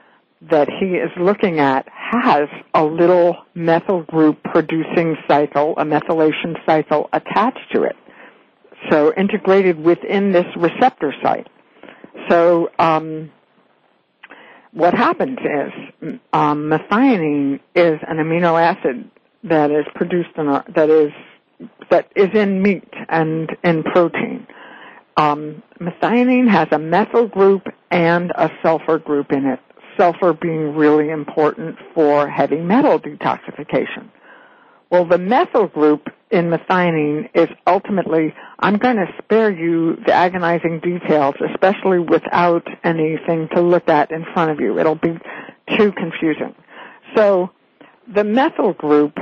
that 0.42 0.68
he 0.68 0.96
is 0.96 1.10
looking 1.18 1.58
at 1.60 1.86
has 1.88 2.48
a 2.74 2.84
little 2.84 3.36
methyl 3.54 4.02
group 4.02 4.42
producing 4.44 5.16
cycle, 5.26 5.74
a 5.78 5.84
methylation 5.84 6.54
cycle 6.66 7.08
attached 7.12 7.72
to 7.74 7.82
it. 7.82 7.96
So 8.90 9.12
integrated 9.16 9.78
within 9.82 10.32
this 10.32 10.46
receptor 10.56 11.14
site. 11.22 11.48
So 12.28 12.70
um, 12.78 13.30
what 14.72 14.94
happens 14.94 15.38
is 15.38 16.18
um, 16.32 16.70
methionine 16.70 17.60
is 17.74 17.98
an 18.06 18.18
amino 18.18 18.60
acid 18.60 19.10
that 19.44 19.70
is 19.70 19.86
produced 19.94 20.30
in 20.36 20.48
our, 20.48 20.64
that 20.74 20.90
is 20.90 21.12
that 21.90 22.10
is 22.14 22.28
in 22.34 22.60
meat 22.62 22.88
and 23.08 23.56
in 23.64 23.82
protein. 23.82 24.46
Um, 25.16 25.62
methionine 25.80 26.50
has 26.50 26.68
a 26.72 26.78
methyl 26.78 27.26
group 27.26 27.62
and 27.90 28.30
a 28.32 28.50
sulfur 28.62 28.98
group 28.98 29.32
in 29.32 29.46
it. 29.46 29.60
Sulfur 29.96 30.32
being 30.32 30.74
really 30.74 31.10
important 31.10 31.76
for 31.94 32.28
heavy 32.28 32.60
metal 32.60 32.98
detoxification. 32.98 34.10
Well, 34.90 35.04
the 35.04 35.18
methyl 35.18 35.66
group 35.66 36.08
in 36.30 36.50
methionine 36.50 37.28
is 37.34 37.48
ultimately, 37.66 38.34
I'm 38.58 38.78
going 38.78 38.96
to 38.96 39.06
spare 39.18 39.50
you 39.50 39.96
the 40.06 40.12
agonizing 40.12 40.80
details, 40.80 41.34
especially 41.52 41.98
without 41.98 42.66
anything 42.84 43.48
to 43.54 43.60
look 43.60 43.88
at 43.88 44.10
in 44.10 44.24
front 44.32 44.52
of 44.52 44.60
you. 44.60 44.78
It'll 44.78 44.94
be 44.94 45.18
too 45.76 45.92
confusing. 45.92 46.54
So, 47.16 47.50
the 48.12 48.22
methyl 48.22 48.72
group 48.72 49.18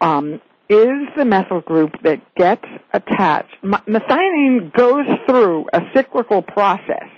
um, 0.00 0.40
is 0.68 1.08
the 1.16 1.24
methyl 1.24 1.60
group 1.60 1.92
that 2.02 2.20
gets 2.34 2.64
attached. 2.92 3.54
Methionine 3.62 4.72
goes 4.72 5.06
through 5.26 5.66
a 5.72 5.82
cyclical 5.94 6.42
process 6.42 7.08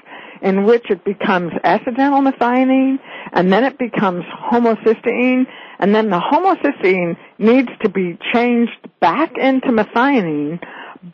in 0.43 0.65
which 0.65 0.91
it 0.91 1.05
becomes 1.05 1.53
acetyl 1.65 2.21
methionine, 2.31 2.99
and 3.33 3.53
then 3.53 3.65
it 3.65 3.79
becomes 3.79 4.25
homocysteine, 4.51 5.47
and 5.79 5.95
then 5.95 6.11
the 6.11 6.21
homocysteine 6.21 7.17
needs 7.39 7.69
to 7.83 7.89
be 7.89 8.19
changed 8.33 8.89
back 9.01 9.37
into 9.39 9.69
methionine 9.69 10.61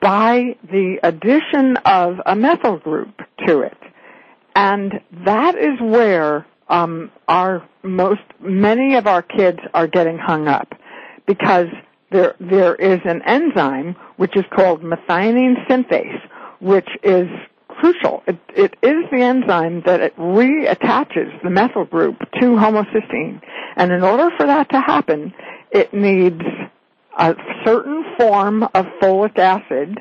by 0.00 0.56
the 0.70 0.98
addition 1.02 1.76
of 1.84 2.16
a 2.26 2.34
methyl 2.34 2.78
group 2.78 3.20
to 3.46 3.60
it. 3.60 3.76
And 4.54 5.00
that 5.24 5.54
is 5.56 5.80
where 5.80 6.46
um, 6.68 7.10
our 7.28 7.66
most 7.82 8.20
many 8.40 8.96
of 8.96 9.06
our 9.06 9.22
kids 9.22 9.58
are 9.74 9.86
getting 9.86 10.18
hung 10.18 10.48
up 10.48 10.74
because 11.26 11.68
there 12.10 12.34
there 12.40 12.74
is 12.74 13.00
an 13.04 13.22
enzyme 13.22 13.94
which 14.16 14.36
is 14.36 14.44
called 14.54 14.82
methionine 14.82 15.66
synthase, 15.68 16.20
which 16.60 16.88
is 17.02 17.28
crucial. 17.78 18.22
It, 18.26 18.38
it 18.56 18.74
is 18.82 19.04
the 19.10 19.22
enzyme 19.22 19.82
that 19.86 20.00
it 20.00 20.16
reattaches 20.16 21.42
the 21.42 21.50
methyl 21.50 21.84
group 21.84 22.18
to 22.18 22.46
homocysteine. 22.46 23.40
And 23.76 23.92
in 23.92 24.02
order 24.02 24.30
for 24.36 24.46
that 24.46 24.70
to 24.70 24.80
happen, 24.80 25.32
it 25.70 25.94
needs 25.94 26.42
a 27.16 27.34
certain 27.64 28.04
form 28.18 28.62
of 28.62 28.86
folic 29.00 29.38
acid 29.38 29.98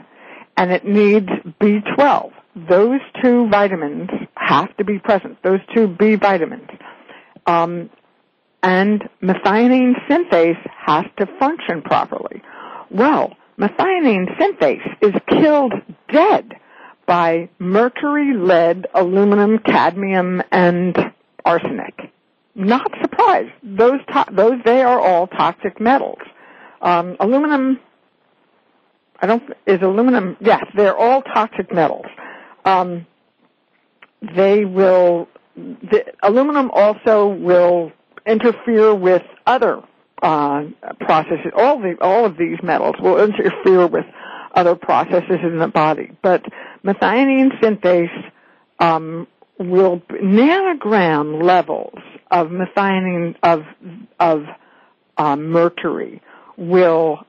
and 0.55 0.71
it 0.71 0.85
needs 0.85 1.29
B12. 1.61 2.31
Those 2.67 2.99
two 3.21 3.47
vitamins 3.49 4.09
have 4.35 4.75
to 4.77 4.83
be 4.83 4.97
present, 4.97 5.37
those 5.43 5.59
two 5.75 5.87
B 5.87 6.15
vitamins. 6.15 6.69
Um, 7.45 7.91
and 8.63 9.03
methionine 9.21 9.93
synthase 10.09 10.67
has 10.85 11.05
to 11.17 11.27
function 11.39 11.83
properly. 11.83 12.41
Well, 12.89 13.35
methionine 13.59 14.35
synthase 14.39 14.97
is 15.01 15.13
killed 15.29 15.73
dead 16.11 16.53
by 17.07 17.49
mercury, 17.57 18.35
lead, 18.35 18.85
aluminum, 18.93 19.57
cadmium, 19.59 20.43
and 20.51 20.95
arsenic. 21.43 22.11
Not 22.53 22.91
surprised. 23.01 23.51
Those 23.63 24.01
to- 24.13 24.25
those 24.31 24.61
they 24.65 24.81
are 24.83 24.99
all 24.99 25.27
toxic 25.27 25.79
metals. 25.79 26.19
Um, 26.81 27.15
aluminum. 27.19 27.79
I 29.21 29.27
don't. 29.27 29.43
Is 29.65 29.81
aluminum? 29.81 30.37
Yes, 30.39 30.63
they're 30.75 30.97
all 30.97 31.21
toxic 31.21 31.73
metals. 31.73 32.05
Um, 32.65 33.07
they 34.35 34.65
will. 34.65 35.27
The, 35.55 36.05
aluminum 36.21 36.69
also 36.71 37.27
will 37.27 37.91
interfere 38.25 38.93
with 38.93 39.23
other 39.47 39.81
uh, 40.21 40.63
processes. 40.99 41.51
All 41.55 41.79
the 41.79 41.95
all 42.01 42.25
of 42.25 42.37
these 42.37 42.57
metals 42.61 42.95
will 42.99 43.23
interfere 43.23 43.87
with 43.87 44.05
other 44.57 44.75
processes 44.75 45.39
in 45.43 45.59
the 45.59 45.67
body. 45.67 46.11
But 46.21 46.43
methionine 46.83 47.57
synthase 47.61 48.31
um, 48.79 49.27
will 49.59 50.01
nanogram 50.11 51.43
levels 51.43 51.99
of 52.31 52.47
methionine 52.47 53.35
of 53.43 53.63
of 54.19 54.43
uh, 55.17 55.35
mercury 55.35 56.21
will 56.57 57.19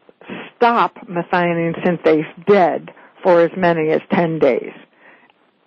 stop 0.57 0.97
methionine 1.07 1.75
synthase 1.85 2.47
dead 2.47 2.91
for 3.23 3.41
as 3.41 3.51
many 3.57 3.91
as 3.91 4.01
10 4.13 4.39
days. 4.39 4.73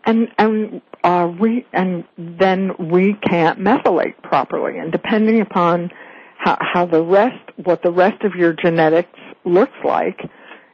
And, 0.05 0.29
and, 0.37 0.81
uh, 1.03 1.31
we, 1.39 1.65
and 1.73 2.03
then 2.17 2.71
we 2.79 3.15
can't 3.29 3.59
methylate 3.59 4.21
properly. 4.23 4.79
And 4.79 4.91
depending 4.91 5.41
upon 5.41 5.91
how, 6.37 6.57
how 6.59 6.85
the 6.85 7.03
rest, 7.03 7.37
what 7.63 7.83
the 7.83 7.91
rest 7.91 8.23
of 8.23 8.33
your 8.35 8.53
genetics 8.53 9.19
looks 9.45 9.77
like, 9.83 10.19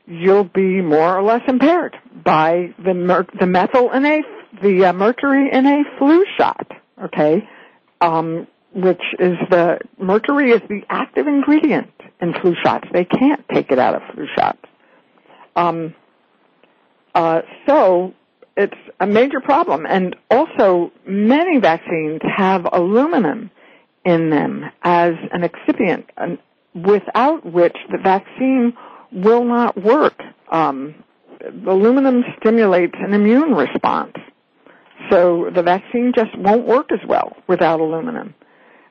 you'll 0.08 0.46
be 0.46 0.82
more 0.82 1.18
or 1.18 1.22
less 1.22 1.42
impaired 1.48 1.96
by 2.24 2.74
the 2.84 2.94
mer- 2.94 3.28
the 3.40 3.46
methyl 3.46 3.92
in 3.92 4.06
a 4.06 4.22
the 4.64 4.86
uh, 4.86 4.94
mercury 4.94 5.50
in 5.52 5.66
a 5.66 5.84
flu 5.98 6.26
shot. 6.38 6.72
Okay, 7.04 7.48
um, 8.02 8.48
which 8.74 9.02
is 9.20 9.38
the 9.50 9.80
mercury 10.00 10.52
is 10.52 10.62
the 10.70 10.82
active 10.90 11.28
ingredient 11.28 11.92
in 12.22 12.34
flu 12.42 12.56
shots. 12.64 12.88
They 12.92 13.06
can't 13.06 13.44
take 13.54 13.72
it 13.72 13.80
out 13.80 13.96
of 13.96 14.02
flu 14.14 14.26
shots. 14.36 14.60
Um, 15.56 15.94
uh, 17.14 17.42
so 17.68 18.14
it's 18.56 18.78
a 19.00 19.08
major 19.08 19.40
problem, 19.40 19.86
and 19.88 20.16
also 20.32 20.92
many 21.06 21.60
vaccines 21.60 22.22
have 22.24 22.68
aluminum 22.72 23.52
in 24.06 24.30
them 24.30 24.66
as 24.84 25.14
an 25.32 25.44
excipient, 25.44 26.06
without 26.74 27.46
which 27.46 27.76
the 27.92 27.98
vaccine 27.98 28.74
will 29.12 29.44
not 29.44 29.76
work. 29.82 30.22
Um, 30.52 30.96
aluminum 31.68 32.24
stimulates 32.40 32.96
an 33.00 33.14
immune 33.14 33.54
response. 33.54 34.14
So 35.10 35.50
the 35.54 35.64
vaccine 35.64 36.14
just 36.16 36.38
won't 36.38 36.66
work 36.68 36.92
as 36.92 37.00
well 37.08 37.36
without 37.48 37.80
aluminum. 37.80 38.36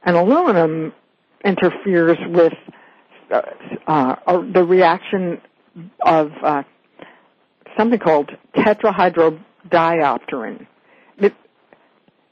And 0.03 0.17
aluminum 0.17 0.93
interferes 1.45 2.17
with 2.29 2.55
uh, 3.31 3.43
uh, 3.87 4.43
the 4.53 4.65
reaction 4.65 5.41
of 6.05 6.33
uh, 6.43 6.65
something 7.77 7.99
called 7.99 8.31
tetrahydrobiopterin. 8.57 10.67
It, 11.19 11.35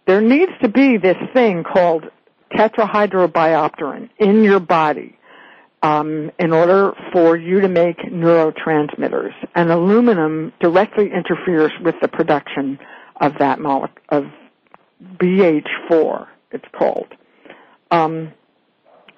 there 0.06 0.20
needs 0.20 0.52
to 0.62 0.68
be 0.68 0.98
this 0.98 1.16
thing 1.34 1.64
called 1.64 2.04
tetrahydrobiopterin 2.52 4.10
in 4.18 4.44
your 4.44 4.60
body 4.60 5.18
um, 5.84 6.30
in 6.38 6.52
order 6.52 6.94
for 7.12 7.36
you 7.36 7.60
to 7.60 7.68
make 7.68 7.98
neurotransmitters. 7.98 9.34
And 9.54 9.70
aluminum 9.70 10.52
directly 10.58 11.10
interferes 11.12 11.72
with 11.82 11.94
the 12.00 12.08
production 12.08 12.78
of 13.20 13.34
that 13.38 13.60
molecule, 13.60 14.02
of 14.08 14.24
BH4, 15.18 16.26
it's 16.52 16.64
called. 16.76 17.08
Um, 17.90 18.32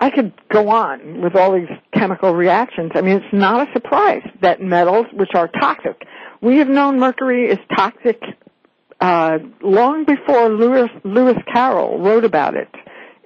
I 0.01 0.11
could 0.11 0.33
go 0.49 0.69
on 0.69 1.23
with 1.23 1.37
all 1.37 1.55
these 1.55 1.71
chemical 1.93 2.35
reactions. 2.35 2.91
I 2.97 3.01
mean, 3.01 3.19
it's 3.19 3.33
not 3.33 3.69
a 3.69 3.73
surprise 3.73 4.29
that 4.43 4.61
metals, 4.61 5.07
which 5.13 5.31
are 5.35 5.49
toxic, 5.49 6.05
we 6.43 6.59
have 6.59 6.69
known 6.69 6.99
mercury 6.99 7.49
is 7.49 7.59
toxic 7.77 8.21
uh, 9.01 9.39
long 9.63 10.05
before 10.05 10.49
Lewis, 10.49 10.91
Lewis 11.05 11.37
Carroll 11.53 12.01
wrote 12.01 12.25
about 12.25 12.57
it 12.57 12.69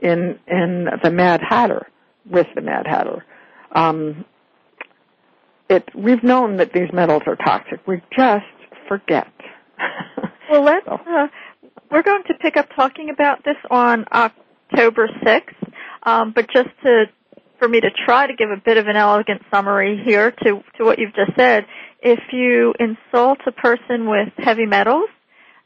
in 0.02 0.38
in 0.46 0.88
the 1.02 1.10
Mad 1.10 1.40
Hatter 1.48 1.88
with 2.28 2.46
the 2.54 2.60
Mad 2.60 2.86
Hatter. 2.86 3.24
Um, 3.72 4.24
it 5.68 5.88
we've 5.94 6.22
known 6.22 6.56
that 6.56 6.72
these 6.72 6.92
metals 6.92 7.22
are 7.26 7.36
toxic. 7.36 7.86
We 7.86 8.02
just 8.16 8.44
forget. 8.88 9.32
well, 10.50 10.62
let's. 10.64 10.86
Uh, 10.88 11.28
we're 11.90 12.02
going 12.02 12.22
to 12.28 12.34
pick 12.34 12.56
up 12.56 12.68
talking 12.74 13.10
about 13.10 13.44
this 13.44 13.56
on 13.70 14.04
October 14.12 15.08
sixth, 15.24 15.56
um, 16.02 16.32
but 16.34 16.48
just 16.52 16.70
to 16.84 17.04
for 17.58 17.68
me 17.68 17.80
to 17.80 17.90
try 18.04 18.26
to 18.26 18.34
give 18.34 18.50
a 18.50 18.56
bit 18.56 18.76
of 18.78 18.86
an 18.86 18.96
elegant 18.96 19.42
summary 19.52 20.02
here 20.04 20.30
to 20.30 20.62
to 20.78 20.84
what 20.84 20.98
you've 20.98 21.14
just 21.14 21.36
said. 21.36 21.66
If 22.02 22.20
you 22.32 22.74
insult 22.80 23.38
a 23.46 23.52
person 23.52 24.08
with 24.08 24.30
heavy 24.38 24.66
metals, 24.66 25.10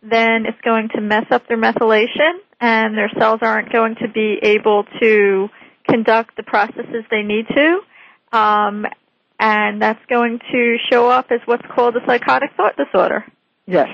then 0.03 0.47
it's 0.47 0.61
going 0.63 0.89
to 0.95 1.01
mess 1.01 1.27
up 1.31 1.47
their 1.49 1.57
methylation 1.57 2.39
and 2.61 2.97
their 2.97 3.11
cells 3.19 3.41
aren't 3.43 3.73
going 3.73 3.95
to 4.03 4.09
be 4.09 4.39
able 4.43 4.85
to 5.01 5.49
conduct 5.89 6.37
the 6.37 6.43
processes 6.43 7.05
they 7.11 7.23
need 7.23 7.47
to. 7.49 7.81
Um, 8.35 8.87
and 9.39 9.81
that's 9.81 10.05
going 10.09 10.41
to 10.53 10.77
show 10.91 11.09
up 11.09 11.27
as 11.31 11.41
what's 11.45 11.65
called 11.75 11.97
a 11.97 12.01
psychotic 12.07 12.51
thought 12.57 12.77
disorder. 12.77 13.25
Yes. 13.67 13.89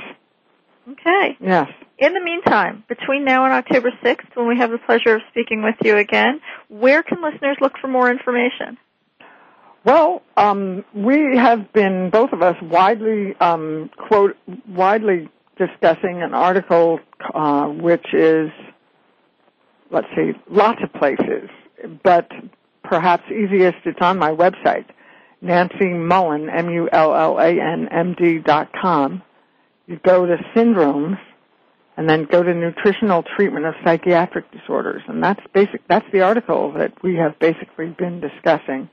Okay. 0.88 1.36
Yes. 1.40 1.68
In 1.98 2.14
the 2.14 2.20
meantime, 2.20 2.84
between 2.88 3.24
now 3.24 3.44
and 3.44 3.52
October 3.52 3.90
6th, 4.02 4.34
when 4.34 4.48
we 4.48 4.56
have 4.56 4.70
the 4.70 4.78
pleasure 4.78 5.16
of 5.16 5.22
speaking 5.30 5.62
with 5.62 5.74
you 5.84 5.96
again, 5.96 6.40
where 6.68 7.02
can 7.02 7.22
listeners 7.22 7.58
look 7.60 7.74
for 7.78 7.88
more 7.88 8.10
information? 8.10 8.78
Well, 9.84 10.22
um, 10.36 10.84
we 10.94 11.36
have 11.36 11.72
been 11.72 12.10
both 12.10 12.32
of 12.32 12.42
us 12.42 12.56
widely 12.62 13.34
um, 13.40 13.90
quote 13.96 14.36
widely 14.68 15.28
discussing 15.56 16.22
an 16.22 16.34
article 16.34 17.00
uh, 17.34 17.66
which 17.66 18.14
is 18.14 18.50
let's 19.90 20.06
see, 20.14 20.32
lots 20.48 20.80
of 20.82 20.92
places, 20.92 21.48
but 22.02 22.30
perhaps 22.90 23.22
easiest 23.30 23.78
it's 23.86 24.00
on 24.02 24.18
my 24.18 24.32
website, 24.32 24.86
Nancy 25.40 25.86
Mullan, 25.86 26.52
M-U-L-L-A-N-M-D 26.52 28.38
dot 28.40 28.70
com. 28.78 29.22
You 29.86 29.98
go 30.04 30.26
to 30.26 30.36
syndromes, 30.54 31.18
and 31.96 32.08
then 32.08 32.24
go 32.24 32.42
to 32.42 32.54
nutritional 32.54 33.22
treatment 33.36 33.66
of 33.66 33.74
psychiatric 33.84 34.50
disorders. 34.52 35.02
And 35.06 35.22
that's 35.22 35.40
basic, 35.52 35.86
that's 35.86 36.06
the 36.12 36.22
article 36.22 36.72
that 36.72 36.94
we 37.02 37.16
have 37.16 37.38
basically 37.38 37.88
been 37.88 38.20
discussing. 38.20 38.88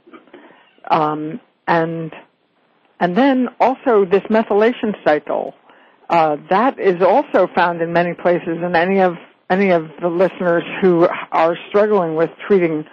Um, 0.91 1.39
and, 1.67 2.13
and 2.99 3.15
then 3.15 3.47
also 3.61 4.03
this 4.03 4.23
methylation 4.23 4.93
cycle, 5.05 5.53
uh, 6.09 6.35
that 6.49 6.79
is 6.79 7.01
also 7.01 7.47
found 7.55 7.81
in 7.81 7.93
many 7.93 8.13
places 8.13 8.57
and 8.61 8.75
any 8.75 8.99
of, 8.99 9.15
any 9.49 9.69
of 9.69 9.89
the 10.01 10.09
listeners 10.09 10.63
who 10.81 11.07
are 11.31 11.55
struggling 11.69 12.15
with 12.15 12.29
treating 12.45 12.85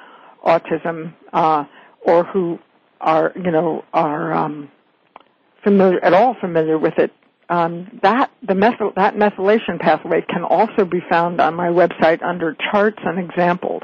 autism, 0.44 1.14
uh, 1.32 1.64
or 2.02 2.24
who 2.24 2.58
are, 3.00 3.32
you 3.36 3.50
know, 3.50 3.84
are, 3.92 4.32
um, 4.32 4.70
familiar, 5.62 6.02
at 6.04 6.12
all 6.12 6.34
familiar 6.40 6.78
with 6.78 6.94
it, 6.98 7.10
um, 7.48 7.98
that 8.02 8.30
the 8.46 8.54
methyl, 8.54 8.92
that 8.96 9.14
methylation 9.14 9.78
pathway 9.78 10.22
can 10.22 10.44
also 10.44 10.84
be 10.84 11.00
found 11.10 11.40
on 11.40 11.54
my 11.54 11.68
website 11.68 12.22
under 12.22 12.56
charts 12.70 12.98
and 13.04 13.18
examples. 13.18 13.82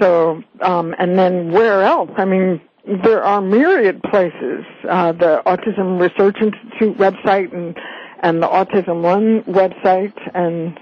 So, 0.00 0.42
um, 0.62 0.94
and 0.98 1.18
then 1.18 1.52
where 1.52 1.82
else? 1.82 2.10
I 2.16 2.24
mean, 2.24 2.60
there 3.04 3.22
are 3.22 3.40
myriad 3.40 4.02
places. 4.02 4.64
Uh, 4.88 5.12
the 5.12 5.42
Autism 5.44 6.00
Research 6.00 6.36
Institute 6.40 6.96
website 6.96 7.52
and 7.54 7.76
and 8.22 8.42
the 8.42 8.46
Autism 8.46 9.02
One 9.02 9.42
website 9.44 10.16
and. 10.34 10.78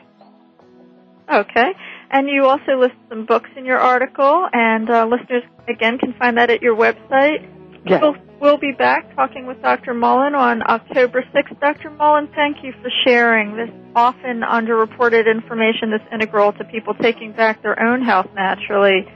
Okay. 1.32 1.72
And 2.11 2.28
you 2.28 2.46
also 2.46 2.78
list 2.78 2.94
some 3.09 3.26
books 3.26 3.50
in 3.56 3.64
your 3.64 3.78
article, 3.78 4.48
and 4.52 4.88
uh, 4.88 5.06
listeners 5.06 5.42
again 5.68 5.98
can 5.98 6.14
find 6.14 6.38
that 6.38 6.50
at 6.50 6.62
your 6.62 6.74
website. 6.74 7.46
Yes. 7.84 8.00
We'll, 8.02 8.16
we'll 8.40 8.59
be 8.59 8.72
back 8.72 9.14
talking 9.14 9.46
with 9.46 9.61
Dr. 9.61 9.92
Mullan 9.94 10.34
on 10.36 10.62
October 10.62 11.22
6th. 11.34 11.61
Dr. 11.61 11.90
Mullan, 11.90 12.34
thank 12.34 12.64
you 12.64 12.72
for 12.82 12.90
sharing 13.04 13.56
this 13.56 13.70
often 13.94 14.40
underreported 14.40 15.30
information 15.30 15.90
that's 15.90 16.04
integral 16.12 16.52
to 16.52 16.64
people 16.64 16.94
taking 16.94 17.32
back 17.32 17.62
their 17.62 17.80
own 17.80 18.02
health 18.02 18.26
naturally 18.34 19.06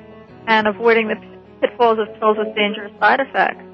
and 0.46 0.66
avoiding 0.66 1.08
the 1.08 1.16
pitfalls 1.60 1.98
of 1.98 2.08
pills 2.18 2.36
with 2.38 2.54
dangerous 2.54 2.92
side 2.98 3.20
effects. 3.20 3.64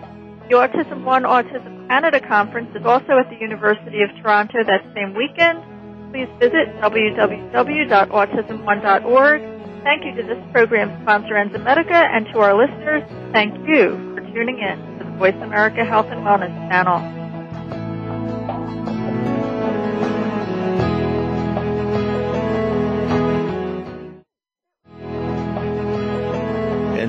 The 0.50 0.56
Autism 0.56 1.04
One 1.04 1.22
Autism 1.22 1.88
Canada 1.88 2.20
Conference 2.20 2.72
is 2.74 2.84
also 2.84 3.20
at 3.20 3.30
the 3.30 3.36
University 3.40 4.02
of 4.02 4.10
Toronto 4.20 4.64
that 4.66 4.82
same 4.96 5.14
weekend. 5.14 5.62
Please 6.10 6.28
visit 6.40 6.76
www.autismone.org. 6.82 9.42
Thank 9.84 10.04
you 10.04 10.16
to 10.16 10.24
this 10.24 10.44
program's 10.52 11.00
sponsor, 11.04 11.36
Enzymedica, 11.36 11.94
and 11.94 12.26
to 12.34 12.40
our 12.40 12.56
listeners, 12.58 13.04
thank 13.32 13.54
you 13.68 14.16
for 14.16 14.22
tuning 14.34 14.58
in 14.58 14.80
to 14.98 15.06
the 15.06 15.12
Voice 15.20 15.38
America 15.44 15.86
Health 15.86 16.08
and 16.10 16.26
Wellness 16.26 16.50
channel. 16.72 17.19